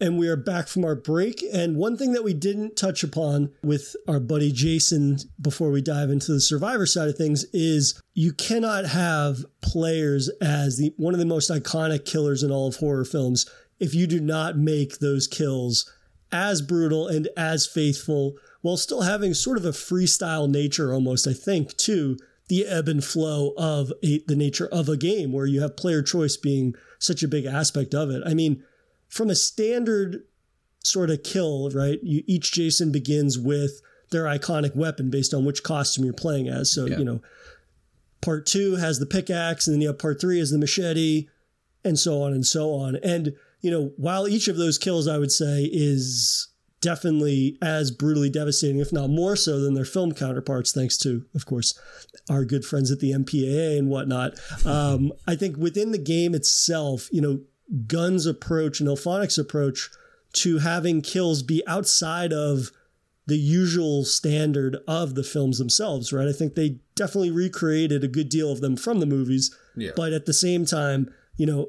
And 0.00 0.18
we 0.18 0.28
are 0.28 0.36
back 0.36 0.68
from 0.68 0.84
our 0.84 0.94
break. 0.94 1.42
And 1.52 1.76
one 1.76 1.96
thing 1.96 2.12
that 2.12 2.22
we 2.22 2.34
didn't 2.34 2.76
touch 2.76 3.02
upon 3.02 3.50
with 3.62 3.96
our 4.06 4.20
buddy 4.20 4.52
Jason 4.52 5.18
before 5.40 5.70
we 5.70 5.82
dive 5.82 6.10
into 6.10 6.32
the 6.32 6.40
survivor 6.40 6.86
side 6.86 7.08
of 7.08 7.16
things 7.16 7.44
is 7.52 8.00
you 8.14 8.32
cannot 8.32 8.86
have 8.86 9.44
players 9.60 10.28
as 10.40 10.76
the 10.76 10.94
one 10.96 11.14
of 11.14 11.20
the 11.20 11.26
most 11.26 11.50
iconic 11.50 12.04
killers 12.04 12.42
in 12.42 12.52
all 12.52 12.68
of 12.68 12.76
horror 12.76 13.04
films 13.04 13.48
if 13.80 13.94
you 13.94 14.06
do 14.06 14.20
not 14.20 14.56
make 14.56 14.98
those 14.98 15.26
kills 15.26 15.90
as 16.30 16.60
brutal 16.62 17.08
and 17.08 17.28
as 17.36 17.66
faithful 17.66 18.34
while 18.60 18.76
still 18.76 19.02
having 19.02 19.34
sort 19.34 19.56
of 19.56 19.64
a 19.64 19.70
freestyle 19.70 20.48
nature 20.48 20.92
almost, 20.92 21.26
I 21.26 21.32
think, 21.32 21.76
to 21.78 22.18
the 22.48 22.66
ebb 22.66 22.88
and 22.88 23.04
flow 23.04 23.52
of 23.56 23.92
a, 24.02 24.20
the 24.26 24.36
nature 24.36 24.66
of 24.66 24.88
a 24.88 24.96
game 24.96 25.32
where 25.32 25.46
you 25.46 25.60
have 25.60 25.76
player 25.76 26.02
choice 26.02 26.36
being 26.36 26.74
such 26.98 27.22
a 27.22 27.28
big 27.28 27.44
aspect 27.44 27.94
of 27.94 28.10
it. 28.10 28.22
I 28.26 28.34
mean, 28.34 28.64
from 29.08 29.30
a 29.30 29.34
standard 29.34 30.24
sort 30.82 31.10
of 31.10 31.22
kill, 31.22 31.70
right? 31.70 31.98
You, 32.02 32.22
each 32.26 32.52
Jason 32.52 32.92
begins 32.92 33.38
with 33.38 33.80
their 34.10 34.24
iconic 34.24 34.74
weapon 34.74 35.10
based 35.10 35.34
on 35.34 35.44
which 35.44 35.62
costume 35.62 36.04
you're 36.04 36.14
playing 36.14 36.48
as. 36.48 36.72
So, 36.72 36.86
yeah. 36.86 36.98
you 36.98 37.04
know, 37.04 37.20
part 38.20 38.46
two 38.46 38.76
has 38.76 38.98
the 38.98 39.06
pickaxe, 39.06 39.66
and 39.66 39.74
then 39.74 39.80
you 39.80 39.88
have 39.88 39.98
part 39.98 40.20
three 40.20 40.40
is 40.40 40.50
the 40.50 40.58
machete, 40.58 41.28
and 41.84 41.98
so 41.98 42.22
on 42.22 42.32
and 42.32 42.46
so 42.46 42.72
on. 42.72 42.96
And, 42.96 43.34
you 43.60 43.70
know, 43.70 43.92
while 43.96 44.28
each 44.28 44.48
of 44.48 44.56
those 44.56 44.78
kills, 44.78 45.06
I 45.06 45.18
would 45.18 45.32
say, 45.32 45.68
is 45.72 46.48
definitely 46.80 47.58
as 47.60 47.90
brutally 47.90 48.30
devastating, 48.30 48.78
if 48.78 48.92
not 48.92 49.10
more 49.10 49.36
so 49.36 49.60
than 49.60 49.74
their 49.74 49.84
film 49.84 50.12
counterparts, 50.12 50.72
thanks 50.72 50.96
to, 50.98 51.24
of 51.34 51.44
course, 51.44 51.78
our 52.30 52.44
good 52.44 52.64
friends 52.64 52.90
at 52.90 53.00
the 53.00 53.10
MPAA 53.10 53.78
and 53.78 53.88
whatnot. 53.88 54.34
Um, 54.64 55.12
I 55.26 55.34
think 55.34 55.56
within 55.56 55.90
the 55.92 55.98
game 55.98 56.34
itself, 56.34 57.08
you 57.12 57.20
know, 57.20 57.40
Gun's 57.86 58.26
approach 58.26 58.80
and 58.80 58.88
IllFonic's 58.88 59.38
approach 59.38 59.90
to 60.34 60.58
having 60.58 61.00
kills 61.02 61.42
be 61.42 61.62
outside 61.66 62.32
of 62.32 62.70
the 63.26 63.36
usual 63.38 64.04
standard 64.04 64.78
of 64.88 65.14
the 65.14 65.22
films 65.22 65.58
themselves, 65.58 66.12
right? 66.12 66.26
I 66.28 66.32
think 66.32 66.54
they 66.54 66.78
definitely 66.94 67.30
recreated 67.30 68.02
a 68.02 68.08
good 68.08 68.30
deal 68.30 68.50
of 68.50 68.60
them 68.60 68.76
from 68.76 69.00
the 69.00 69.06
movies, 69.06 69.54
Yeah. 69.76 69.90
but 69.94 70.12
at 70.14 70.24
the 70.24 70.32
same 70.32 70.64
time, 70.64 71.12
you 71.36 71.44
know, 71.44 71.68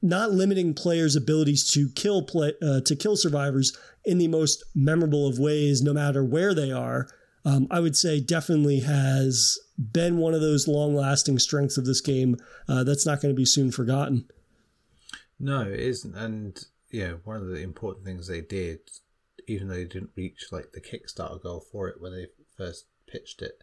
not 0.00 0.30
limiting 0.32 0.74
players' 0.74 1.16
abilities 1.16 1.66
to 1.72 1.88
kill 1.90 2.22
play 2.22 2.52
uh, 2.62 2.80
to 2.82 2.94
kill 2.96 3.16
survivors 3.16 3.76
in 4.04 4.18
the 4.18 4.28
most 4.28 4.64
memorable 4.74 5.26
of 5.26 5.38
ways, 5.38 5.82
no 5.82 5.92
matter 5.92 6.24
where 6.24 6.54
they 6.54 6.70
are. 6.72 7.08
Um, 7.44 7.66
I 7.70 7.80
would 7.80 7.96
say 7.96 8.20
definitely 8.20 8.80
has 8.80 9.58
been 9.92 10.18
one 10.18 10.34
of 10.34 10.40
those 10.40 10.68
long-lasting 10.68 11.38
strengths 11.40 11.76
of 11.78 11.84
this 11.84 12.00
game 12.00 12.36
uh, 12.68 12.84
that's 12.84 13.06
not 13.06 13.20
going 13.20 13.34
to 13.34 13.36
be 13.38 13.44
soon 13.44 13.70
forgotten. 13.70 14.24
No, 15.38 15.62
it 15.62 15.80
isn't. 15.80 16.14
And 16.14 16.58
yeah, 16.90 17.12
one 17.24 17.36
of 17.36 17.48
the 17.48 17.62
important 17.62 18.04
things 18.04 18.26
they 18.26 18.40
did, 18.40 18.80
even 19.46 19.68
though 19.68 19.74
they 19.74 19.84
didn't 19.84 20.10
reach 20.16 20.48
like 20.50 20.72
the 20.72 20.80
Kickstarter 20.80 21.42
goal 21.42 21.60
for 21.60 21.88
it 21.88 22.00
when 22.00 22.12
they 22.12 22.26
first 22.56 22.86
pitched 23.06 23.42
it, 23.42 23.62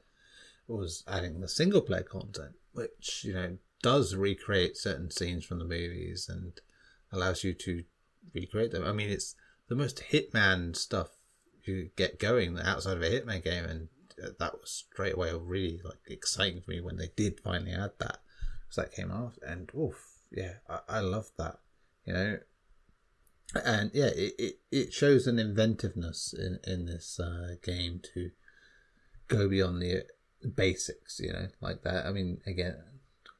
was 0.67 1.03
adding 1.07 1.41
the 1.41 1.47
single 1.47 1.81
player 1.81 2.03
content, 2.03 2.55
which 2.73 3.23
you 3.23 3.33
know 3.33 3.57
does 3.81 4.15
recreate 4.15 4.77
certain 4.77 5.11
scenes 5.11 5.45
from 5.45 5.59
the 5.59 5.65
movies 5.65 6.27
and 6.29 6.59
allows 7.11 7.43
you 7.43 7.53
to 7.53 7.83
recreate 8.33 8.71
them. 8.71 8.83
I 8.83 8.91
mean, 8.91 9.09
it's 9.09 9.35
the 9.67 9.75
most 9.75 10.01
Hitman 10.11 10.75
stuff 10.75 11.09
you 11.63 11.89
get 11.95 12.19
going 12.19 12.57
outside 12.59 12.97
of 12.97 13.03
a 13.03 13.09
Hitman 13.09 13.43
game, 13.43 13.65
and 13.65 13.87
uh, 14.23 14.29
that 14.39 14.53
was 14.53 14.85
straight 14.91 15.15
away 15.15 15.31
really 15.33 15.79
like 15.83 15.99
exciting 16.07 16.61
for 16.61 16.71
me 16.71 16.81
when 16.81 16.97
they 16.97 17.09
did 17.15 17.39
finally 17.39 17.71
add 17.71 17.91
that 17.99 18.19
because 18.61 18.75
that 18.77 18.93
came 18.93 19.11
out, 19.11 19.33
and 19.45 19.71
oof, 19.77 19.95
yeah, 20.31 20.53
I, 20.69 20.79
I 20.87 20.99
love 21.01 21.29
that, 21.37 21.57
you 22.05 22.13
know. 22.13 22.37
And 23.63 23.91
yeah, 23.93 24.07
it, 24.07 24.33
it, 24.37 24.59
it 24.71 24.93
shows 24.93 25.27
an 25.27 25.39
inventiveness 25.39 26.33
in, 26.33 26.59
in 26.69 26.87
this 26.87 27.19
uh, 27.19 27.55
game 27.63 28.01
to 28.13 28.31
go 29.27 29.47
beyond 29.47 29.81
the 29.81 30.03
basics, 30.55 31.19
you 31.19 31.31
know, 31.31 31.47
like 31.61 31.83
that. 31.83 32.05
I 32.05 32.11
mean, 32.11 32.41
again, 32.45 32.75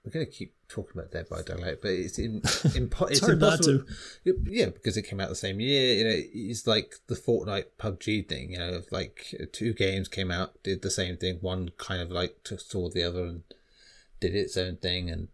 we're 0.04 0.12
going 0.12 0.26
to 0.26 0.32
keep 0.32 0.54
talking 0.68 1.00
about 1.00 1.12
Dead 1.12 1.28
by 1.30 1.42
Daylight, 1.42 1.80
but 1.82 1.92
it's 1.92 2.20
in, 2.20 2.42
impo- 2.42 3.10
it's, 3.10 3.22
not 3.22 3.32
impossible. 3.32 3.86
Yeah, 4.24 4.68
because 4.68 4.98
it 4.98 5.04
came 5.04 5.20
out 5.20 5.30
the 5.30 5.36
same 5.36 5.60
year. 5.60 5.96
You 5.96 6.04
know, 6.04 6.22
it's 6.34 6.68
like 6.68 6.96
the 7.08 7.16
Fortnite 7.16 7.66
PUBG 7.80 8.30
thing. 8.30 8.52
You 8.52 8.60
know, 8.60 8.74
of 8.76 8.92
like 8.92 9.34
two 9.52 9.74
games 9.74 10.08
came 10.08 10.32
out, 10.32 10.62
did 10.64 10.82
the 10.82 10.92
same 10.92 11.18
thing. 11.18 11.40
One 11.42 11.72
kind 11.78 12.02
of 12.02 12.12
like 12.12 12.44
took 12.44 12.60
saw 12.60 12.90
the 12.90 13.04
other 13.04 13.24
and 13.26 13.44
did 14.20 14.36
its 14.36 14.58
own 14.58 14.78
thing, 14.78 15.10
and 15.10 15.30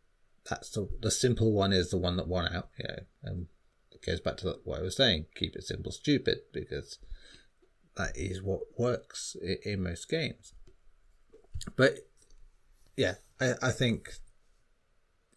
that's 0.49 0.69
the 0.71 0.89
the 1.01 1.11
simple 1.11 1.51
one 1.51 1.73
is 1.73 1.89
the 1.89 1.97
one 1.97 2.17
that 2.17 2.27
won 2.27 2.53
out. 2.53 2.69
You 2.77 2.87
know, 2.87 3.03
and 3.23 3.47
it 3.91 4.05
goes 4.05 4.19
back 4.19 4.37
to 4.37 4.59
what 4.63 4.79
I 4.79 4.83
was 4.83 4.97
saying: 4.97 5.25
keep 5.35 5.55
it 5.55 5.63
simple, 5.63 5.91
stupid, 5.91 6.39
because 6.51 6.99
that 7.97 8.15
is 8.15 8.41
what 8.41 8.61
works 8.77 9.35
in, 9.41 9.57
in 9.63 9.83
most 9.83 10.09
games. 10.09 10.53
But 11.75 11.95
yeah, 12.95 13.15
I, 13.39 13.53
I 13.61 13.71
think 13.71 14.09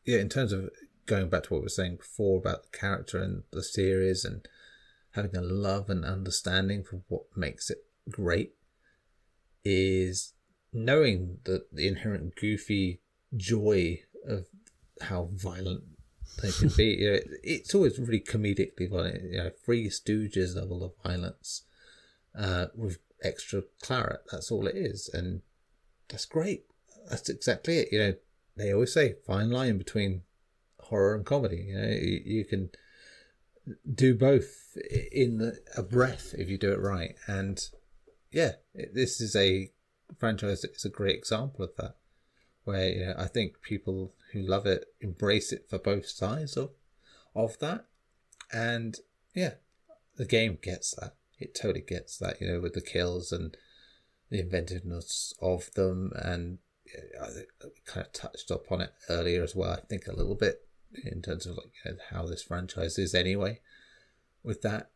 yeah, 0.05 0.18
in 0.18 0.28
terms 0.28 0.52
of 0.52 0.70
going 1.07 1.28
back 1.28 1.44
to 1.44 1.55
what 1.55 1.61
we 1.61 1.64
were 1.64 1.68
saying 1.68 1.96
before 1.96 2.38
about 2.38 2.62
the 2.62 2.78
character 2.78 3.18
and 3.18 3.42
the 3.52 3.62
series 3.62 4.24
and 4.24 4.46
having 5.12 5.36
a 5.36 5.42
love 5.42 5.90
and 5.90 6.05
understanding 6.05 6.82
for 6.82 7.02
what 7.09 7.24
makes 7.36 7.70
it 7.70 7.78
great 8.11 8.55
is 9.64 10.34
knowing 10.72 11.38
that 11.44 11.72
the 11.72 11.86
inherent 11.86 12.34
goofy 12.36 13.00
joy 13.36 14.00
of 14.26 14.46
how 15.03 15.28
violent 15.32 15.84
they 16.42 16.51
can 16.53 16.68
be. 16.76 16.84
you 17.01 17.12
know, 17.12 17.18
it's 17.42 17.74
always 17.74 17.99
really 17.99 18.20
comedically 18.20 18.90
violent. 18.90 19.22
You 19.24 19.38
know, 19.38 19.51
Three 19.64 19.88
Stooges 19.88 20.57
level 20.57 20.84
of 20.84 20.92
violence 21.03 21.62
uh, 22.38 22.66
with 22.74 22.99
extra 23.22 23.62
claret. 23.82 24.20
That's 24.30 24.51
all 24.51 24.66
it 24.66 24.76
is, 24.76 25.11
and 25.12 25.42
that's 26.09 26.26
great. 26.26 26.64
That's 27.09 27.28
exactly 27.28 27.78
it. 27.78 27.88
You 27.92 27.99
know, 27.99 28.14
they 28.57 28.72
always 28.72 28.92
say 28.92 29.16
fine 29.26 29.51
line 29.51 29.78
between 29.78 30.22
horror 30.80 31.14
and 31.14 31.26
comedy. 31.26 31.66
You 31.68 31.76
know, 31.76 31.88
you, 31.88 32.22
you 32.24 32.45
can 32.45 32.70
do 33.92 34.14
both 34.14 34.76
in 35.12 35.38
the, 35.38 35.59
a 35.76 35.82
breath 35.82 36.34
if 36.36 36.49
you 36.49 36.59
do 36.59 36.72
it 36.72 36.80
right. 36.80 37.14
And 37.26 37.61
yeah, 38.30 38.53
it, 38.74 38.95
this 38.95 39.20
is 39.20 39.34
a 39.34 39.70
franchise 40.18 40.62
that 40.62 40.76
is 40.76 40.84
a 40.84 40.90
great 40.90 41.16
example 41.16 41.64
of 41.64 41.70
that. 41.78 41.97
Where 42.64 42.88
you 42.88 43.06
know, 43.06 43.14
I 43.18 43.26
think 43.26 43.60
people 43.62 44.14
who 44.32 44.40
love 44.40 44.66
it 44.66 44.86
embrace 45.00 45.52
it 45.52 45.66
for 45.68 45.78
both 45.78 46.08
sides 46.08 46.56
of 46.56 46.70
of 47.34 47.58
that, 47.58 47.86
and 48.52 48.96
yeah, 49.34 49.54
the 50.16 50.24
game 50.24 50.58
gets 50.60 50.94
that. 50.96 51.14
It 51.38 51.54
totally 51.54 51.84
gets 51.86 52.16
that. 52.18 52.40
You 52.40 52.48
know, 52.48 52.60
with 52.60 52.72
the 52.72 52.80
kills 52.80 53.32
and 53.32 53.56
the 54.30 54.40
inventiveness 54.40 55.34
of 55.42 55.72
them, 55.74 56.12
and 56.16 56.58
I 57.20 57.28
kind 57.84 58.06
of 58.06 58.12
touched 58.12 58.50
upon 58.50 58.80
it 58.80 58.92
earlier 59.08 59.42
as 59.42 59.54
well. 59.54 59.72
I 59.72 59.80
think 59.80 60.06
a 60.06 60.16
little 60.16 60.34
bit 60.34 60.66
in 61.04 61.22
terms 61.22 61.46
of 61.46 61.56
like 61.56 61.72
you 61.84 61.92
know, 61.92 61.98
how 62.10 62.26
this 62.26 62.42
franchise 62.42 62.98
is 62.98 63.14
anyway. 63.14 63.60
With 64.42 64.62
that, 64.62 64.90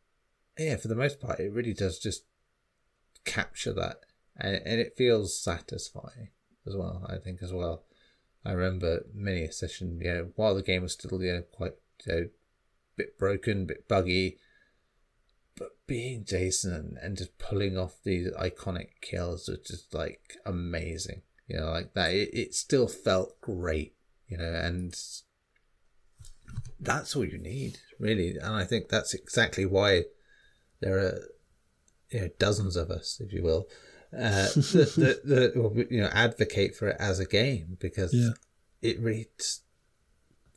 yeah, 0.58 0.76
for 0.76 0.88
the 0.88 0.94
most 0.94 1.20
part, 1.20 1.40
it 1.40 1.52
really 1.52 1.74
does 1.74 1.98
just 1.98 2.24
capture 3.24 3.72
that, 3.74 4.00
and 4.36 4.56
and 4.64 4.80
it 4.80 4.96
feels 4.96 5.38
satisfying 5.38 6.30
as 6.68 6.76
well. 6.76 7.06
I 7.08 7.16
think 7.16 7.42
as 7.42 7.52
well. 7.52 7.84
I 8.44 8.52
remember 8.52 9.04
many 9.14 9.44
a 9.44 9.52
session, 9.52 10.00
you 10.00 10.12
know, 10.12 10.28
while 10.36 10.54
the 10.54 10.62
game 10.62 10.82
was 10.82 10.92
still 10.92 11.22
you 11.22 11.32
know 11.32 11.42
quite 11.52 11.74
you 12.06 12.12
know, 12.12 12.28
bit 12.96 13.18
broken, 13.18 13.66
bit 13.66 13.88
buggy, 13.88 14.38
but 15.56 15.70
being 15.86 16.24
Jason 16.24 16.72
and, 16.72 16.98
and 17.02 17.16
just 17.16 17.38
pulling 17.38 17.76
off 17.76 17.96
these 18.04 18.30
iconic 18.32 19.00
kills 19.00 19.48
was 19.48 19.58
just 19.66 19.92
like 19.92 20.36
amazing 20.46 21.22
you 21.48 21.58
know, 21.58 21.70
like 21.70 21.94
that. 21.94 22.12
It, 22.12 22.30
it 22.32 22.54
still 22.54 22.86
felt 22.86 23.40
great, 23.40 23.94
you 24.28 24.36
know, 24.36 24.44
and 24.44 24.94
that's 26.78 27.16
all 27.16 27.24
you 27.24 27.38
need, 27.38 27.78
really. 27.98 28.36
And 28.36 28.54
I 28.54 28.64
think 28.64 28.88
that's 28.88 29.14
exactly 29.14 29.64
why 29.64 30.04
there 30.80 30.98
are, 30.98 31.18
you 32.10 32.20
know, 32.20 32.28
dozens 32.38 32.76
of 32.76 32.90
us, 32.90 33.20
if 33.24 33.32
you 33.32 33.42
will, 33.42 33.66
uh, 34.12 34.46
the 34.54 35.20
the 35.24 35.52
that 35.54 35.86
you 35.90 36.00
know 36.00 36.08
advocate 36.12 36.74
for 36.74 36.88
it 36.88 36.96
as 36.98 37.18
a 37.20 37.26
game 37.26 37.76
because 37.80 38.12
Yeah. 38.14 38.30
it 38.82 38.98
really 39.00 39.28
t- 39.38 39.44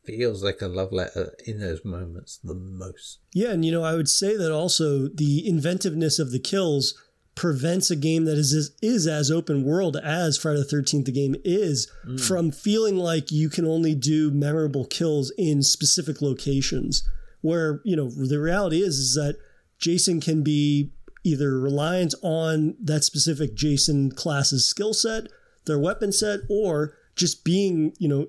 feels 0.06 0.44
like 0.44 0.62
a 0.62 0.68
love 0.68 0.92
letter 0.92 1.34
in 1.46 1.60
those 1.60 1.84
moments 1.86 2.40
the 2.44 2.54
most. 2.56 3.20
Yeah, 3.34 3.52
and 3.52 3.64
you 3.64 3.72
know, 3.72 3.84
I 3.84 3.96
would 3.96 4.10
say 4.10 4.36
that 4.36 4.52
also 4.52 5.08
the 5.08 5.48
inventiveness 5.48 6.18
of 6.20 6.32
the 6.32 6.40
kills 6.40 6.96
prevents 7.36 7.90
a 7.90 7.96
game 7.96 8.26
that 8.26 8.38
is 8.38 8.52
is, 8.52 8.72
is 8.82 9.08
as 9.08 9.32
open 9.32 9.64
world 9.64 9.96
as 9.98 10.38
Friday 10.38 10.60
the 10.60 10.66
Thirteenth 10.66 11.06
the 11.06 11.12
game 11.12 11.36
is 11.46 11.90
from 12.26 12.52
feeling 12.52 12.98
like 12.98 13.32
you 13.32 13.50
can 13.50 13.66
only 13.66 13.96
do 13.96 14.32
memorable 14.32 14.86
kills 14.86 15.32
in 15.38 15.64
specific 15.64 16.22
locations. 16.22 17.08
Where 17.42 17.82
you 17.86 17.96
know 17.96 18.10
the 18.10 18.40
reality 18.40 18.82
is 18.82 18.98
is 18.98 19.14
that 19.16 19.38
Jason 19.80 20.20
can 20.22 20.44
be 20.44 20.92
either 21.24 21.60
reliant 21.60 22.14
on 22.22 22.76
that 22.82 23.04
specific 23.04 23.56
Jason 23.56 24.12
class's 24.12 24.68
skill 24.68 24.94
set, 24.94 25.28
their 25.66 25.78
weapon 25.80 26.12
set, 26.12 26.40
or 26.50 26.96
just 27.16 27.44
being 27.44 27.94
you 28.00 28.08
know 28.08 28.28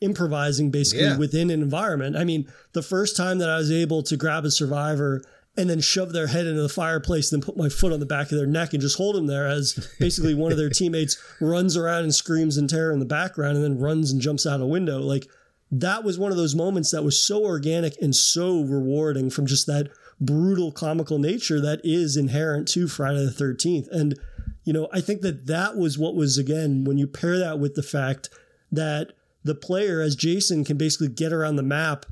improvising 0.00 0.70
basically 0.70 1.04
Yeah. 1.04 1.16
within 1.16 1.50
an 1.50 1.62
environment. 1.62 2.16
I 2.16 2.24
mean, 2.24 2.46
the 2.72 2.82
first 2.82 3.16
time 3.16 3.38
that 3.38 3.48
I 3.48 3.58
was 3.58 3.70
able 3.70 4.02
to 4.04 4.16
grab 4.16 4.44
a 4.44 4.50
survivor 4.50 5.22
and 5.56 5.68
then 5.68 5.80
shove 5.80 6.12
their 6.12 6.28
head 6.28 6.46
into 6.46 6.62
the 6.62 6.68
fireplace, 6.68 7.30
and 7.30 7.40
then 7.42 7.46
put 7.46 7.56
my 7.58 7.68
foot 7.68 7.92
on 7.92 8.00
the 8.00 8.06
back 8.06 8.32
of 8.32 8.38
their 8.38 8.46
neck 8.46 8.72
and 8.72 8.80
just 8.80 8.96
hold 8.96 9.14
them 9.14 9.26
there 9.26 9.46
as 9.46 9.74
basically 10.00 10.34
one 10.34 10.50
of 10.50 10.56
their 10.58 10.70
teammates 10.80 11.16
runs 11.40 11.76
around 11.76 12.04
and 12.04 12.14
screams 12.14 12.56
in 12.56 12.66
terror 12.66 12.90
in 12.90 12.98
the 13.00 13.04
background 13.04 13.56
and 13.56 13.62
then 13.64 13.78
runs 13.78 14.10
and 14.10 14.20
jumps 14.20 14.46
out 14.46 14.60
a 14.62 14.66
window. 14.66 14.98
Like 14.98 15.28
that 15.70 16.04
was 16.04 16.18
one 16.18 16.30
of 16.32 16.38
those 16.38 16.54
moments 16.54 16.90
that 16.90 17.04
was 17.04 17.22
so 17.22 17.44
organic 17.44 18.00
and 18.00 18.16
so 18.16 18.62
rewarding 18.62 19.28
from 19.30 19.46
just 19.46 19.66
that 19.66 19.90
brutal 20.24 20.72
comical 20.72 21.18
nature 21.18 21.60
that 21.60 21.80
is 21.84 22.16
inherent 22.16 22.68
to 22.68 22.88
Friday 22.88 23.24
the 23.24 23.30
13th. 23.30 23.88
And, 23.90 24.18
you 24.64 24.72
know, 24.72 24.88
I 24.92 25.00
think 25.00 25.22
that 25.22 25.46
that 25.46 25.76
was 25.76 25.98
what 25.98 26.14
was, 26.14 26.38
again, 26.38 26.84
when 26.84 26.98
you 26.98 27.06
pair 27.06 27.38
that 27.38 27.58
with 27.58 27.74
the 27.74 27.82
fact 27.82 28.30
that 28.70 29.12
the 29.44 29.54
player, 29.54 30.00
as 30.00 30.14
Jason, 30.14 30.64
can 30.64 30.76
basically 30.76 31.08
get 31.08 31.32
around 31.32 31.56
the 31.56 31.62
map 31.62 32.06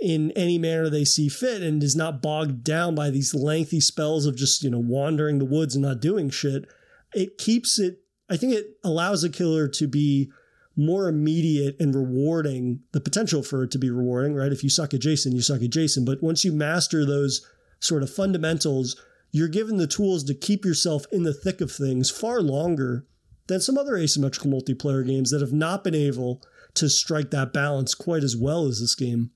in 0.00 0.32
any 0.32 0.58
manner 0.58 0.90
they 0.90 1.04
see 1.04 1.28
fit 1.28 1.62
and 1.62 1.82
is 1.82 1.94
not 1.94 2.20
bogged 2.20 2.64
down 2.64 2.94
by 2.94 3.10
these 3.10 3.34
lengthy 3.34 3.80
spells 3.80 4.26
of 4.26 4.36
just, 4.36 4.62
you 4.62 4.70
know, 4.70 4.78
wandering 4.78 5.38
the 5.38 5.44
woods 5.44 5.74
and 5.74 5.84
not 5.84 6.00
doing 6.00 6.30
shit. 6.30 6.64
It 7.14 7.38
keeps 7.38 7.78
it, 7.78 8.00
I 8.28 8.36
think 8.36 8.54
it 8.54 8.78
allows 8.82 9.22
a 9.22 9.30
killer 9.30 9.68
to 9.68 9.86
be 9.86 10.30
more 10.76 11.08
immediate 11.08 11.76
and 11.78 11.94
rewarding, 11.94 12.80
the 12.92 13.00
potential 13.00 13.42
for 13.42 13.62
it 13.62 13.70
to 13.70 13.78
be 13.78 13.90
rewarding, 13.90 14.34
right? 14.34 14.52
If 14.52 14.64
you 14.64 14.70
suck 14.70 14.92
at 14.92 15.00
Jason, 15.00 15.32
you 15.32 15.42
suck 15.42 15.62
at 15.62 15.70
Jason. 15.70 16.04
But 16.04 16.22
once 16.22 16.44
you 16.44 16.52
master 16.52 17.04
those 17.04 17.46
sort 17.80 18.02
of 18.02 18.10
fundamentals, 18.10 19.00
you're 19.30 19.48
given 19.48 19.76
the 19.76 19.86
tools 19.86 20.24
to 20.24 20.34
keep 20.34 20.64
yourself 20.64 21.04
in 21.12 21.22
the 21.22 21.34
thick 21.34 21.60
of 21.60 21.70
things 21.70 22.10
far 22.10 22.40
longer 22.40 23.06
than 23.46 23.60
some 23.60 23.76
other 23.76 23.96
asymmetrical 23.96 24.50
multiplayer 24.50 25.06
games 25.06 25.30
that 25.30 25.40
have 25.40 25.52
not 25.52 25.84
been 25.84 25.94
able 25.94 26.42
to 26.74 26.88
strike 26.88 27.30
that 27.30 27.52
balance 27.52 27.94
quite 27.94 28.24
as 28.24 28.36
well 28.36 28.66
as 28.66 28.80
this 28.80 28.94
game. 28.94 29.30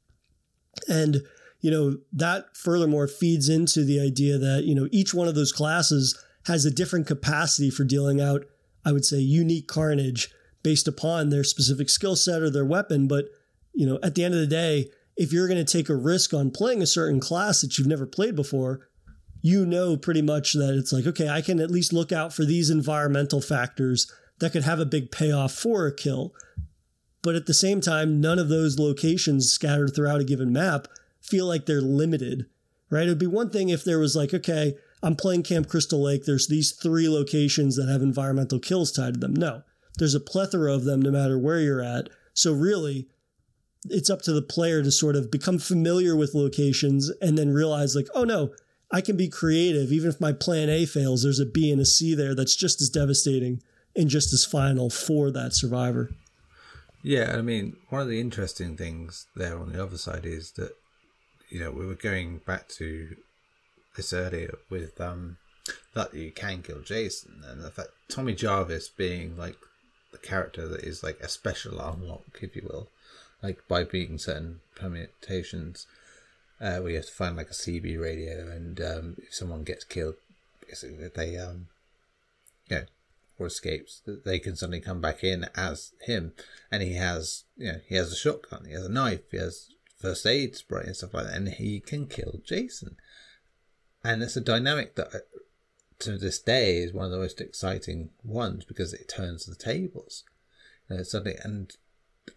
And, 0.89 1.23
you 1.61 1.71
know, 1.71 1.99
that 2.13 2.57
furthermore 2.57 3.07
feeds 3.07 3.49
into 3.49 3.85
the 3.85 4.01
idea 4.01 4.39
that, 4.39 4.65
you 4.65 4.75
know, 4.75 4.89
each 4.91 5.15
one 5.15 5.29
of 5.29 5.35
those 5.35 5.53
classes 5.53 6.19
has 6.47 6.65
a 6.65 6.71
different 6.71 7.07
capacity 7.07 7.71
for 7.71 7.85
dealing 7.85 8.21
out, 8.21 8.45
I 8.85 8.93
would 8.93 9.05
say, 9.05 9.19
unique 9.19 9.69
carnage 9.69 10.33
based 10.63 10.89
upon 10.89 11.29
their 11.29 11.45
specific 11.45 11.89
skill 11.89 12.17
set 12.17 12.43
or 12.43 12.51
their 12.51 12.65
weapon. 12.65 13.07
But, 13.09 13.27
you 13.73 13.87
know, 13.87 13.99
at 14.03 14.15
the 14.15 14.25
end 14.25 14.35
of 14.35 14.41
the 14.41 14.47
day, 14.47 14.91
if 15.17 15.33
you're 15.33 15.49
going 15.49 15.65
to 15.65 15.73
take 15.73 15.89
a 15.89 15.97
risk 15.97 16.33
on 16.33 16.51
playing 16.51 16.83
a 16.83 16.87
certain 16.87 17.21
class 17.21 17.61
that 17.61 17.77
you've 17.77 17.89
never 17.89 18.07
played 18.07 18.37
before, 18.37 18.89
you 19.41 19.65
know 19.65 19.97
pretty 19.97 20.23
much 20.23 20.53
that 20.55 20.75
it's 20.75 20.93
like, 20.93 21.07
okay, 21.07 21.29
I 21.29 21.41
can 21.41 21.61
at 21.61 21.71
least 21.71 21.93
look 21.93 22.13
out 22.13 22.33
for 22.33 22.45
these 22.45 22.71
environmental 22.71 23.41
factors 23.41 24.11
that 24.39 24.53
could 24.53 24.65
have 24.65 24.81
a 24.81 24.87
big 24.87 25.11
payoff 25.11 25.53
for 25.53 25.87
a 25.87 25.95
kill. 25.95 26.33
But 27.23 27.35
at 27.35 27.47
the 27.47 27.55
same 27.55 27.81
time, 27.81 28.21
none 28.21 28.39
of 28.39 28.49
those 28.49 28.79
locations 28.79 29.51
scattered 29.51 29.95
throughout 29.95 30.21
a 30.21 30.25
given 30.25 30.53
map 30.53 30.87
feel 31.21 31.47
like 31.47 31.67
they're 31.67 31.81
limited, 31.81 32.47
right? 32.91 33.07
It 33.07 33.09
would 33.09 33.19
be 33.19 33.27
one 33.27 33.51
thing 33.51 33.69
if 33.69 33.85
there 33.85 33.99
was 33.99 34.15
like, 34.15 34.33
okay, 34.33 34.75
I'm 35.03 35.17
playing 35.17 35.43
Camp 35.43 35.69
Crystal 35.69 36.03
Lake. 36.03 36.25
There's 36.25 36.47
these 36.47 36.73
three 36.73 37.09
locations 37.09 37.77
that 37.77 37.89
have 37.89 38.03
environmental 38.03 38.59
kills 38.59 38.93
tied 38.93 39.15
to 39.15 39.21
them. 39.21 39.35
No, 39.35 39.63
there's 39.99 40.15
a 40.15 40.21
plethora 40.21 40.73
of 40.73 40.85
them 40.85 41.03
no 41.03 41.11
matter 41.11 41.39
where 41.39 41.61
you're 41.61 41.83
at. 41.83 42.09
So 42.35 42.53
really, 42.53 43.09
it's 43.85 44.11
up 44.11 44.23
to 44.23 44.33
the 44.33 44.43
player 44.43 44.83
to 44.83 44.91
sort 44.91 45.17
of 45.17 45.31
become 45.31 45.59
familiar 45.59 46.17
with 46.17 46.35
locations 46.35 47.11
and 47.21 47.37
then 47.37 47.51
realize 47.51 47.95
like, 47.95 48.09
oh 48.15 48.25
no, 48.25 48.51
I 48.91 49.01
can 49.01 49.17
be 49.17 49.29
creative. 49.29 49.93
Even 49.93 50.09
if 50.09 50.21
my 50.21 50.33
plan 50.33 50.69
A 50.69 50.87
fails, 50.87 51.23
there's 51.23 51.41
a 51.41 51.47
B 51.47 51.71
and 51.71 51.81
a 51.81 51.85
C 51.85 52.15
there 52.15 52.35
that's 52.35 52.57
just 52.57 52.81
as 52.81 52.89
devastating 52.89 53.63
and 53.95 54.09
just 54.09 54.33
as 54.33 54.45
final 54.45 54.91
for 54.91 55.31
that 55.31 55.53
survivor. 55.53 56.11
Yeah, 57.03 57.37
I 57.37 57.43
mean, 57.43 57.77
one 57.91 58.03
of 58.03 58.09
the 58.09 58.21
interesting 58.21 58.77
things 58.77 59.27
there 59.37 59.59
on 59.59 59.73
the 59.73 59.83
other 59.83 59.97
side 59.97 60.27
is 60.27 60.53
that, 60.53 60.73
you 61.49 61.61
know, 61.61 61.71
we 61.71 61.87
were 61.87 61.95
going 61.95 62.39
back 62.39 62.69
to 62.71 63.17
this 63.97 64.13
earlier 64.13 64.59
with 64.69 65.01
um, 65.01 65.39
that 65.95 66.15
you 66.15 66.31
can 66.31 66.63
kill 66.63 66.81
Jason 66.81 67.43
and 67.47 67.63
the 67.63 67.71
fact 67.71 67.91
Tommy 68.09 68.35
Jarvis 68.35 68.89
being 68.89 69.37
like 69.37 69.57
the 70.13 70.19
character 70.19 70.67
that 70.69 70.85
is 70.85 71.03
like 71.03 71.21
a 71.21 71.29
special 71.29 71.81
unlock, 71.81 72.39
if 72.41 72.57
you 72.57 72.63
will, 72.69 72.89
like 73.43 73.67
by 73.69 73.85
beating 73.85 74.19
certain 74.19 74.61
permutations 74.75 75.87
uh, 76.61 76.79
where 76.79 76.91
you 76.91 76.97
have 76.97 77.07
to 77.07 77.13
find 77.13 77.37
like 77.37 77.51
a 77.51 77.55
CB 77.55 78.01
radio, 78.01 78.49
and 78.51 78.81
um, 78.81 79.17
if 79.19 79.35
someone 79.35 79.63
gets 79.63 79.85
killed, 79.85 80.15
basically 80.67 81.09
they 81.09 81.37
um, 81.37 81.69
yeah, 82.69 82.85
or 83.39 83.47
escapes, 83.47 84.03
they 84.07 84.39
can 84.39 84.57
suddenly 84.57 84.81
come 84.81 85.01
back 85.01 85.23
in 85.23 85.47
as 85.55 85.93
him, 86.03 86.33
and 86.71 86.83
he 86.83 86.95
has 86.95 87.45
you 87.57 87.73
know 87.73 87.81
he 87.89 87.95
has 87.95 88.13
a 88.13 88.17
shotgun, 88.17 88.65
he 88.67 88.73
has 88.73 88.85
a 88.85 88.91
knife, 88.91 89.31
he 89.31 89.37
has 89.37 89.69
first 89.99 90.27
aid 90.27 90.57
spray 90.57 90.85
and 90.87 90.97
stuff 90.97 91.15
like 91.15 91.27
that, 91.27 91.37
and 91.37 91.49
he 91.49 91.81
can 91.81 92.07
kill 92.07 92.41
Jason, 92.45 92.97
and 94.03 94.23
it's 94.23 94.37
a 94.37 94.41
dynamic 94.41 94.97
that 94.97 95.27
to 96.01 96.17
this 96.17 96.39
day 96.39 96.79
is 96.79 96.93
one 96.93 97.07
of 97.07 97.11
the 97.11 97.19
most 97.19 97.41
exciting 97.41 98.11
ones 98.23 98.65
because 98.65 98.93
it 98.95 99.09
turns 99.09 99.45
the 99.45 99.55
tables. 99.55 100.25
Uh, 100.91 101.03
suddenly, 101.03 101.37
and 101.43 101.77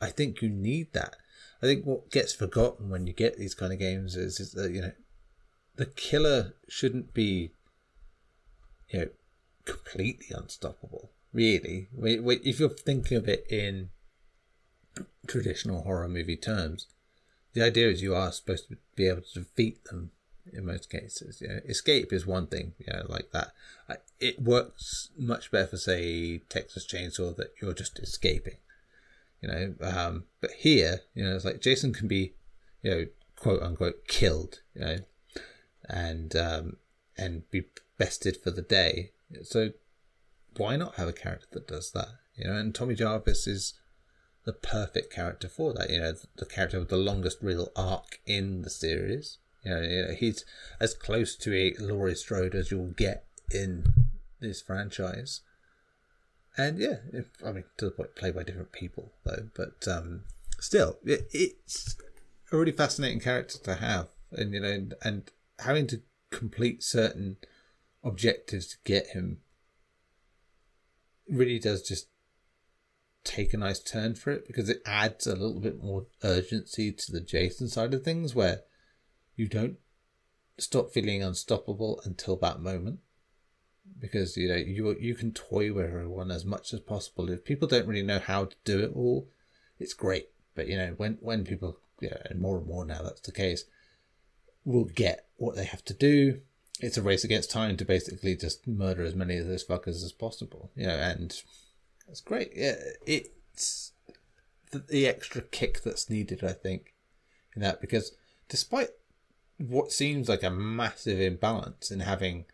I 0.02 0.10
think 0.10 0.42
you 0.42 0.50
need 0.50 0.94
that. 0.94 1.16
I 1.62 1.68
think 1.68 1.86
what 1.86 2.12
gets 2.12 2.34
forgotten 2.34 2.90
when 2.90 3.08
you 3.08 3.14
get 3.14 3.38
these 3.38 3.54
kind 3.54 3.72
of 3.72 3.80
games 3.80 4.16
is, 4.16 4.40
is 4.40 4.52
that 4.54 4.72
you 4.72 4.82
know 4.82 4.92
the 5.76 5.86
killer 5.86 6.54
shouldn't 6.68 7.14
be 7.14 7.52
you 8.90 9.00
know 9.00 9.08
completely 9.66 10.28
unstoppable. 10.36 11.12
Really, 11.34 11.88
if 12.02 12.60
you're 12.60 12.70
thinking 12.70 13.16
of 13.16 13.30
it 13.30 13.46
in 13.50 13.90
traditional 15.28 15.84
horror 15.84 16.10
movie 16.10 16.36
terms, 16.36 16.88
the 17.54 17.64
idea 17.64 17.90
is 17.90 18.02
you 18.02 18.16
are 18.16 18.32
supposed 18.32 18.68
to 18.70 18.78
be 18.96 19.08
able 19.08 19.22
to 19.22 19.40
defeat 19.40 19.86
them 19.86 20.12
in 20.52 20.66
most 20.66 20.90
cases. 20.90 21.42
Yeah, 21.42 21.60
escape 21.66 22.12
is 22.12 22.26
one 22.26 22.48
thing, 22.48 22.74
know, 22.94 23.06
like 23.08 23.32
that. 23.32 23.52
It 24.20 24.42
works 24.42 25.10
much 25.18 25.52
better 25.52 25.68
for 25.68 25.78
say 25.78 26.40
Texas 26.50 26.86
Chainsaw 26.86 27.36
that 27.38 27.54
you're 27.62 27.74
just 27.74 28.00
escaping 28.00 28.58
you 29.42 29.50
know. 29.50 29.74
Um, 29.82 30.26
but 30.40 30.52
here, 30.52 31.02
you 31.14 31.24
know, 31.24 31.36
it's 31.36 31.46
like 31.46 31.62
Jason 31.62 31.94
can 31.94 32.08
be, 32.08 32.34
you 32.82 32.92
know, 32.92 33.06
quote 33.36 33.62
unquote 33.62 34.08
killed, 34.08 34.62
you 34.76 34.82
know, 34.82 34.98
and 35.90 36.36
um, 36.36 36.78
and 37.18 37.50
be 37.52 37.64
bested 37.98 38.38
for 38.38 38.52
the 38.52 38.62
day. 38.62 39.12
So 39.44 39.72
why 40.58 40.76
not 40.76 40.96
have 40.96 41.08
a 41.08 41.14
character 41.14 41.48
that 41.52 41.68
does 41.68 41.92
that? 41.92 42.08
You 42.36 42.48
know, 42.48 42.56
and 42.56 42.74
Tommy 42.74 42.96
Jarvis 42.96 43.48
is 43.48 43.74
the 44.46 44.54
perfect 44.54 45.14
character 45.14 45.50
for 45.50 45.74
that. 45.74 45.90
You 45.90 46.00
know, 46.00 46.14
the 46.38 46.46
character 46.46 46.80
with 46.80 46.90
the 46.90 46.98
longest 46.98 47.40
real 47.42 47.72
arc 47.76 48.20
in 48.26 48.62
the 48.62 48.70
series. 48.70 49.38
You 49.64 49.72
know, 49.72 50.14
he's 50.18 50.44
as 50.80 50.94
close 50.94 51.36
to 51.38 51.54
a 51.56 51.74
Laurie 51.80 52.16
Strode 52.16 52.56
as 52.56 52.72
you'll 52.72 52.94
get 52.98 53.26
in 53.52 53.86
this 54.40 54.62
franchise. 54.62 55.42
And 56.58 56.80
yeah, 56.80 56.98
if, 57.14 57.28
I 57.46 57.52
mean 57.52 57.64
to 57.78 57.86
the 57.86 57.92
point, 57.92 58.16
played 58.16 58.36
by 58.36 58.44
different 58.44 58.72
people 58.72 59.14
though, 59.24 59.50
but 59.56 59.88
um, 59.88 60.24
still, 60.60 60.98
it, 61.04 61.28
it's 61.32 61.96
a 62.52 62.58
really 62.58 62.72
fascinating 62.72 63.20
character 63.20 63.58
to 63.60 63.76
have, 63.76 64.08
and 64.32 64.54
you 64.54 64.60
know, 64.60 64.70
and, 64.70 64.94
and 65.04 65.32
having 65.60 65.88
to 65.88 66.02
complete 66.32 66.84
certain 66.84 67.38
objectives 68.04 68.68
to 68.68 68.78
get 68.84 69.08
him 69.08 69.38
really 71.30 71.60
does 71.60 71.82
just 71.82 72.08
take 73.24 73.54
a 73.54 73.58
nice 73.58 73.80
turn 73.80 74.16
for 74.16 74.32
it 74.32 74.48
because 74.48 74.70
it 74.70 74.82
adds 74.86 75.28
a 75.28 75.36
little 75.36 75.60
bit 75.60 75.82
more 75.82 76.08
urgency 76.24 76.92
to 76.92 77.12
the 77.12 77.22
Jason 77.22 77.68
side 77.68 77.94
of 77.94 78.04
things 78.04 78.34
where 78.34 78.62
you 79.36 79.48
don't 79.48 79.78
stop 80.58 80.92
feeling 80.92 81.24
unstoppable 81.24 82.02
until 82.06 82.36
that 82.38 82.62
moment 82.62 83.00
because 84.00 84.38
you 84.38 84.48
know 84.48 84.56
you 84.56 84.96
you 85.00 85.16
can 85.16 85.32
toy 85.32 85.72
with 85.72 85.86
everyone 85.86 86.32
as 86.32 86.46
much 86.46 86.74
as 86.74 86.80
possible. 86.80 87.30
If 87.30 87.46
people 87.46 87.68
don't 87.68 87.88
really 87.88 88.04
know 88.04 88.20
how 88.20 88.46
to 88.46 88.56
do 88.64 88.80
it 88.80 88.92
all, 88.96 89.30
it's 89.80 89.94
great. 89.94 90.30
But 90.56 90.68
you 90.68 90.78
know 90.78 90.94
when 90.98 91.18
when 91.22 91.44
people 91.44 91.78
yeah, 92.02 92.18
and 92.30 92.40
more 92.40 92.58
and 92.58 92.68
more 92.68 92.86
now 92.86 93.02
that's 93.04 93.22
the 93.22 93.32
case, 93.32 93.66
will 94.66 94.86
get 94.86 95.28
what 95.38 95.56
they 95.56 95.66
have 95.66 95.86
to 95.86 95.94
do. 95.94 96.42
It's 96.80 96.98
a 96.98 97.02
race 97.02 97.24
against 97.24 97.52
time 97.52 97.78
to 97.78 97.86
basically 97.86 98.36
just 98.36 98.68
murder 98.68 99.04
as 99.04 99.14
many 99.14 99.38
of 99.38 99.48
those 99.48 99.64
fuckers 99.64 100.04
as 100.04 100.12
possible. 100.12 100.72
You 100.76 100.88
know, 100.88 100.96
and 100.96 101.40
it's 102.08 102.22
great. 102.22 102.52
Yeah, 102.56 102.76
it's 103.06 103.92
the, 104.72 104.80
the 104.80 105.08
extra 105.08 105.42
kick 105.42 105.84
that's 105.84 106.10
needed, 106.10 106.44
I 106.44 106.54
think, 106.54 106.96
in 107.56 107.62
that 107.62 107.82
because 107.82 108.14
despite 108.50 108.90
what 109.62 109.92
seems 109.92 110.30
like 110.30 110.44
a 110.44 110.50
massive 110.50 111.20
imbalance 111.20 111.92
in 111.92 112.02
having 112.02 112.46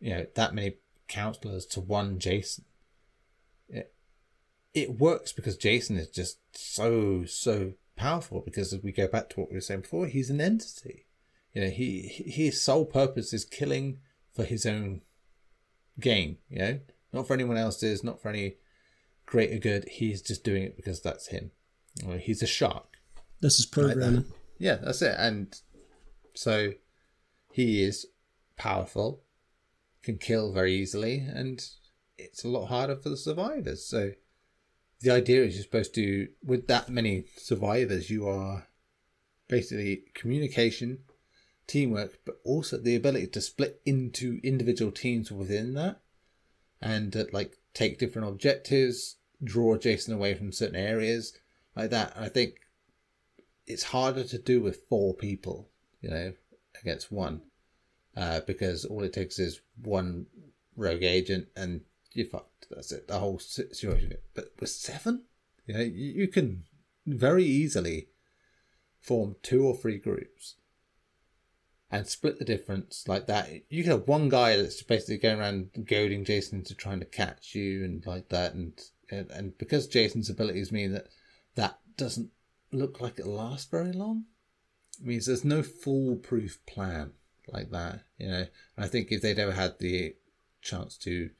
you 0.00 0.10
know 0.10 0.26
that 0.34 0.54
many 0.54 0.76
counselors 1.08 1.66
to 1.66 1.80
one 1.80 2.18
Jason. 2.18 2.64
It, 3.68 3.94
it 4.72 4.98
works 4.98 5.32
because 5.32 5.56
Jason 5.56 5.96
is 5.96 6.08
just 6.08 6.38
so 6.52 7.24
so 7.24 7.72
powerful. 7.96 8.40
Because 8.40 8.72
as 8.72 8.82
we 8.82 8.92
go 8.92 9.08
back 9.08 9.30
to 9.30 9.40
what 9.40 9.50
we 9.50 9.56
were 9.56 9.60
saying 9.60 9.82
before, 9.82 10.06
he's 10.06 10.30
an 10.30 10.40
entity. 10.40 11.06
You 11.52 11.62
know, 11.62 11.70
he 11.70 12.02
his 12.26 12.60
sole 12.60 12.84
purpose 12.84 13.32
is 13.32 13.44
killing 13.44 13.98
for 14.32 14.44
his 14.44 14.66
own 14.66 15.02
gain. 16.00 16.38
You 16.48 16.58
know, 16.58 16.80
not 17.12 17.26
for 17.26 17.34
anyone 17.34 17.56
else's, 17.56 18.02
not 18.02 18.20
for 18.20 18.28
any 18.28 18.56
greater 19.26 19.58
good. 19.58 19.88
He's 19.88 20.20
just 20.20 20.44
doing 20.44 20.64
it 20.64 20.76
because 20.76 21.00
that's 21.00 21.28
him. 21.28 21.52
he's 22.18 22.42
a 22.42 22.46
shark. 22.46 22.98
This 23.40 23.58
is 23.58 23.66
programming. 23.66 24.16
Like 24.16 24.24
yeah, 24.58 24.76
that's 24.76 25.02
it. 25.02 25.14
And 25.18 25.54
so 26.34 26.72
he 27.52 27.82
is 27.82 28.06
powerful 28.56 29.24
can 30.04 30.18
kill 30.18 30.52
very 30.52 30.74
easily, 30.74 31.18
and 31.18 31.66
it's 32.16 32.44
a 32.44 32.48
lot 32.48 32.66
harder 32.66 32.94
for 32.94 33.08
the 33.08 33.16
survivors. 33.16 33.84
So 33.84 34.12
the 35.00 35.10
idea 35.10 35.42
is 35.42 35.54
you're 35.54 35.64
supposed 35.64 35.94
to, 35.94 36.28
with 36.44 36.68
that 36.68 36.88
many 36.88 37.24
survivors, 37.36 38.10
you 38.10 38.28
are 38.28 38.68
basically 39.48 40.04
communication, 40.14 40.98
teamwork, 41.66 42.20
but 42.24 42.36
also 42.44 42.76
the 42.76 42.94
ability 42.94 43.28
to 43.28 43.40
split 43.40 43.80
into 43.84 44.40
individual 44.44 44.92
teams 44.92 45.32
within 45.32 45.74
that, 45.74 46.00
and 46.80 47.16
uh, 47.16 47.24
like 47.32 47.56
take 47.72 47.98
different 47.98 48.28
objectives, 48.28 49.16
draw 49.42 49.76
Jason 49.76 50.14
away 50.14 50.34
from 50.34 50.52
certain 50.52 50.76
areas, 50.76 51.36
like 51.74 51.90
that. 51.90 52.12
I 52.16 52.28
think 52.28 52.54
it's 53.66 53.84
harder 53.84 54.24
to 54.24 54.38
do 54.38 54.60
with 54.60 54.84
four 54.88 55.14
people, 55.14 55.70
you 56.04 56.10
know, 56.10 56.32
against 56.82 57.10
one 57.10 57.40
uh, 58.14 58.40
because 58.46 58.84
all 58.84 59.02
it 59.02 59.14
takes 59.14 59.38
is 59.38 59.62
one 59.82 60.26
rogue 60.76 61.02
agent 61.02 61.48
and 61.56 61.80
you're 62.12 62.26
fucked. 62.26 62.66
That's 62.70 62.92
it. 62.92 63.08
The 63.08 63.18
whole 63.18 63.38
situation. 63.38 64.12
But 64.34 64.52
with 64.60 64.68
seven, 64.68 65.24
you 65.66 65.74
know, 65.74 65.80
you 65.80 66.28
can 66.28 66.64
very 67.06 67.44
easily 67.44 68.08
form 69.00 69.36
two 69.42 69.66
or 69.66 69.74
three 69.74 69.98
groups 69.98 70.56
and 71.90 72.06
split 72.06 72.38
the 72.38 72.44
difference 72.44 73.04
like 73.08 73.26
that. 73.26 73.48
You 73.70 73.82
can 73.82 73.92
have 73.92 74.08
one 74.08 74.28
guy 74.28 74.56
that's 74.56 74.82
basically 74.82 75.18
going 75.18 75.38
around 75.38 75.70
goading 75.86 76.24
Jason 76.24 76.58
into 76.58 76.74
trying 76.74 77.00
to 77.00 77.06
catch 77.06 77.54
you 77.54 77.82
and 77.84 78.04
like 78.06 78.28
that, 78.28 78.54
and 78.54 78.78
and, 79.10 79.30
and 79.30 79.58
because 79.58 79.86
Jason's 79.86 80.28
abilities 80.28 80.72
mean 80.72 80.92
that 80.92 81.06
that 81.54 81.78
doesn't 81.96 82.30
look 82.72 83.00
like 83.00 83.18
it 83.18 83.26
lasts 83.26 83.70
very 83.70 83.92
long. 83.92 84.24
Means 85.00 85.26
there's 85.26 85.44
no 85.44 85.62
foolproof 85.62 86.64
plan 86.66 87.12
like 87.48 87.70
that. 87.70 88.00
You 88.18 88.28
know, 88.28 88.46
I 88.76 88.86
think 88.86 89.10
if 89.10 89.22
they'd 89.22 89.38
ever 89.38 89.52
had 89.52 89.78
the 89.78 90.14
chance 90.62 90.96
to 90.98 91.30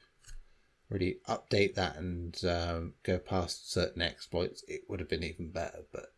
really 0.89 1.17
update 1.27 1.75
that 1.75 1.97
and 1.97 2.39
um, 2.45 2.93
go 3.03 3.17
past 3.17 3.71
certain 3.71 4.01
exploits, 4.01 4.63
it 4.67 4.81
would 4.87 4.99
have 4.99 5.09
been 5.09 5.23
even 5.23 5.51
better. 5.51 5.85
But 5.91 6.13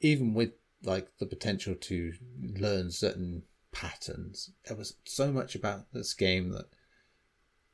even 0.00 0.34
with 0.34 0.52
like 0.82 1.08
the 1.18 1.26
potential 1.26 1.74
to 1.74 2.12
learn 2.40 2.90
certain 2.90 3.42
patterns, 3.72 4.50
there 4.66 4.76
was 4.76 4.94
so 5.04 5.32
much 5.32 5.54
about 5.54 5.92
this 5.92 6.14
game 6.14 6.50
that 6.50 6.66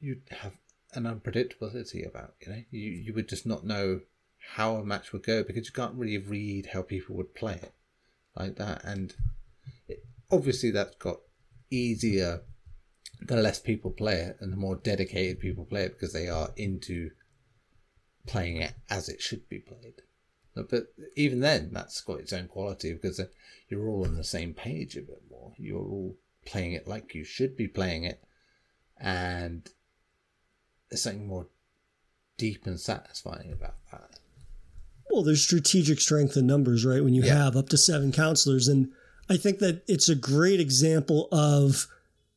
you'd 0.00 0.22
have 0.40 0.54
an 0.94 1.04
unpredictability 1.04 2.06
about. 2.06 2.34
You 2.40 2.52
know, 2.52 2.62
you 2.70 2.90
you 2.90 3.14
would 3.14 3.28
just 3.28 3.46
not 3.46 3.64
know 3.64 4.00
how 4.56 4.76
a 4.76 4.84
match 4.84 5.12
would 5.12 5.22
go 5.22 5.44
because 5.44 5.66
you 5.66 5.72
can't 5.72 5.94
really 5.94 6.18
read 6.18 6.66
how 6.72 6.82
people 6.82 7.14
would 7.16 7.34
play 7.34 7.54
it 7.54 7.72
like 8.36 8.56
that. 8.56 8.84
And 8.84 9.14
it, 9.88 10.04
obviously, 10.30 10.70
that's 10.70 10.96
got 10.96 11.18
easier 11.70 12.42
the 13.26 13.36
less 13.36 13.58
people 13.58 13.90
play 13.90 14.16
it 14.16 14.36
and 14.40 14.52
the 14.52 14.56
more 14.56 14.76
dedicated 14.76 15.40
people 15.40 15.64
play 15.64 15.84
it 15.84 15.92
because 15.92 16.12
they 16.12 16.28
are 16.28 16.50
into 16.56 17.10
playing 18.26 18.56
it 18.56 18.74
as 18.90 19.08
it 19.08 19.20
should 19.20 19.48
be 19.48 19.58
played. 19.58 20.02
But 20.54 20.88
even 21.16 21.40
then, 21.40 21.70
that's 21.72 22.00
got 22.02 22.20
its 22.20 22.32
own 22.32 22.46
quality 22.46 22.92
because 22.92 23.20
you're 23.68 23.88
all 23.88 24.04
on 24.04 24.16
the 24.16 24.24
same 24.24 24.52
page 24.52 24.96
a 24.96 25.00
bit 25.00 25.22
more. 25.30 25.54
You're 25.56 25.78
all 25.78 26.16
playing 26.44 26.72
it 26.72 26.86
like 26.86 27.14
you 27.14 27.24
should 27.24 27.56
be 27.56 27.68
playing 27.68 28.04
it, 28.04 28.22
and 29.00 29.66
there's 30.90 31.02
something 31.02 31.26
more 31.26 31.48
deep 32.36 32.66
and 32.66 32.78
satisfying 32.78 33.50
about 33.50 33.76
that. 33.90 34.18
Well, 35.12 35.22
there's 35.22 35.44
strategic 35.44 36.00
strength 36.00 36.36
in 36.36 36.46
numbers, 36.46 36.84
right? 36.86 37.04
When 37.04 37.14
you 37.14 37.22
yeah. 37.22 37.34
have 37.34 37.56
up 37.56 37.68
to 37.68 37.76
seven 37.76 38.12
counselors. 38.12 38.66
And 38.66 38.90
I 39.28 39.36
think 39.36 39.58
that 39.58 39.82
it's 39.86 40.08
a 40.08 40.14
great 40.14 40.58
example 40.58 41.28
of 41.30 41.86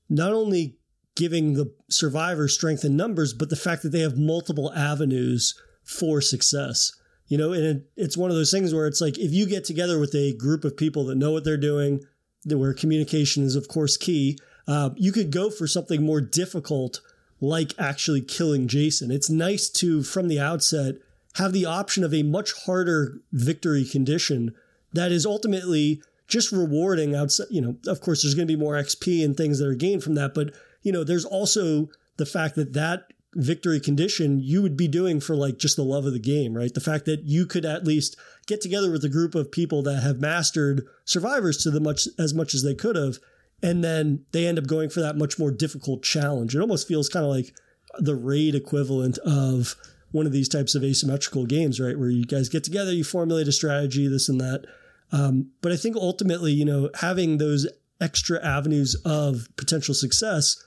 not 0.10 0.34
only 0.34 0.78
giving 1.16 1.54
the 1.54 1.74
survivor 1.90 2.50
strength 2.50 2.84
in 2.84 2.98
numbers, 2.98 3.34
but 3.34 3.50
the 3.50 3.56
fact 3.56 3.82
that 3.84 3.90
they 3.90 4.02
have 4.02 4.18
multiple 4.18 4.74
avenues 4.74 5.60
for 5.84 6.20
success. 6.20 6.92
You 7.28 7.38
know, 7.38 7.54
and 7.54 7.64
it, 7.64 7.90
it's 7.96 8.18
one 8.18 8.30
of 8.30 8.36
those 8.36 8.52
things 8.52 8.74
where 8.74 8.86
it's 8.86 9.02
like 9.02 9.18
if 9.18 9.32
you 9.32 9.48
get 9.48 9.64
together 9.64 9.98
with 9.98 10.14
a 10.14 10.34
group 10.34 10.64
of 10.66 10.78
people 10.78 11.06
that 11.06 11.16
know 11.16 11.32
what 11.32 11.44
they're 11.44 11.58
doing, 11.58 12.04
where 12.46 12.74
communication 12.74 13.44
is, 13.44 13.56
of 13.56 13.68
course, 13.68 13.98
key, 13.98 14.38
uh, 14.68 14.92
you 14.96 15.12
could 15.12 15.32
go 15.32 15.50
for 15.50 15.66
something 15.66 16.04
more 16.04 16.22
difficult 16.22 17.02
like 17.42 17.74
actually 17.80 18.22
killing 18.22 18.68
Jason. 18.68 19.12
It's 19.12 19.30
nice 19.30 19.70
to, 19.70 20.04
from 20.04 20.28
the 20.28 20.40
outset, 20.40 20.96
have 21.36 21.54
the 21.54 21.66
option 21.66 22.04
of 22.04 22.14
a 22.14 22.24
much 22.24 22.54
harder 22.66 23.20
victory 23.32 23.86
condition 23.86 24.54
that 24.94 25.12
is 25.12 25.26
ultimately 25.26 26.02
just 26.28 26.52
rewarding 26.52 27.14
outside 27.16 27.48
you 27.50 27.62
know 27.62 27.76
of 27.88 28.02
course 28.02 28.24
there's 28.24 28.36
going 28.36 28.48
to 28.48 28.54
be 28.54 28.60
more 28.60 28.74
xp 28.76 29.24
and 29.24 29.38
things 29.38 29.60
that 29.60 29.68
are 29.68 29.76
gained 29.76 30.04
from 30.04 30.16
that 30.16 30.34
but 30.34 30.54
you 30.82 30.92
know 30.92 31.04
there's 31.04 31.26
also 31.26 31.90
the 32.18 32.26
fact 32.26 32.56
that 32.56 32.74
that 32.74 33.12
victory 33.36 33.82
condition 33.82 34.40
you 34.40 34.62
would 34.62 34.78
be 34.78 34.88
doing 34.88 35.20
for 35.20 35.36
like 35.36 35.58
just 35.58 35.76
the 35.76 35.84
love 35.84 36.06
of 36.06 36.14
the 36.14 36.20
game 36.20 36.54
right? 36.56 36.74
The 36.74 36.80
fact 36.80 37.06
that 37.06 37.24
you 37.26 37.46
could 37.46 37.66
at 37.66 37.86
least 37.86 38.16
get 38.48 38.62
together 38.62 38.90
with 38.90 39.04
a 39.04 39.10
group 39.10 39.36
of 39.36 39.52
people 39.52 39.84
that 39.84 40.02
have 40.02 40.22
mastered 40.22 40.86
survivors 41.04 41.58
to 41.64 41.72
the 41.72 41.82
much 41.82 42.08
as 42.18 42.34
much 42.34 42.54
as 42.54 42.64
they 42.64 42.74
could 42.74 42.96
have 42.96 43.18
and 43.62 43.84
then 43.84 44.26
they 44.32 44.48
end 44.48 44.58
up 44.58 44.68
going 44.68 44.90
for 44.90 45.02
that 45.02 45.18
much 45.18 45.38
more 45.38 45.52
difficult 45.52 46.04
challenge. 46.04 46.56
It 46.56 46.62
almost 46.62 46.88
feels 46.88 47.10
kind 47.10 47.26
of 47.26 47.32
like 47.32 47.54
the 48.00 48.16
raid 48.16 48.56
equivalent 48.56 49.18
of 49.20 49.76
one 50.16 50.26
of 50.26 50.32
these 50.32 50.48
types 50.48 50.76
of 50.76 50.84
asymmetrical 50.84 51.46
games, 51.46 51.78
right? 51.78 52.00
Where 52.00 52.10
you 52.10 52.26
guys 52.26 52.48
get 52.48 52.64
together, 52.64 52.94
you 52.94 53.04
formulate 53.04 53.50
a 53.50 53.52
strategy, 53.52 54.08
this 54.08 54.30
and 54.30 54.40
that. 54.40 54.66
Um, 55.12 55.52
but 55.62 55.74
I 55.74 55.76
think 55.76 55.98
ultimately, 55.98 56.54
you 56.54 56.64
know, 56.64 56.90
having 57.02 57.38
those 57.38 57.68
extra 58.00 58.44
avenues 58.44 58.96
of 59.04 59.50
potential 59.58 59.94
success 59.94 60.64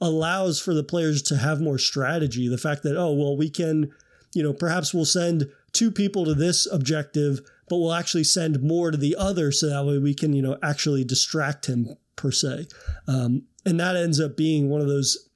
allows 0.00 0.58
for 0.60 0.72
the 0.72 0.82
players 0.82 1.20
to 1.24 1.36
have 1.36 1.60
more 1.60 1.76
strategy. 1.76 2.48
The 2.48 2.56
fact 2.56 2.82
that, 2.84 2.96
oh, 2.96 3.12
well, 3.12 3.36
we 3.36 3.50
can, 3.50 3.92
you 4.34 4.42
know, 4.42 4.54
perhaps 4.54 4.94
we'll 4.94 5.04
send 5.04 5.50
two 5.72 5.90
people 5.90 6.24
to 6.24 6.34
this 6.34 6.66
objective, 6.72 7.40
but 7.68 7.76
we'll 7.76 7.92
actually 7.92 8.24
send 8.24 8.62
more 8.62 8.90
to 8.90 8.96
the 8.96 9.14
other 9.16 9.52
so 9.52 9.68
that 9.68 9.84
way 9.84 9.98
we 9.98 10.14
can, 10.14 10.32
you 10.32 10.40
know, 10.40 10.56
actually 10.62 11.04
distract 11.04 11.66
him 11.66 11.96
per 12.16 12.30
se. 12.30 12.66
Um, 13.06 13.42
and 13.66 13.78
that 13.78 13.94
ends 13.94 14.20
up 14.20 14.38
being 14.38 14.70
one 14.70 14.80
of 14.80 14.88
those 14.88 15.28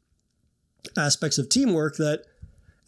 aspects 0.97 1.37
of 1.37 1.51
teamwork 1.51 1.97
that 1.99 2.25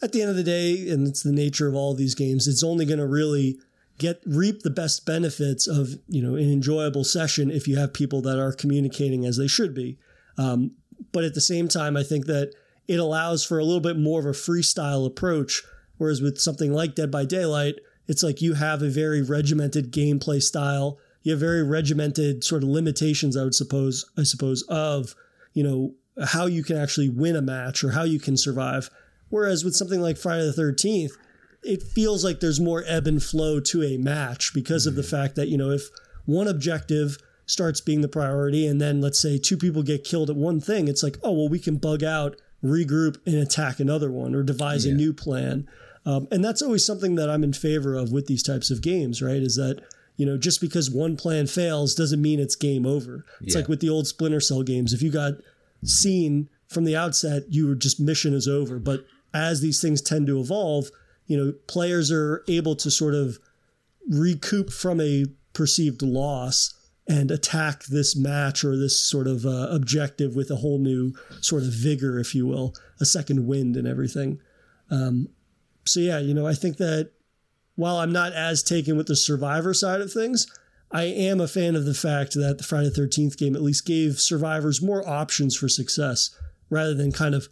at 0.03 0.11
the 0.11 0.21
end 0.21 0.29
of 0.29 0.35
the 0.35 0.43
day, 0.43 0.89
and 0.89 1.07
it's 1.07 1.23
the 1.23 1.31
nature 1.31 1.67
of 1.67 1.75
all 1.75 1.93
these 1.93 2.13
games, 2.13 2.47
it's 2.47 2.63
only 2.63 2.85
going 2.85 2.99
to 2.99 3.07
really 3.07 3.57
get 3.97 4.21
reap 4.25 4.61
the 4.61 4.69
best 4.69 5.05
benefits 5.05 5.67
of 5.67 5.89
you 6.07 6.21
know 6.21 6.35
an 6.35 6.51
enjoyable 6.51 7.03
session 7.03 7.49
if 7.49 7.67
you 7.67 7.77
have 7.77 7.93
people 7.93 8.21
that 8.21 8.39
are 8.39 8.51
communicating 8.51 9.25
as 9.25 9.37
they 9.37 9.47
should 9.47 9.73
be. 9.73 9.97
Um, 10.37 10.71
but 11.11 11.23
at 11.23 11.33
the 11.33 11.41
same 11.41 11.67
time, 11.67 11.95
I 11.95 12.03
think 12.03 12.25
that 12.25 12.53
it 12.87 12.99
allows 12.99 13.45
for 13.45 13.59
a 13.59 13.63
little 13.63 13.81
bit 13.81 13.97
more 13.97 14.19
of 14.19 14.25
a 14.25 14.31
freestyle 14.31 15.07
approach. 15.07 15.63
Whereas 15.97 16.21
with 16.21 16.39
something 16.39 16.73
like 16.73 16.95
Dead 16.95 17.11
by 17.11 17.23
Daylight, 17.23 17.75
it's 18.07 18.23
like 18.23 18.41
you 18.41 18.55
have 18.55 18.81
a 18.81 18.89
very 18.89 19.21
regimented 19.21 19.93
gameplay 19.93 20.41
style. 20.41 20.97
You 21.21 21.31
have 21.31 21.39
very 21.39 21.63
regimented 21.63 22.43
sort 22.43 22.63
of 22.63 22.69
limitations, 22.69 23.37
I 23.37 23.43
would 23.43 23.55
suppose, 23.55 24.05
I 24.17 24.23
suppose, 24.23 24.63
of, 24.63 25.15
you 25.53 25.63
know, 25.63 25.93
how 26.25 26.47
you 26.47 26.63
can 26.63 26.77
actually 26.77 27.09
win 27.09 27.35
a 27.35 27.41
match 27.41 27.83
or 27.83 27.91
how 27.91 28.03
you 28.03 28.19
can 28.19 28.35
survive. 28.35 28.89
Whereas 29.33 29.65
with 29.65 29.75
something 29.75 29.99
like 29.99 30.17
Friday 30.17 30.45
the 30.45 30.61
13th, 30.61 31.13
it 31.63 31.81
feels 31.81 32.23
like 32.23 32.39
there's 32.39 32.59
more 32.59 32.83
ebb 32.85 33.07
and 33.07 33.21
flow 33.21 33.59
to 33.61 33.81
a 33.81 33.97
match 33.97 34.53
because 34.53 34.83
mm-hmm. 34.83 34.89
of 34.89 34.95
the 34.95 35.01
mm-hmm. 35.01 35.23
fact 35.23 35.35
that, 35.37 35.47
you 35.47 35.57
know, 35.57 35.71
if 35.71 35.89
one 36.25 36.47
objective 36.47 37.17
starts 37.47 37.81
being 37.81 38.01
the 38.01 38.07
priority 38.07 38.67
and 38.67 38.79
then 38.79 39.01
let's 39.01 39.19
say 39.19 39.39
two 39.39 39.57
people 39.57 39.81
get 39.81 40.03
killed 40.03 40.29
at 40.29 40.35
one 40.35 40.61
thing, 40.61 40.87
it's 40.87 41.01
like, 41.01 41.17
oh, 41.23 41.31
well, 41.31 41.49
we 41.49 41.57
can 41.57 41.77
bug 41.77 42.03
out, 42.03 42.35
regroup, 42.63 43.17
and 43.25 43.33
attack 43.37 43.79
another 43.79 44.11
one 44.11 44.35
or 44.35 44.43
devise 44.43 44.85
yeah. 44.85 44.91
a 44.91 44.95
new 44.95 45.11
plan. 45.11 45.67
Um, 46.05 46.27
and 46.29 46.45
that's 46.45 46.61
always 46.61 46.85
something 46.85 47.15
that 47.15 47.31
I'm 47.31 47.43
in 47.43 47.53
favor 47.53 47.95
of 47.95 48.11
with 48.11 48.27
these 48.27 48.43
types 48.43 48.69
of 48.69 48.83
games, 48.83 49.19
right? 49.19 49.41
Is 49.41 49.55
that, 49.55 49.81
you 50.15 50.27
know, 50.27 50.37
just 50.37 50.61
because 50.61 50.91
one 50.91 51.17
plan 51.17 51.47
fails 51.47 51.95
doesn't 51.95 52.21
mean 52.21 52.39
it's 52.39 52.55
game 52.55 52.85
over. 52.85 53.25
It's 53.41 53.55
yeah. 53.55 53.61
like 53.61 53.67
with 53.67 53.79
the 53.79 53.89
old 53.89 54.05
Splinter 54.05 54.41
Cell 54.41 54.61
games. 54.61 54.93
If 54.93 55.01
you 55.01 55.09
got 55.09 55.33
seen 55.83 56.49
from 56.67 56.83
the 56.83 56.95
outset, 56.95 57.45
you 57.49 57.67
were 57.67 57.73
just 57.73 57.99
mission 57.99 58.35
is 58.35 58.47
over. 58.47 58.77
But 58.77 59.05
as 59.33 59.61
these 59.61 59.81
things 59.81 60.01
tend 60.01 60.27
to 60.27 60.39
evolve, 60.39 60.89
you 61.25 61.37
know, 61.37 61.53
players 61.67 62.11
are 62.11 62.43
able 62.47 62.75
to 62.75 62.91
sort 62.91 63.13
of 63.13 63.39
recoup 64.09 64.71
from 64.71 64.99
a 64.99 65.25
perceived 65.53 66.01
loss 66.01 66.73
and 67.07 67.31
attack 67.31 67.83
this 67.85 68.15
match 68.15 68.63
or 68.63 68.77
this 68.77 68.99
sort 68.99 69.27
of 69.27 69.45
uh, 69.45 69.67
objective 69.69 70.35
with 70.35 70.49
a 70.49 70.57
whole 70.57 70.79
new 70.79 71.13
sort 71.41 71.63
of 71.63 71.69
vigor, 71.69 72.17
if 72.19 72.33
you 72.33 72.47
will, 72.47 72.73
a 72.99 73.05
second 73.05 73.45
wind 73.45 73.75
and 73.75 73.87
everything. 73.87 74.39
Um, 74.89 75.27
so 75.85 75.99
yeah, 75.99 76.19
you 76.19 76.33
know, 76.33 76.47
I 76.47 76.53
think 76.53 76.77
that 76.77 77.11
while 77.75 77.97
I'm 77.97 78.11
not 78.11 78.33
as 78.33 78.63
taken 78.63 78.95
with 78.95 79.07
the 79.07 79.15
survivor 79.15 79.73
side 79.73 80.01
of 80.01 80.13
things, 80.13 80.47
I 80.91 81.03
am 81.03 81.41
a 81.41 81.47
fan 81.47 81.75
of 81.75 81.85
the 81.85 81.95
fact 81.95 82.35
that 82.35 82.59
the 82.59 82.63
Friday 82.63 82.89
the 82.89 83.01
13th 83.01 83.37
game 83.37 83.55
at 83.55 83.63
least 83.63 83.85
gave 83.85 84.19
survivors 84.19 84.81
more 84.81 85.07
options 85.07 85.57
for 85.57 85.67
success 85.67 86.37
rather 86.69 86.93
than 86.93 87.11
kind 87.11 87.33
of 87.33 87.49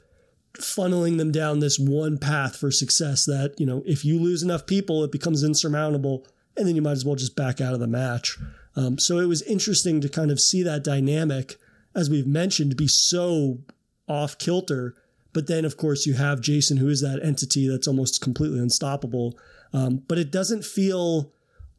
funneling 0.53 1.17
them 1.17 1.31
down 1.31 1.59
this 1.59 1.79
one 1.79 2.17
path 2.17 2.55
for 2.55 2.71
success 2.71 3.25
that, 3.25 3.55
you 3.57 3.65
know, 3.65 3.83
if 3.85 4.03
you 4.03 4.19
lose 4.19 4.43
enough 4.43 4.65
people, 4.65 5.03
it 5.03 5.11
becomes 5.11 5.43
insurmountable 5.43 6.25
and 6.57 6.67
then 6.67 6.75
you 6.75 6.81
might 6.81 6.91
as 6.91 7.05
well 7.05 7.15
just 7.15 7.35
back 7.35 7.61
out 7.61 7.73
of 7.73 7.79
the 7.79 7.87
match. 7.87 8.37
Um, 8.75 8.97
so 8.97 9.19
it 9.19 9.25
was 9.25 9.41
interesting 9.43 10.01
to 10.01 10.09
kind 10.09 10.31
of 10.31 10.39
see 10.39 10.63
that 10.63 10.83
dynamic, 10.83 11.55
as 11.95 12.09
we've 12.09 12.27
mentioned, 12.27 12.75
be 12.77 12.87
so 12.87 13.59
off 14.07 14.37
kilter. 14.37 14.95
But 15.33 15.47
then, 15.47 15.63
of 15.63 15.77
course, 15.77 16.05
you 16.05 16.13
have 16.15 16.41
Jason, 16.41 16.77
who 16.77 16.89
is 16.89 17.01
that 17.01 17.23
entity 17.23 17.67
that's 17.67 17.87
almost 17.87 18.21
completely 18.21 18.59
unstoppable. 18.59 19.37
Um, 19.73 20.03
but 20.07 20.17
it 20.17 20.31
doesn't 20.31 20.65
feel 20.65 21.31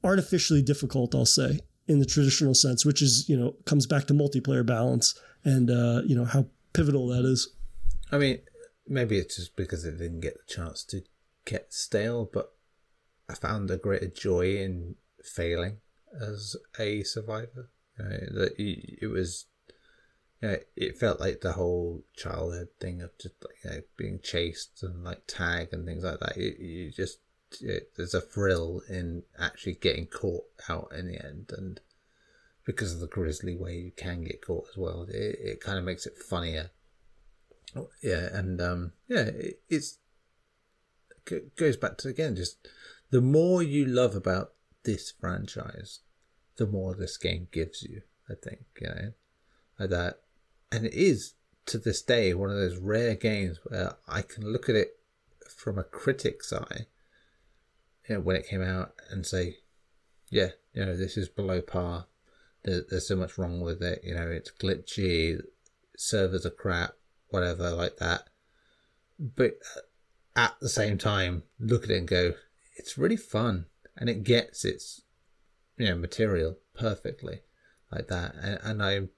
artificially 0.03 0.63
difficult, 0.63 1.15
I'll 1.15 1.27
say, 1.27 1.61
in 1.87 1.99
the 1.99 2.07
traditional 2.07 2.55
sense, 2.55 2.87
which 2.87 3.03
is, 3.03 3.29
you 3.29 3.37
know, 3.37 3.55
comes 3.67 3.87
back 3.87 4.07
to 4.07 4.15
multiplayer 4.15 4.65
balance 4.65 5.19
and, 5.45 5.71
uh, 5.71 6.03
you 6.07 6.17
know, 6.17 6.25
how 6.25 6.47
pivotal 6.73 7.09
that 7.09 7.25
is. 7.27 7.51
I 8.11 8.19
mean, 8.19 8.39
maybe 8.87 9.19
it's 9.19 9.37
just 9.37 9.57
because 9.57 9.85
it 9.85 9.99
didn't 9.99 10.21
get 10.21 10.35
the 10.35 10.53
chance 10.53 10.85
to 10.85 11.03
get 11.45 11.73
stale, 11.73 12.29
but 12.33 12.53
I 13.29 13.35
found 13.35 13.71
a 13.71 13.77
greater 13.77 14.09
joy 14.09 14.57
in 14.57 14.97
failing 15.23 15.79
as 16.21 16.57
a 16.79 17.03
survivor. 17.03 17.71
You 17.99 18.05
know, 18.05 18.11
that 18.35 18.55
it 18.59 19.09
was, 19.09 19.47
you 20.41 20.49
know, 20.49 20.57
it 20.77 20.99
felt 20.99 21.21
like 21.21 21.41
the 21.41 21.53
whole 21.53 22.05
childhood 22.17 22.69
thing 22.81 23.03
of 23.03 23.11
just 23.19 23.35
like, 23.43 23.57
you 23.65 23.71
know, 23.71 23.83
being 23.97 24.21
chased 24.23 24.83
and 24.83 25.05
like 25.05 25.27
tag 25.27 25.69
and 25.73 25.87
things 25.87 26.05
like 26.05 26.21
that. 26.21 26.37
You, 26.37 26.55
you 26.59 26.91
just 26.91 27.19
it, 27.61 27.93
there's 27.97 28.15
a 28.15 28.21
thrill 28.21 28.83
in 28.89 29.25
actually 29.39 29.75
getting 29.75 30.07
caught 30.07 30.45
out 30.69 30.93
in 30.97 31.09
the 31.09 31.25
end, 31.25 31.53
and 31.57 31.81
because 32.65 32.95
of 32.95 33.01
the 33.01 33.07
grisly 33.07 33.57
way 33.57 33.77
you 33.77 33.93
can 33.93 34.25
get 34.25 34.45
caught 34.45 34.69
as 34.71 34.77
well, 34.77 35.07
it, 35.09 35.39
it 35.41 35.61
kind 35.61 35.79
of 35.79 35.85
makes 35.85 36.07
it 36.07 36.17
funnier 36.17 36.71
yeah, 38.03 38.29
and 38.33 38.61
um, 38.61 38.93
yeah, 39.09 39.23
it, 39.23 39.61
it's 39.69 39.99
it 41.31 41.57
goes 41.57 41.77
back 41.77 41.99
to 41.99 42.09
again 42.09 42.37
just 42.37 42.69
the 43.11 43.21
more 43.21 43.63
you 43.63 43.85
love 43.85 44.15
about 44.15 44.53
this 44.85 45.13
franchise, 45.21 46.01
the 46.57 46.67
more 46.67 46.95
this 46.95 47.17
game 47.17 47.49
gives 47.51 47.83
you. 47.83 48.03
I 48.31 48.35
think 48.35 48.65
you 48.81 48.89
know 48.89 49.13
like 49.79 49.91
that, 49.91 50.21
and 50.71 50.87
it 50.87 50.95
is 50.95 51.35
to 51.67 51.79
this 51.79 52.03
day 52.03 52.35
one 52.35 52.51
of 52.51 52.57
those 52.57 52.77
rare 52.77 53.15
games 53.15 53.59
where 53.65 53.97
I 54.09 54.23
can 54.23 54.45
look 54.45 54.69
at 54.69 54.75
it 54.75 54.99
from 55.49 55.79
a 55.79 55.85
critic's 55.85 56.53
eye, 56.53 56.87
you 58.09 58.17
know, 58.17 58.21
when 58.21 58.37
it 58.37 58.49
came 58.49 58.63
out 58.63 58.95
and 59.11 59.27
say, 59.27 59.59
yeah, 60.31 60.49
you 60.73 60.85
know, 60.85 60.97
this 60.97 61.17
is 61.17 61.29
below 61.29 61.61
par. 61.61 62.07
There, 62.65 62.83
there's 62.89 63.09
so 63.09 63.17
much 63.17 63.39
wrong 63.39 63.61
with 63.61 63.83
it. 63.83 64.01
You 64.03 64.15
know, 64.15 64.29
it's 64.29 64.51
glitchy, 64.51 65.41
servers 65.97 66.47
are 66.47 66.51
crap, 66.51 66.95
whatever 67.33 67.71
like 67.71 67.97
that. 67.97 68.29
But 69.19 69.59
at 70.37 70.55
the 70.61 70.69
same 70.69 70.99
time, 70.99 71.45
look 71.59 71.85
at 71.85 71.91
it 71.91 71.99
and 71.99 72.09
go, 72.09 72.35
it's 72.77 72.99
really 72.99 73.17
fun, 73.17 73.67
and 73.97 74.09
it 74.09 74.25
gets 74.25 74.65
its, 74.65 75.03
you 75.77 75.87
know, 75.89 75.97
material 75.97 76.59
perfectly 76.75 77.41
like 77.91 78.09
that, 78.09 78.35
and, 78.41 78.59
and 78.63 78.83
I 78.83 79.09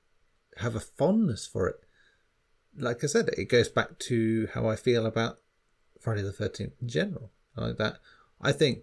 have 0.59 0.75
a 0.75 0.81
fondness 0.81 1.47
for 1.47 1.69
it. 1.69 1.77
Like 2.77 3.05
I 3.05 3.07
said, 3.07 3.29
it 3.29 3.49
goes 3.49 3.69
back 3.69 3.99
to 4.01 4.49
how 4.53 4.69
I 4.69 4.77
feel 4.77 5.07
about 5.07 5.39
Friday 6.01 6.23
the 6.23 6.33
Thirteenth 6.33 6.75
in 6.83 6.89
general, 6.89 7.31
like 7.57 7.77
that. 7.79 7.99
I 8.41 8.53
think 8.53 8.81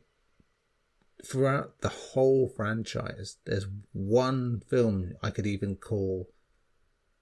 throughout 1.24 1.82
the 1.82 1.90
whole 1.90 2.48
franchise, 2.48 3.38
there's 3.46 3.68
one 3.92 4.64
film 4.68 5.14
I 5.22 5.30
could 5.30 5.46
even 5.46 5.76
call 5.76 6.30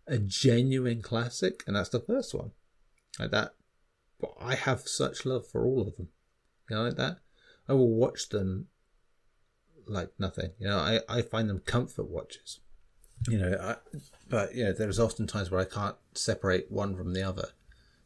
a 0.09 0.17
genuine 0.19 1.01
classic, 1.01 1.63
and 1.67 1.75
that's 1.75 1.89
the 1.89 1.99
first 1.99 2.33
one. 2.33 2.51
Like 3.19 3.31
that. 3.31 3.53
But 4.19 4.33
I 4.39 4.55
have 4.55 4.81
such 4.87 5.25
love 5.25 5.47
for 5.47 5.65
all 5.65 5.81
of 5.87 5.95
them. 5.95 6.09
You 6.69 6.75
know, 6.75 6.83
like 6.83 6.95
that. 6.97 7.17
I 7.67 7.73
will 7.73 7.89
watch 7.89 8.29
them 8.29 8.67
like 9.87 10.09
nothing. 10.19 10.51
You 10.59 10.67
know, 10.67 10.77
I, 10.77 10.99
I 11.09 11.21
find 11.21 11.49
them 11.49 11.59
comfort 11.65 12.09
watches. 12.09 12.59
You 13.27 13.37
know, 13.37 13.57
I, 13.61 13.75
but 14.29 14.55
you 14.55 14.63
know, 14.65 14.73
there's 14.73 14.99
often 14.99 15.27
times 15.27 15.51
where 15.51 15.59
I 15.59 15.65
can't 15.65 15.95
separate 16.13 16.71
one 16.71 16.95
from 16.95 17.13
the 17.13 17.23
other 17.23 17.49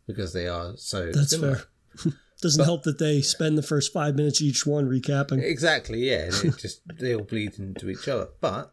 because 0.08 0.34
they 0.34 0.48
are 0.48 0.74
so 0.78 1.12
That's 1.12 1.30
similar. 1.32 1.64
fair. 1.96 2.14
Doesn't 2.42 2.60
But- 2.60 2.66
help 2.66 2.84
that 2.84 3.00
they 3.00 3.22
spend 3.22 3.58
the 3.58 3.64
first 3.64 3.94
five 3.94 4.16
minutes 4.16 4.42
each 4.42 4.66
one 4.66 4.90
recapping. 4.90 5.42
Exactly, 5.42 6.10
yeah. 6.10 6.30
It 6.44 6.58
just 6.58 6.82
they 7.00 7.16
all 7.16 7.24
bleed 7.24 7.58
into 7.60 7.90
each 7.90 8.08
other. 8.08 8.30
But 8.42 8.73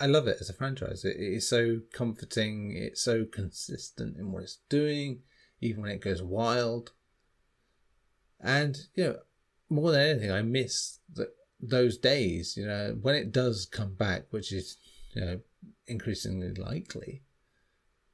I 0.00 0.06
love 0.06 0.28
it 0.28 0.38
as 0.40 0.48
a 0.48 0.54
franchise. 0.54 1.04
It, 1.04 1.16
it 1.16 1.34
is 1.34 1.48
so 1.48 1.80
comforting. 1.92 2.74
It's 2.76 3.02
so 3.02 3.24
consistent 3.24 4.16
in 4.16 4.30
what 4.30 4.44
it's 4.44 4.58
doing, 4.68 5.20
even 5.60 5.82
when 5.82 5.90
it 5.90 6.00
goes 6.00 6.22
wild. 6.22 6.92
And 8.40 8.76
you 8.94 9.04
know, 9.04 9.16
more 9.68 9.90
than 9.90 10.00
anything, 10.00 10.30
I 10.30 10.42
miss 10.42 11.00
the, 11.12 11.32
those 11.60 11.98
days. 11.98 12.56
You 12.56 12.66
know, 12.66 12.98
when 13.00 13.16
it 13.16 13.32
does 13.32 13.66
come 13.66 13.94
back, 13.94 14.26
which 14.30 14.52
is 14.52 14.76
you 15.14 15.24
know 15.24 15.40
increasingly 15.86 16.54
likely, 16.54 17.22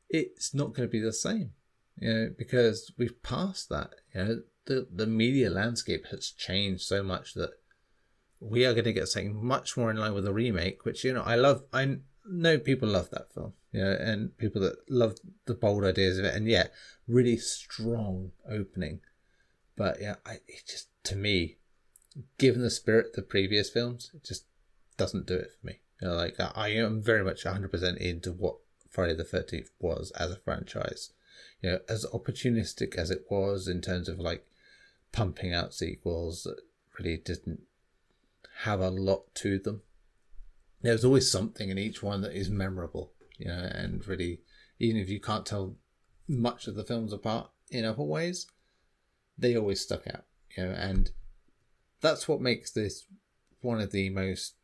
it's 0.08 0.54
not 0.54 0.74
going 0.74 0.88
to 0.88 0.92
be 0.92 1.00
the 1.00 1.12
same. 1.12 1.52
You 2.00 2.12
know, 2.12 2.30
because 2.36 2.92
we've 2.96 3.22
passed 3.22 3.68
that. 3.68 3.90
You 4.14 4.24
know, 4.24 4.42
the 4.64 4.88
the 4.90 5.06
media 5.06 5.50
landscape 5.50 6.06
has 6.10 6.30
changed 6.30 6.82
so 6.82 7.02
much 7.02 7.34
that 7.34 7.50
we 8.44 8.66
are 8.66 8.74
going 8.74 8.84
to 8.84 8.92
get 8.92 9.08
something 9.08 9.44
much 9.44 9.76
more 9.76 9.90
in 9.90 9.96
line 9.96 10.12
with 10.12 10.26
a 10.26 10.32
remake. 10.32 10.84
Which 10.84 11.04
you 11.04 11.12
know, 11.12 11.22
I 11.22 11.34
love. 11.36 11.64
I 11.72 11.98
know 12.28 12.58
people 12.58 12.88
love 12.88 13.10
that 13.10 13.32
film. 13.32 13.54
You 13.72 13.82
know, 13.82 13.92
and 13.92 14.36
people 14.36 14.60
that 14.62 14.76
love 14.88 15.16
the 15.46 15.54
bold 15.54 15.84
ideas 15.84 16.18
of 16.18 16.24
it, 16.24 16.34
and 16.34 16.46
yeah, 16.46 16.68
really 17.08 17.36
strong 17.36 18.32
opening. 18.48 19.00
But 19.76 20.00
yeah, 20.00 20.16
I 20.26 20.34
it 20.46 20.66
just 20.68 20.88
to 21.04 21.16
me, 21.16 21.56
given 22.38 22.62
the 22.62 22.70
spirit 22.70 23.08
of 23.08 23.12
the 23.14 23.22
previous 23.22 23.70
films, 23.70 24.10
it 24.14 24.24
just 24.24 24.44
doesn't 24.96 25.26
do 25.26 25.34
it 25.34 25.50
for 25.58 25.66
me. 25.66 25.80
You 26.00 26.08
know, 26.08 26.14
like 26.14 26.38
I, 26.38 26.52
I 26.54 26.68
am 26.68 27.02
very 27.02 27.24
much 27.24 27.44
100% 27.44 27.96
into 27.96 28.32
what 28.32 28.56
Friday 28.88 29.14
the 29.14 29.24
13th 29.24 29.70
was 29.80 30.12
as 30.12 30.30
a 30.30 30.36
franchise. 30.36 31.10
You 31.62 31.70
know, 31.70 31.78
as 31.88 32.06
opportunistic 32.12 32.94
as 32.96 33.10
it 33.10 33.24
was 33.30 33.66
in 33.66 33.80
terms 33.80 34.08
of 34.08 34.18
like 34.18 34.46
pumping 35.12 35.52
out 35.52 35.74
sequels 35.74 36.44
that 36.44 36.60
really 36.98 37.16
didn't 37.16 37.62
have 38.62 38.80
a 38.80 38.90
lot 38.90 39.34
to 39.36 39.58
them. 39.58 39.82
There's 40.82 41.04
always 41.04 41.30
something 41.30 41.70
in 41.70 41.78
each 41.78 42.02
one 42.02 42.20
that 42.22 42.36
is 42.36 42.50
memorable, 42.50 43.12
you 43.38 43.48
know, 43.48 43.68
and 43.72 44.06
really, 44.06 44.40
even 44.78 45.00
if 45.00 45.08
you 45.08 45.20
can't 45.20 45.46
tell 45.46 45.76
much 46.28 46.66
of 46.66 46.74
the 46.74 46.84
films 46.84 47.12
apart 47.12 47.50
in 47.70 47.84
other 47.84 48.02
ways, 48.02 48.46
they 49.36 49.56
always 49.56 49.80
stuck 49.80 50.06
out, 50.06 50.24
you 50.56 50.64
know, 50.64 50.70
and 50.72 51.10
that's 52.00 52.28
what 52.28 52.40
makes 52.40 52.70
this 52.70 53.06
one 53.60 53.80
of 53.80 53.92
the 53.92 54.10
most 54.10 54.54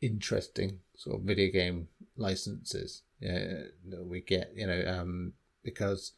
interesting 0.00 0.80
sort 0.96 1.20
of 1.20 1.26
video 1.26 1.52
game 1.52 1.88
licenses 2.16 3.02
yeah, 3.20 3.64
that 3.88 4.06
we 4.06 4.20
get, 4.20 4.52
you 4.54 4.66
know, 4.66 4.82
um, 4.86 5.34
because 5.62 6.12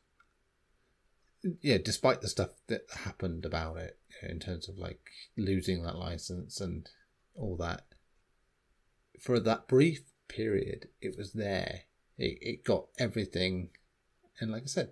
yeah, 1.61 1.79
despite 1.79 2.21
the 2.21 2.29
stuff 2.29 2.51
that 2.69 2.87
happened 3.05 3.45
about 3.45 3.77
it 3.79 3.99
you 4.11 4.29
know, 4.29 4.33
in 4.33 4.41
terms 4.41 4.69
of 4.69 4.79
like 4.79 5.01
losing 5.37 5.83
that 5.83 5.97
license 5.97 6.61
and 6.61 6.89
all 7.35 7.57
that, 7.57 7.87
for 9.21 9.41
that 9.41 9.69
brief 9.69 10.03
period, 10.29 10.89
it 11.01 11.17
was 11.17 11.33
there. 11.33 11.83
It, 12.19 12.39
it 12.41 12.65
got 12.65 12.87
everything, 12.99 13.71
and 14.41 14.51
like 14.51 14.63
I 14.63 14.67
said, 14.67 14.91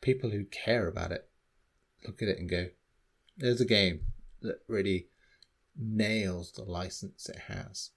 people 0.00 0.30
who 0.30 0.44
care 0.44 0.88
about 0.88 1.12
it 1.12 1.28
look 2.06 2.22
at 2.22 2.28
it 2.28 2.38
and 2.38 2.48
go, 2.48 2.68
"There's 3.36 3.60
a 3.60 3.66
game 3.66 4.00
that 4.42 4.62
really 4.66 5.08
nails 5.76 6.52
the 6.52 6.64
license 6.64 7.28
it 7.28 7.42
has." 7.48 7.90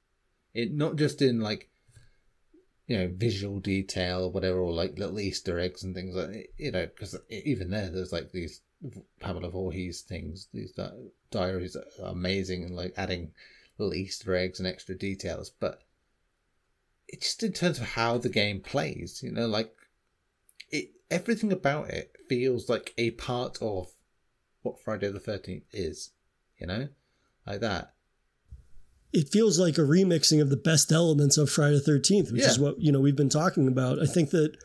It 0.53 0.73
not 0.73 0.97
just 0.97 1.21
in 1.21 1.39
like 1.39 1.70
you 2.91 2.97
know 2.97 3.09
visual 3.15 3.61
detail 3.61 4.29
whatever, 4.29 4.59
or 4.59 4.73
like 4.73 4.99
little 4.99 5.17
Easter 5.17 5.57
eggs 5.57 5.81
and 5.81 5.95
things 5.95 6.13
like 6.13 6.51
you 6.57 6.71
know 6.71 6.85
because 6.87 7.15
even 7.29 7.69
there, 7.69 7.89
there's 7.89 8.11
like 8.11 8.33
these 8.33 8.59
Pamela 9.21 9.49
Voorhees 9.49 10.01
things, 10.01 10.49
these 10.53 10.73
di- 10.73 10.91
diaries 11.29 11.77
are 11.77 11.85
amazing 12.03 12.65
and 12.65 12.75
like 12.75 12.93
adding 12.97 13.31
little 13.77 13.93
Easter 13.93 14.35
eggs 14.35 14.59
and 14.59 14.67
extra 14.67 14.93
details, 14.93 15.51
but 15.57 15.83
it 17.07 17.21
just 17.21 17.41
in 17.43 17.53
terms 17.53 17.79
of 17.79 17.85
how 17.85 18.17
the 18.17 18.27
game 18.27 18.59
plays, 18.59 19.21
you 19.23 19.31
know, 19.31 19.47
like 19.47 19.73
it 20.69 20.91
everything 21.09 21.53
about 21.53 21.89
it 21.89 22.11
feels 22.27 22.67
like 22.67 22.93
a 22.97 23.11
part 23.11 23.57
of 23.61 23.87
what 24.63 24.81
Friday 24.83 25.09
the 25.09 25.19
Thirteenth 25.21 25.63
is, 25.71 26.11
you 26.57 26.67
know, 26.67 26.89
like 27.47 27.61
that. 27.61 27.93
It 29.13 29.29
feels 29.29 29.59
like 29.59 29.77
a 29.77 29.81
remixing 29.81 30.41
of 30.41 30.49
the 30.49 30.57
best 30.57 30.91
elements 30.91 31.37
of 31.37 31.49
Friday 31.49 31.79
the 31.83 31.91
13th, 31.91 32.31
which 32.31 32.43
is 32.43 32.59
what, 32.59 32.79
you 32.79 32.91
know, 32.91 32.99
we've 32.99 33.15
been 33.15 33.29
talking 33.29 33.67
about. 33.67 34.01
I 34.01 34.05
think 34.05 34.29
that 34.29 34.55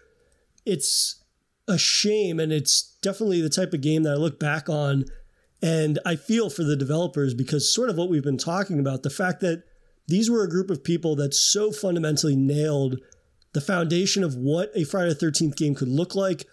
it's 0.65 1.23
a 1.67 1.77
shame 1.77 2.39
and 2.39 2.53
it's 2.53 2.97
definitely 3.03 3.41
the 3.41 3.49
type 3.49 3.73
of 3.73 3.81
game 3.81 4.05
that 4.05 4.13
I 4.13 4.17
look 4.17 4.39
back 4.39 4.69
on 4.69 5.05
and 5.63 5.99
I 6.07 6.17
feel 6.17 6.49
for 6.49 6.63
the 6.63 6.77
developers 6.77 7.35
because 7.35 7.73
sort 7.73 7.91
of 7.91 7.97
what 7.97 8.09
we've 8.09 8.23
been 8.23 8.39
talking 8.39 8.79
about, 8.79 9.03
the 9.03 9.11
fact 9.11 9.41
that 9.41 9.65
these 10.07 10.31
were 10.31 10.45
a 10.45 10.49
group 10.49 10.71
of 10.71 10.85
people 10.85 11.17
that 11.17 11.35
so 11.35 11.73
fundamentally 11.73 12.37
nailed 12.37 13.01
the 13.53 13.61
foundation 13.61 14.23
of 14.23 14.37
what 14.37 14.71
a 14.75 14.85
Friday 14.85 15.13
the 15.13 15.27
13th 15.27 15.57
game 15.57 15.75
could 15.75 15.89
look 15.89 16.15
like. 16.15 16.45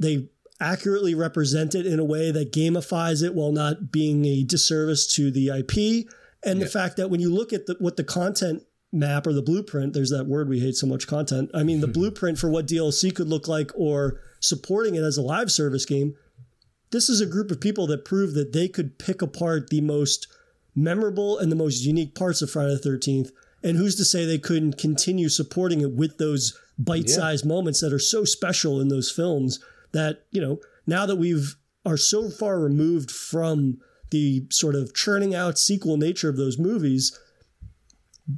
They 0.00 0.30
accurately 0.60 1.14
represent 1.14 1.74
it 1.74 1.86
in 1.86 2.00
a 2.00 2.04
way 2.04 2.30
that 2.32 2.52
gamifies 2.52 3.22
it 3.22 3.34
while 3.34 3.52
not 3.52 3.92
being 3.92 4.24
a 4.24 4.42
disservice 4.42 5.06
to 5.14 5.30
the 5.30 5.48
IP. 5.48 6.08
And 6.50 6.62
the 6.62 6.66
fact 6.66 6.96
that 6.96 7.10
when 7.10 7.20
you 7.20 7.32
look 7.32 7.52
at 7.52 7.66
the, 7.66 7.76
what 7.78 7.96
the 7.96 8.04
content 8.04 8.64
map 8.92 9.26
or 9.26 9.32
the 9.32 9.42
blueprint, 9.42 9.92
there's 9.92 10.10
that 10.10 10.26
word 10.26 10.48
we 10.48 10.60
hate 10.60 10.76
so 10.76 10.86
much 10.86 11.06
content. 11.06 11.50
I 11.54 11.62
mean, 11.62 11.80
the 11.80 11.86
blueprint 11.88 12.38
for 12.38 12.48
what 12.48 12.66
DLC 12.66 13.14
could 13.14 13.28
look 13.28 13.48
like 13.48 13.70
or 13.74 14.20
supporting 14.40 14.94
it 14.94 15.02
as 15.02 15.16
a 15.16 15.22
live 15.22 15.50
service 15.50 15.84
game, 15.84 16.14
this 16.90 17.08
is 17.08 17.20
a 17.20 17.26
group 17.26 17.50
of 17.50 17.60
people 17.60 17.86
that 17.88 18.04
prove 18.04 18.34
that 18.34 18.52
they 18.52 18.68
could 18.68 18.98
pick 18.98 19.20
apart 19.20 19.68
the 19.68 19.80
most 19.80 20.26
memorable 20.74 21.38
and 21.38 21.52
the 21.52 21.56
most 21.56 21.84
unique 21.84 22.14
parts 22.14 22.40
of 22.40 22.50
Friday 22.50 22.78
the 22.80 22.88
13th. 22.88 23.30
And 23.62 23.76
who's 23.76 23.96
to 23.96 24.04
say 24.04 24.24
they 24.24 24.38
couldn't 24.38 24.78
continue 24.78 25.28
supporting 25.28 25.80
it 25.80 25.92
with 25.92 26.18
those 26.18 26.58
bite 26.78 27.10
sized 27.10 27.44
moments 27.44 27.80
that 27.80 27.92
are 27.92 27.98
so 27.98 28.24
special 28.24 28.80
in 28.80 28.88
those 28.88 29.10
films 29.10 29.58
that, 29.92 30.24
you 30.30 30.40
know, 30.40 30.60
now 30.86 31.04
that 31.06 31.16
we've 31.16 31.56
are 31.84 31.96
so 31.96 32.30
far 32.30 32.60
removed 32.60 33.10
from 33.10 33.80
the 34.10 34.46
sort 34.50 34.74
of 34.74 34.94
churning 34.94 35.34
out 35.34 35.58
sequel 35.58 35.96
nature 35.96 36.28
of 36.28 36.36
those 36.36 36.58
movies, 36.58 37.18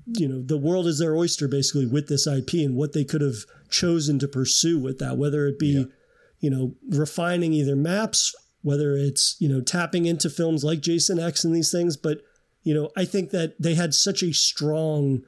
you 0.07 0.29
know, 0.29 0.43
the 0.43 0.59
world 0.59 0.87
is 0.87 0.99
their 0.99 1.17
oyster 1.17 1.49
basically 1.49 1.87
with 1.87 2.09
this 2.09 2.27
IP 2.27 2.55
and 2.55 2.77
what 2.77 2.93
they 2.93 3.05
could 3.05 3.21
have 3.21 3.45
chosen 3.71 4.19
to 4.19 4.29
pursue 4.29 4.79
with 4.79 4.99
that, 4.99 5.17
whether 5.17 5.47
it 5.47 5.59
be, 5.59 5.87
you 6.39 6.51
know, 6.51 6.75
refining 6.89 7.53
either 7.53 7.77
maps, 7.77 8.35
whether 8.63 8.95
it's, 8.97 9.37
you 9.41 9.49
know, 9.49 9.61
tapping 9.61 10.07
into 10.07 10.31
films 10.31 10.63
like 10.65 10.81
Jason 10.81 11.19
X 11.19 11.45
and 11.45 11.55
these 11.55 11.73
things. 11.73 11.97
But, 11.97 12.23
you 12.63 12.75
know, 12.75 12.91
I 12.97 13.05
think 13.05 13.31
that 13.31 13.61
they 13.61 13.75
had 13.75 13.95
such 13.95 14.23
a 14.23 14.33
strong 14.33 15.23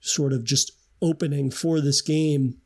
sort 0.00 0.32
of 0.32 0.44
just 0.44 0.72
opening 1.00 1.50
for 1.50 1.80
this 1.80 2.02
game 2.02 2.58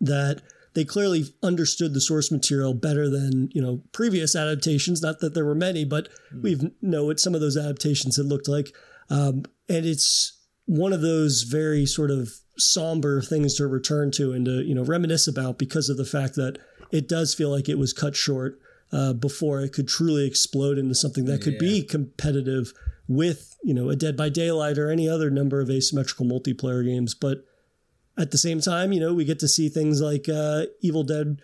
that 0.00 0.42
they 0.80 0.84
clearly 0.86 1.24
understood 1.42 1.92
the 1.92 2.00
source 2.00 2.32
material 2.32 2.72
better 2.72 3.10
than 3.10 3.50
you 3.52 3.60
know 3.60 3.82
previous 3.92 4.34
adaptations 4.34 5.02
not 5.02 5.20
that 5.20 5.34
there 5.34 5.44
were 5.44 5.54
many 5.54 5.84
but 5.84 6.08
we 6.42 6.72
know 6.80 7.04
what 7.04 7.20
some 7.20 7.34
of 7.34 7.42
those 7.42 7.56
adaptations 7.56 8.16
had 8.16 8.24
looked 8.24 8.48
like 8.48 8.72
Um, 9.10 9.42
and 9.68 9.84
it's 9.84 10.38
one 10.66 10.92
of 10.92 11.02
those 11.02 11.42
very 11.42 11.84
sort 11.84 12.10
of 12.10 12.30
somber 12.56 13.20
things 13.20 13.56
to 13.56 13.66
return 13.66 14.10
to 14.12 14.32
and 14.32 14.46
to 14.46 14.62
you 14.62 14.74
know 14.74 14.84
reminisce 14.84 15.26
about 15.26 15.58
because 15.58 15.90
of 15.90 15.96
the 15.98 16.04
fact 16.04 16.34
that 16.36 16.58
it 16.90 17.08
does 17.08 17.34
feel 17.34 17.50
like 17.50 17.68
it 17.68 17.78
was 17.78 17.92
cut 17.92 18.16
short 18.16 18.58
uh, 18.92 19.12
before 19.12 19.60
it 19.60 19.72
could 19.72 19.88
truly 19.88 20.26
explode 20.26 20.78
into 20.78 20.94
something 20.94 21.26
that 21.26 21.42
could 21.42 21.54
yeah. 21.54 21.58
be 21.58 21.82
competitive 21.82 22.72
with 23.08 23.56
you 23.62 23.74
know 23.74 23.90
a 23.90 23.96
Dead 23.96 24.16
by 24.16 24.28
Daylight 24.28 24.78
or 24.78 24.90
any 24.90 25.08
other 25.08 25.30
number 25.30 25.60
of 25.60 25.68
asymmetrical 25.68 26.24
multiplayer 26.24 26.84
games. 26.84 27.14
But 27.14 27.44
at 28.18 28.30
the 28.30 28.38
same 28.38 28.60
time, 28.60 28.92
you 28.92 29.00
know 29.00 29.14
we 29.14 29.24
get 29.24 29.38
to 29.40 29.48
see 29.48 29.68
things 29.68 30.00
like 30.00 30.28
uh, 30.28 30.66
Evil 30.80 31.04
Dead 31.04 31.40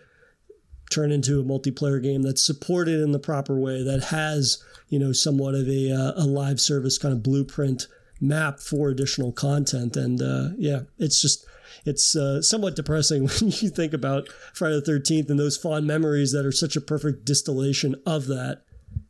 turn 0.89 1.11
into 1.11 1.39
a 1.39 1.43
multiplayer 1.43 2.01
game 2.01 2.21
that's 2.21 2.43
supported 2.43 3.01
in 3.01 3.11
the 3.11 3.19
proper 3.19 3.59
way 3.59 3.83
that 3.83 4.05
has 4.05 4.63
you 4.89 4.97
know 4.99 5.11
somewhat 5.11 5.53
of 5.53 5.67
a, 5.67 5.91
uh, 5.91 6.13
a 6.15 6.25
live 6.25 6.61
service 6.61 6.97
kind 6.97 7.13
of 7.13 7.21
blueprint 7.21 7.87
map 8.21 8.59
for 8.59 8.89
additional 8.89 9.31
content 9.31 9.95
and 9.95 10.21
uh, 10.21 10.49
yeah 10.57 10.79
it's 10.97 11.21
just 11.21 11.45
it's 11.85 12.15
uh, 12.15 12.41
somewhat 12.41 12.75
depressing 12.75 13.23
when 13.27 13.51
you 13.51 13.69
think 13.69 13.93
about 13.93 14.29
Friday 14.53 14.79
the 14.79 14.91
13th 14.91 15.29
and 15.29 15.39
those 15.39 15.57
fond 15.57 15.87
memories 15.87 16.31
that 16.31 16.45
are 16.45 16.51
such 16.51 16.75
a 16.75 16.81
perfect 16.81 17.25
distillation 17.25 17.95
of 18.05 18.27
that. 18.27 18.63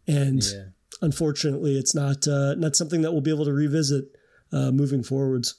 And 0.08 0.44
yeah. 0.44 0.66
unfortunately, 1.02 1.78
it's 1.78 1.96
not 1.96 2.28
uh, 2.28 2.56
not 2.56 2.76
something 2.76 3.02
that 3.02 3.12
we'll 3.12 3.22
be 3.22 3.34
able 3.34 3.46
to 3.46 3.54
revisit 3.54 4.06
uh, 4.52 4.72
moving 4.72 5.04
forwards. 5.04 5.56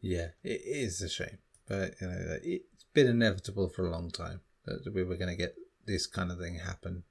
Yeah, 0.00 0.28
it 0.42 0.62
is 0.64 1.02
a 1.02 1.08
shame, 1.08 1.38
but 1.66 1.94
you 2.00 2.06
know 2.06 2.38
it's 2.42 2.84
been 2.94 3.08
inevitable 3.08 3.68
for 3.68 3.86
a 3.86 3.90
long 3.90 4.10
time 4.10 4.40
that 4.64 4.92
we 4.94 5.02
were 5.02 5.16
going 5.16 5.30
to 5.30 5.36
get 5.36 5.56
this 5.86 6.06
kind 6.06 6.30
of 6.30 6.38
thing 6.38 6.58
happen. 6.58 7.04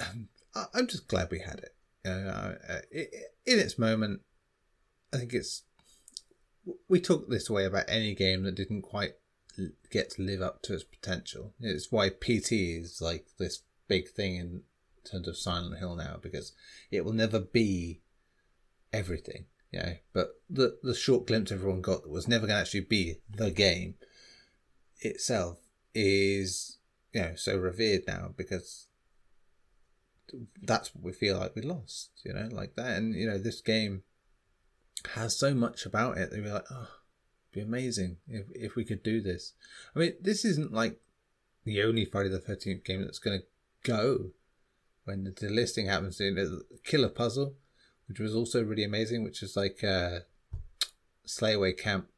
Um, 0.00 0.28
I'm 0.74 0.86
just 0.86 1.08
glad 1.08 1.30
we 1.30 1.40
had 1.40 1.60
it. 1.60 1.74
You 2.04 2.10
know, 2.10 2.56
in 2.92 3.58
its 3.58 3.78
moment, 3.78 4.22
I 5.12 5.18
think 5.18 5.34
it's 5.34 5.62
we 6.88 7.00
talk 7.00 7.28
this 7.28 7.50
way 7.50 7.64
about 7.64 7.84
any 7.88 8.14
game 8.14 8.42
that 8.44 8.54
didn't 8.54 8.82
quite 8.82 9.14
get 9.90 10.10
to 10.10 10.22
live 10.22 10.42
up 10.42 10.62
to 10.62 10.74
its 10.74 10.84
potential. 10.84 11.54
It's 11.60 11.92
why 11.92 12.08
PT 12.08 12.52
is 12.52 13.00
like 13.00 13.26
this 13.38 13.62
big 13.88 14.08
thing 14.08 14.36
in 14.36 14.62
terms 15.04 15.28
of 15.28 15.36
Silent 15.36 15.78
Hill 15.78 15.96
now 15.96 16.18
because 16.20 16.52
it 16.90 17.04
will 17.04 17.12
never 17.12 17.40
be 17.40 18.00
everything, 18.92 19.46
you 19.72 19.80
know. 19.80 19.94
But 20.12 20.40
the 20.48 20.78
the 20.82 20.94
short 20.94 21.26
glimpse 21.26 21.50
everyone 21.50 21.80
got 21.80 22.02
that 22.02 22.10
was 22.10 22.28
never 22.28 22.46
going 22.46 22.56
to 22.56 22.60
actually 22.60 22.80
be 22.80 23.16
the 23.30 23.50
game 23.50 23.94
itself 25.00 25.58
is 25.94 26.78
you 27.12 27.20
know 27.20 27.34
so 27.34 27.56
revered 27.56 28.02
now 28.06 28.32
because 28.36 28.86
that's 30.62 30.94
what 30.94 31.04
we 31.04 31.12
feel 31.12 31.38
like 31.38 31.54
we 31.54 31.62
lost, 31.62 32.10
you 32.24 32.32
know, 32.32 32.48
like 32.50 32.76
that. 32.76 32.96
And 32.96 33.14
you 33.14 33.26
know, 33.26 33.38
this 33.38 33.60
game 33.60 34.02
has 35.14 35.36
so 35.36 35.54
much 35.54 35.86
about 35.86 36.18
it. 36.18 36.30
They'd 36.30 36.44
be 36.44 36.50
like, 36.50 36.64
oh, 36.70 36.88
it'd 37.52 37.52
be 37.52 37.60
amazing 37.60 38.18
if, 38.28 38.46
if 38.54 38.76
we 38.76 38.84
could 38.84 39.02
do 39.02 39.20
this. 39.20 39.52
I 39.94 39.98
mean, 39.98 40.14
this 40.20 40.44
isn't 40.44 40.72
like 40.72 41.00
the 41.64 41.82
only 41.82 42.04
Friday 42.04 42.28
the 42.28 42.38
13th 42.38 42.84
game 42.84 43.02
that's 43.02 43.18
going 43.18 43.40
to 43.40 43.46
go 43.88 44.30
when 45.04 45.24
the 45.24 45.30
delisting 45.30 45.86
happens. 45.86 46.20
In 46.20 46.34
the 46.36 46.62
Killer 46.84 47.08
Puzzle, 47.08 47.54
which 48.12 48.20
was 48.20 48.36
also 48.36 48.62
really 48.62 48.84
amazing, 48.84 49.24
which 49.24 49.42
is 49.42 49.56
like 49.56 49.82
uh, 49.82 50.20
Slayaway 51.26 51.76
Camp 51.76 52.08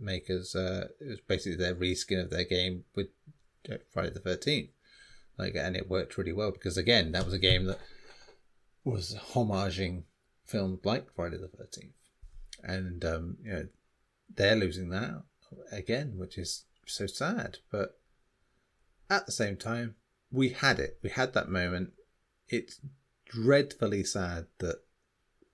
makers. 0.00 0.54
Uh, 0.56 0.88
it 1.00 1.08
was 1.08 1.20
basically 1.20 1.56
their 1.56 1.74
reskin 1.74 2.22
of 2.22 2.30
their 2.30 2.44
game 2.44 2.84
with 2.94 3.08
uh, 3.70 3.76
Friday 3.92 4.10
the 4.10 4.20
13th. 4.20 4.70
Like, 5.36 5.54
and 5.54 5.76
it 5.76 5.90
worked 5.90 6.16
really 6.16 6.32
well 6.32 6.50
because, 6.50 6.78
again, 6.78 7.12
that 7.12 7.26
was 7.26 7.34
a 7.34 7.38
game 7.38 7.66
that 7.66 7.78
was 8.84 9.14
homaging 9.32 10.04
filmed 10.46 10.80
like 10.84 11.14
Friday 11.14 11.36
the 11.36 11.48
Thirteenth, 11.48 11.94
and 12.62 13.04
um, 13.04 13.36
you 13.42 13.52
know 13.52 13.66
they're 14.34 14.56
losing 14.56 14.90
that 14.90 15.22
again, 15.70 16.14
which 16.16 16.38
is 16.38 16.64
so 16.86 17.06
sad. 17.06 17.58
But 17.70 17.98
at 19.08 19.26
the 19.26 19.32
same 19.32 19.56
time, 19.56 19.94
we 20.30 20.50
had 20.50 20.78
it. 20.78 20.98
We 21.02 21.10
had 21.10 21.32
that 21.34 21.48
moment. 21.48 21.92
It's 22.48 22.80
dreadfully 23.24 24.04
sad 24.04 24.46
that 24.58 24.82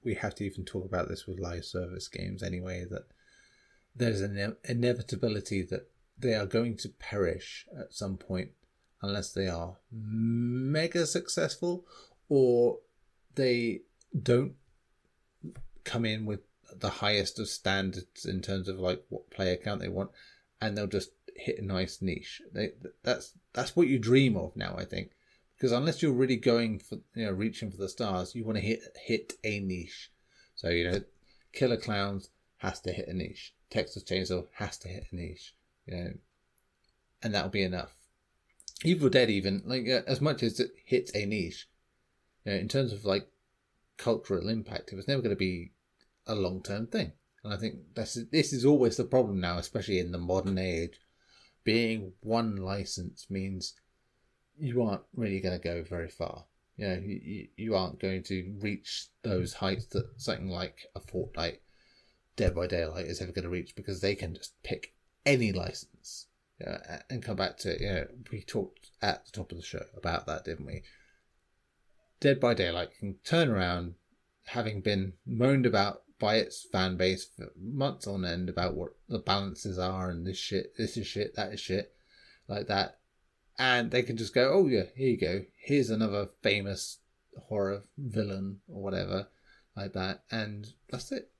we 0.04 0.14
have 0.14 0.34
to 0.36 0.44
even 0.44 0.64
talk 0.64 0.84
about 0.84 1.08
this 1.08 1.26
with 1.26 1.40
live 1.40 1.64
service 1.64 2.08
games 2.08 2.42
anyway. 2.42 2.84
That 2.88 3.06
there's 3.94 4.20
an 4.20 4.56
inevitability 4.64 5.62
that 5.62 5.90
they 6.18 6.34
are 6.34 6.46
going 6.46 6.76
to 6.78 6.88
perish 6.88 7.66
at 7.78 7.92
some 7.92 8.16
point 8.16 8.50
unless 9.00 9.32
they 9.32 9.48
are 9.48 9.76
mega 9.92 11.06
successful 11.06 11.84
or 12.28 12.78
they 13.34 13.80
don't 14.20 14.54
come 15.84 16.04
in 16.04 16.26
with 16.26 16.40
the 16.76 16.90
highest 16.90 17.38
of 17.38 17.48
standards 17.48 18.26
in 18.26 18.42
terms 18.42 18.68
of 18.68 18.78
like 18.78 19.04
what 19.08 19.30
player 19.30 19.56
count 19.56 19.80
they 19.80 19.88
want, 19.88 20.10
and 20.60 20.76
they'll 20.76 20.86
just 20.86 21.10
hit 21.34 21.58
a 21.58 21.64
nice 21.64 22.02
niche. 22.02 22.42
They, 22.52 22.70
that's 23.02 23.32
that's 23.52 23.74
what 23.74 23.88
you 23.88 23.98
dream 23.98 24.36
of 24.36 24.56
now, 24.56 24.74
I 24.76 24.84
think, 24.84 25.12
because 25.58 25.72
unless 25.72 26.02
you're 26.02 26.12
really 26.12 26.36
going 26.36 26.78
for 26.78 26.98
you 27.14 27.26
know 27.26 27.32
reaching 27.32 27.70
for 27.70 27.78
the 27.78 27.88
stars, 27.88 28.34
you 28.34 28.44
want 28.44 28.58
to 28.58 28.64
hit 28.64 28.80
hit 29.04 29.32
a 29.42 29.58
niche. 29.60 30.10
So 30.54 30.68
you 30.68 30.90
know, 30.90 31.00
Killer 31.52 31.76
Clowns 31.76 32.30
has 32.58 32.80
to 32.82 32.92
hit 32.92 33.08
a 33.08 33.12
niche. 33.12 33.54
Texas 33.70 34.04
Chainsaw 34.04 34.46
has 34.54 34.78
to 34.78 34.88
hit 34.88 35.06
a 35.10 35.16
niche. 35.16 35.54
You 35.86 35.96
know, 35.96 36.10
and 37.22 37.34
that'll 37.34 37.50
be 37.50 37.62
enough. 37.62 37.92
Evil 38.84 39.08
Dead, 39.08 39.30
even 39.30 39.62
like 39.66 39.88
uh, 39.88 40.02
as 40.06 40.20
much 40.20 40.42
as 40.42 40.60
it 40.60 40.70
hits 40.84 41.14
a 41.14 41.26
niche, 41.26 41.68
you 42.44 42.52
know, 42.52 42.58
in 42.58 42.68
terms 42.68 42.92
of 42.92 43.04
like 43.04 43.26
cultural 43.96 44.48
impact, 44.48 44.92
it 44.92 44.96
was 44.96 45.08
never 45.08 45.22
going 45.22 45.34
to 45.34 45.36
be 45.36 45.72
a 46.26 46.36
long 46.36 46.62
term 46.62 46.86
thing. 46.86 47.12
And 47.42 47.52
I 47.52 47.56
think 47.56 47.76
that's 47.94 48.14
this 48.30 48.52
is 48.52 48.64
always 48.64 48.96
the 48.96 49.04
problem 49.04 49.40
now, 49.40 49.58
especially 49.58 49.98
in 49.98 50.12
the 50.12 50.18
modern 50.18 50.58
age. 50.58 51.00
Being 51.64 52.12
one 52.20 52.56
license 52.56 53.26
means 53.28 53.74
you 54.58 54.82
aren't 54.82 55.02
really 55.14 55.40
going 55.40 55.58
to 55.58 55.62
go 55.62 55.82
very 55.82 56.08
far. 56.08 56.44
You 56.76 56.88
know, 56.88 57.00
you, 57.04 57.48
you 57.56 57.74
aren't 57.74 58.00
going 58.00 58.22
to 58.24 58.54
reach 58.60 59.08
those 59.22 59.54
heights 59.54 59.86
that 59.86 60.08
something 60.16 60.48
like 60.48 60.86
a 60.94 61.00
Fortnite, 61.00 61.58
Dead 62.36 62.54
by 62.54 62.68
Daylight 62.68 63.06
is 63.06 63.20
ever 63.20 63.32
going 63.32 63.44
to 63.44 63.50
reach 63.50 63.74
because 63.74 64.00
they 64.00 64.14
can 64.14 64.34
just 64.34 64.62
pick 64.62 64.94
any 65.26 65.52
license 65.52 66.26
you 66.60 66.66
know, 66.66 66.78
and 67.10 67.22
come 67.22 67.36
back 67.36 67.58
to 67.58 67.80
you 67.80 67.88
know 67.88 68.06
we 68.30 68.42
talked 68.42 68.90
at 69.02 69.26
the 69.26 69.32
top 69.32 69.50
of 69.50 69.58
the 69.58 69.64
show 69.64 69.84
about 69.96 70.26
that, 70.26 70.44
didn't 70.44 70.66
we? 70.66 70.82
Dead 72.20 72.40
by 72.40 72.54
Daylight 72.54 72.90
can 72.98 73.16
turn 73.24 73.48
around, 73.48 73.94
having 74.46 74.80
been 74.80 75.14
moaned 75.26 75.66
about 75.66 76.02
by 76.18 76.36
its 76.36 76.66
fan 76.72 76.96
base 76.96 77.24
for 77.36 77.52
months 77.56 78.06
on 78.06 78.24
end 78.24 78.48
about 78.48 78.74
what 78.74 78.90
the 79.08 79.18
balances 79.18 79.78
are 79.78 80.10
and 80.10 80.26
this 80.26 80.36
shit, 80.36 80.76
this 80.76 80.96
is 80.96 81.06
shit, 81.06 81.36
that 81.36 81.52
is 81.52 81.60
shit, 81.60 81.92
like 82.48 82.66
that. 82.66 82.98
And 83.58 83.90
they 83.90 84.02
can 84.02 84.16
just 84.16 84.34
go, 84.34 84.52
oh 84.52 84.66
yeah, 84.68 84.84
here 84.94 85.08
you 85.08 85.18
go. 85.18 85.40
Here's 85.56 85.90
another 85.90 86.28
famous 86.42 86.98
horror 87.48 87.82
villain 87.96 88.60
or 88.68 88.82
whatever, 88.82 89.28
like 89.76 89.92
that. 89.94 90.22
And 90.30 90.66
that's 90.90 91.10
it. 91.12 91.30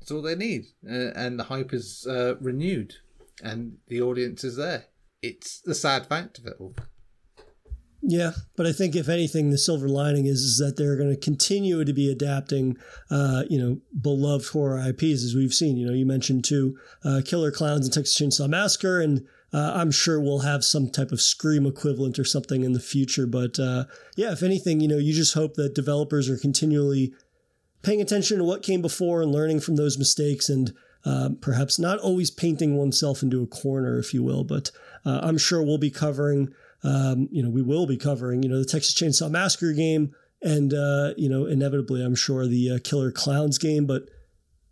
That's 0.00 0.10
all 0.10 0.22
they 0.22 0.34
need. 0.34 0.66
Uh, 0.88 1.12
and 1.14 1.38
the 1.38 1.44
hype 1.44 1.72
is 1.72 2.06
uh, 2.08 2.36
renewed 2.40 2.94
and 3.42 3.78
the 3.88 4.00
audience 4.02 4.44
is 4.44 4.56
there. 4.56 4.86
It's 5.22 5.60
the 5.60 5.74
sad 5.74 6.06
fact 6.06 6.38
of 6.38 6.46
it 6.46 6.56
all. 6.58 6.74
Yeah, 8.00 8.32
but 8.56 8.64
I 8.64 8.72
think 8.72 8.94
if 8.94 9.08
anything, 9.08 9.50
the 9.50 9.58
silver 9.58 9.88
lining 9.88 10.26
is, 10.26 10.40
is 10.40 10.58
that 10.58 10.76
they're 10.76 10.96
going 10.96 11.10
to 11.12 11.20
continue 11.20 11.84
to 11.84 11.92
be 11.92 12.10
adapting, 12.10 12.76
uh, 13.10 13.42
you 13.50 13.58
know, 13.58 13.80
beloved 14.00 14.48
horror 14.48 14.78
IPs 14.78 15.24
as 15.24 15.34
we've 15.34 15.52
seen. 15.52 15.76
You 15.76 15.88
know, 15.88 15.92
you 15.92 16.06
mentioned 16.06 16.44
two 16.44 16.78
uh, 17.04 17.22
Killer 17.24 17.50
Clowns 17.50 17.86
and 17.86 17.92
Texas 17.92 18.16
Chainsaw 18.16 18.48
Massacre, 18.48 19.00
and 19.00 19.26
uh, 19.52 19.72
I'm 19.74 19.90
sure 19.90 20.20
we'll 20.20 20.40
have 20.40 20.64
some 20.64 20.90
type 20.90 21.12
of 21.12 21.20
Scream 21.20 21.66
equivalent 21.66 22.18
or 22.18 22.24
something 22.24 22.64
in 22.64 22.72
the 22.72 22.80
future. 22.80 23.26
But 23.26 23.58
uh, 23.58 23.84
yeah, 24.16 24.32
if 24.32 24.42
anything, 24.42 24.80
you 24.80 24.88
know, 24.88 24.98
you 24.98 25.12
just 25.12 25.34
hope 25.34 25.54
that 25.54 25.74
developers 25.74 26.28
are 26.28 26.38
continually 26.38 27.12
paying 27.82 28.00
attention 28.00 28.38
to 28.38 28.44
what 28.44 28.62
came 28.62 28.82
before 28.82 29.22
and 29.22 29.32
learning 29.32 29.60
from 29.60 29.76
those 29.76 29.98
mistakes 29.98 30.48
and 30.48 30.74
uh, 31.04 31.30
perhaps 31.40 31.78
not 31.78 31.98
always 32.00 32.30
painting 32.30 32.76
oneself 32.76 33.22
into 33.22 33.42
a 33.42 33.46
corner, 33.46 33.98
if 33.98 34.12
you 34.12 34.22
will. 34.22 34.44
But 34.44 34.70
uh, 35.06 35.20
I'm 35.22 35.38
sure 35.38 35.62
we'll 35.62 35.78
be 35.78 35.90
covering 35.90 36.52
um, 36.84 37.28
you 37.30 37.42
know, 37.42 37.50
we 37.50 37.62
will 37.62 37.86
be 37.86 37.96
covering, 37.96 38.42
you 38.42 38.48
know, 38.48 38.58
the 38.58 38.64
Texas 38.64 38.94
Chainsaw 38.94 39.30
Massacre 39.30 39.72
game 39.72 40.14
and, 40.42 40.72
uh, 40.72 41.14
you 41.16 41.28
know, 41.28 41.46
inevitably, 41.46 42.04
I'm 42.04 42.14
sure 42.14 42.46
the 42.46 42.72
uh, 42.72 42.78
Killer 42.84 43.10
Clowns 43.10 43.58
game, 43.58 43.86
but 43.86 44.08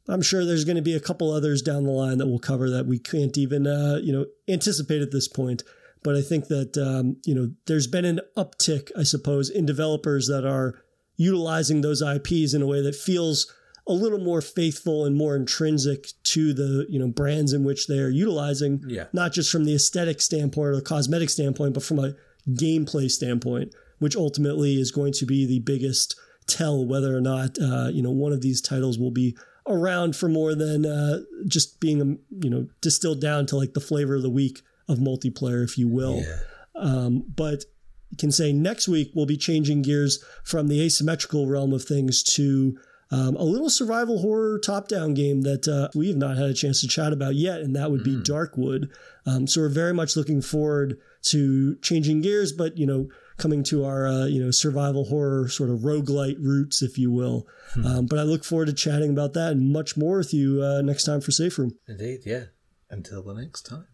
I'm 0.09 0.22
sure 0.22 0.44
there's 0.44 0.64
going 0.64 0.76
to 0.76 0.82
be 0.82 0.94
a 0.94 1.00
couple 1.00 1.32
others 1.32 1.62
down 1.62 1.84
the 1.84 1.90
line 1.90 2.18
that 2.18 2.26
we'll 2.26 2.38
cover 2.38 2.70
that 2.70 2.86
we 2.86 2.98
can't 2.98 3.36
even, 3.36 3.66
uh, 3.66 3.98
you 4.02 4.12
know, 4.12 4.26
anticipate 4.48 5.02
at 5.02 5.11
this 5.11 5.28
point. 5.28 5.62
But 6.02 6.14
I 6.14 6.22
think 6.22 6.46
that, 6.48 6.78
um, 6.78 7.16
you 7.24 7.34
know, 7.34 7.50
there's 7.66 7.88
been 7.88 8.04
an 8.04 8.20
uptick, 8.36 8.92
I 8.96 9.02
suppose, 9.02 9.50
in 9.50 9.66
developers 9.66 10.28
that 10.28 10.46
are 10.46 10.80
utilizing 11.16 11.80
those 11.80 12.02
IPs 12.02 12.54
in 12.54 12.62
a 12.62 12.66
way 12.66 12.82
that 12.82 12.94
feels 12.94 13.52
a 13.88 13.92
little 13.92 14.18
more 14.18 14.40
faithful 14.40 15.04
and 15.04 15.16
more 15.16 15.36
intrinsic 15.36 16.09
to 16.24 16.52
the 16.52 16.86
you 16.88 16.98
know 16.98 17.07
brands 17.07 17.52
in 17.52 17.64
which 17.64 17.86
they 17.86 17.98
are 17.98 18.09
utilizing. 18.09 18.82
Yeah. 18.86 19.07
Not 19.12 19.32
just 19.32 19.50
from 19.50 19.64
the 19.64 19.74
aesthetic 19.74 20.20
standpoint 20.20 20.68
or 20.68 20.76
the 20.76 20.82
cosmetic 20.82 21.30
standpoint, 21.30 21.74
but 21.74 21.82
from 21.82 22.00
a 22.00 22.14
gameplay 22.50 23.11
standpoint, 23.11 23.74
which 23.98 24.16
ultimately 24.16 24.80
is 24.80 24.90
going 24.90 25.12
to 25.14 25.26
be 25.26 25.46
the 25.46 25.61
biggest 25.61 26.16
tell 26.46 26.84
whether 26.84 27.16
or 27.16 27.20
not 27.20 27.59
uh, 27.61 27.88
you 27.92 28.02
know 28.02 28.11
one 28.11 28.32
of 28.32 28.40
these 28.40 28.61
titles 28.61 28.98
will 28.98 29.11
be 29.11 29.36
around 29.69 30.17
for 30.17 30.29
more 30.29 30.55
than 30.55 30.87
uh, 30.87 31.21
just 31.47 31.81
being 31.81 32.01
um, 32.01 32.19
you 32.31 32.51
know 32.51 32.69
distilled 32.81 33.21
down 33.21 33.47
to 33.47 33.57
like 33.57 33.75
the 33.75 33.81
flavor 33.81 34.17
of 34.17 34.23
the 34.23 34.31
week 34.31 34.62
of 34.89 34.99
multiplayer, 34.99 35.64
if 35.64 35.77
you 35.77 35.89
will. 35.89 36.23
Yeah. 36.23 36.39
Um, 36.77 37.25
but 37.35 37.64
you 38.11 38.17
can 38.19 38.31
say 38.31 38.53
next 38.53 38.89
week 38.89 39.12
we'll 39.14 39.27
be 39.27 39.37
changing 39.37 39.83
gears 39.83 40.23
from 40.45 40.69
the 40.69 40.81
asymmetrical 40.83 41.49
realm 41.49 41.73
of 41.73 41.85
things 41.85 42.23
to 42.23 42.79
um, 43.11 43.37
a 43.37 43.45
little 43.45 43.71
survival 43.71 44.19
horror 44.19 44.59
top 44.59 44.89
down 44.89 45.14
game 45.14 45.43
that 45.43 45.69
uh, 45.69 45.89
we 45.95 46.09
have 46.09 46.17
not 46.17 46.37
had 46.37 46.51
a 46.51 46.55
chance 46.55 46.81
to 46.81 46.89
chat 46.89 47.12
about 47.12 47.37
yet, 47.37 47.61
and 47.61 47.75
that 47.77 47.91
would 47.91 48.03
be 48.03 48.17
mm. 48.17 48.25
Darkwood. 48.25 48.91
Um, 49.27 49.47
so 49.47 49.61
we're 49.61 49.69
very 49.69 49.95
much 49.95 50.17
looking 50.17 50.43
forward 50.43 50.99
to 51.23 51.77
changing 51.77 52.23
gears, 52.23 52.53
but 52.53 52.77
you 52.77 52.87
know, 52.87 53.09
coming 53.37 53.62
to 53.64 53.84
our 53.84 54.07
uh, 54.07 54.26
you 54.26 54.43
know 54.43 54.51
survival 54.51 55.05
horror 55.07 55.49
sort 55.49 55.70
of 55.70 55.80
roguelite 55.80 56.39
roots, 56.39 56.82
if 56.82 56.99
you 56.99 57.11
will. 57.11 57.47
Hmm. 57.74 57.87
Um, 57.87 58.07
but 58.07 58.18
I 58.18 58.22
look 58.22 58.45
forward 58.45 58.66
to 58.66 58.72
chatting 58.72 59.11
about 59.11 59.34
that 59.34 59.53
and 59.53 59.72
much 59.72 59.97
more 59.97 60.18
with 60.18 60.32
you 60.34 60.62
uh, 60.62 60.82
next 60.82 61.05
time 61.05 61.20
for 61.20 61.30
Safe 61.30 61.59
Room. 61.59 61.76
Indeed, 61.89 62.20
yeah. 62.24 62.45
Until 62.91 63.22
the 63.22 63.34
next 63.34 63.62
time. 63.62 63.87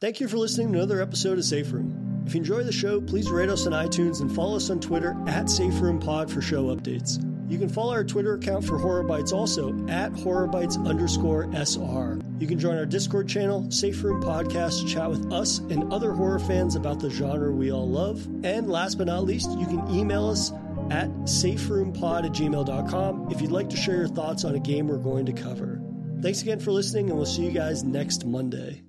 Thank 0.00 0.18
you 0.18 0.28
for 0.28 0.38
listening 0.38 0.72
to 0.72 0.78
another 0.78 1.02
episode 1.02 1.38
of 1.38 1.44
Safe 1.44 1.70
Room. 1.72 2.22
If 2.26 2.34
you 2.34 2.38
enjoy 2.38 2.62
the 2.64 2.72
show, 2.72 3.00
please 3.00 3.30
rate 3.30 3.50
us 3.50 3.66
on 3.66 3.72
iTunes 3.72 4.22
and 4.22 4.32
follow 4.34 4.56
us 4.56 4.70
on 4.70 4.80
Twitter 4.80 5.14
at 5.26 5.50
Safe 5.50 5.78
Room 5.80 6.00
Pod 6.00 6.30
for 6.30 6.40
show 6.40 6.74
updates. 6.74 7.22
You 7.50 7.58
can 7.58 7.68
follow 7.68 7.92
our 7.92 8.04
Twitter 8.04 8.34
account 8.34 8.64
for 8.64 8.78
Horror 8.78 9.02
Bytes 9.02 9.32
also 9.32 9.70
at 9.88 10.12
HorrorBytes 10.12 10.86
underscore 10.86 11.50
SR. 11.52 12.20
You 12.38 12.46
can 12.46 12.60
join 12.60 12.78
our 12.78 12.86
Discord 12.86 13.28
channel, 13.28 13.68
Safe 13.72 14.00
Room 14.04 14.22
Podcast, 14.22 14.88
chat 14.88 15.10
with 15.10 15.32
us 15.32 15.58
and 15.58 15.92
other 15.92 16.12
horror 16.12 16.38
fans 16.38 16.76
about 16.76 17.00
the 17.00 17.10
genre 17.10 17.50
we 17.50 17.72
all 17.72 17.88
love. 17.88 18.24
And 18.44 18.70
last 18.70 18.98
but 18.98 19.08
not 19.08 19.24
least, 19.24 19.50
you 19.58 19.66
can 19.66 19.90
email 19.90 20.28
us 20.28 20.52
at 20.92 21.10
saferoompod 21.24 22.24
at 22.24 22.32
gmail.com 22.32 23.32
if 23.32 23.40
you'd 23.40 23.50
like 23.50 23.70
to 23.70 23.76
share 23.76 23.96
your 23.96 24.08
thoughts 24.08 24.44
on 24.44 24.54
a 24.54 24.60
game 24.60 24.86
we're 24.86 24.98
going 24.98 25.26
to 25.26 25.32
cover. 25.32 25.82
Thanks 26.22 26.42
again 26.42 26.60
for 26.60 26.70
listening, 26.70 27.08
and 27.08 27.16
we'll 27.16 27.26
see 27.26 27.44
you 27.44 27.50
guys 27.50 27.82
next 27.82 28.24
Monday. 28.24 28.84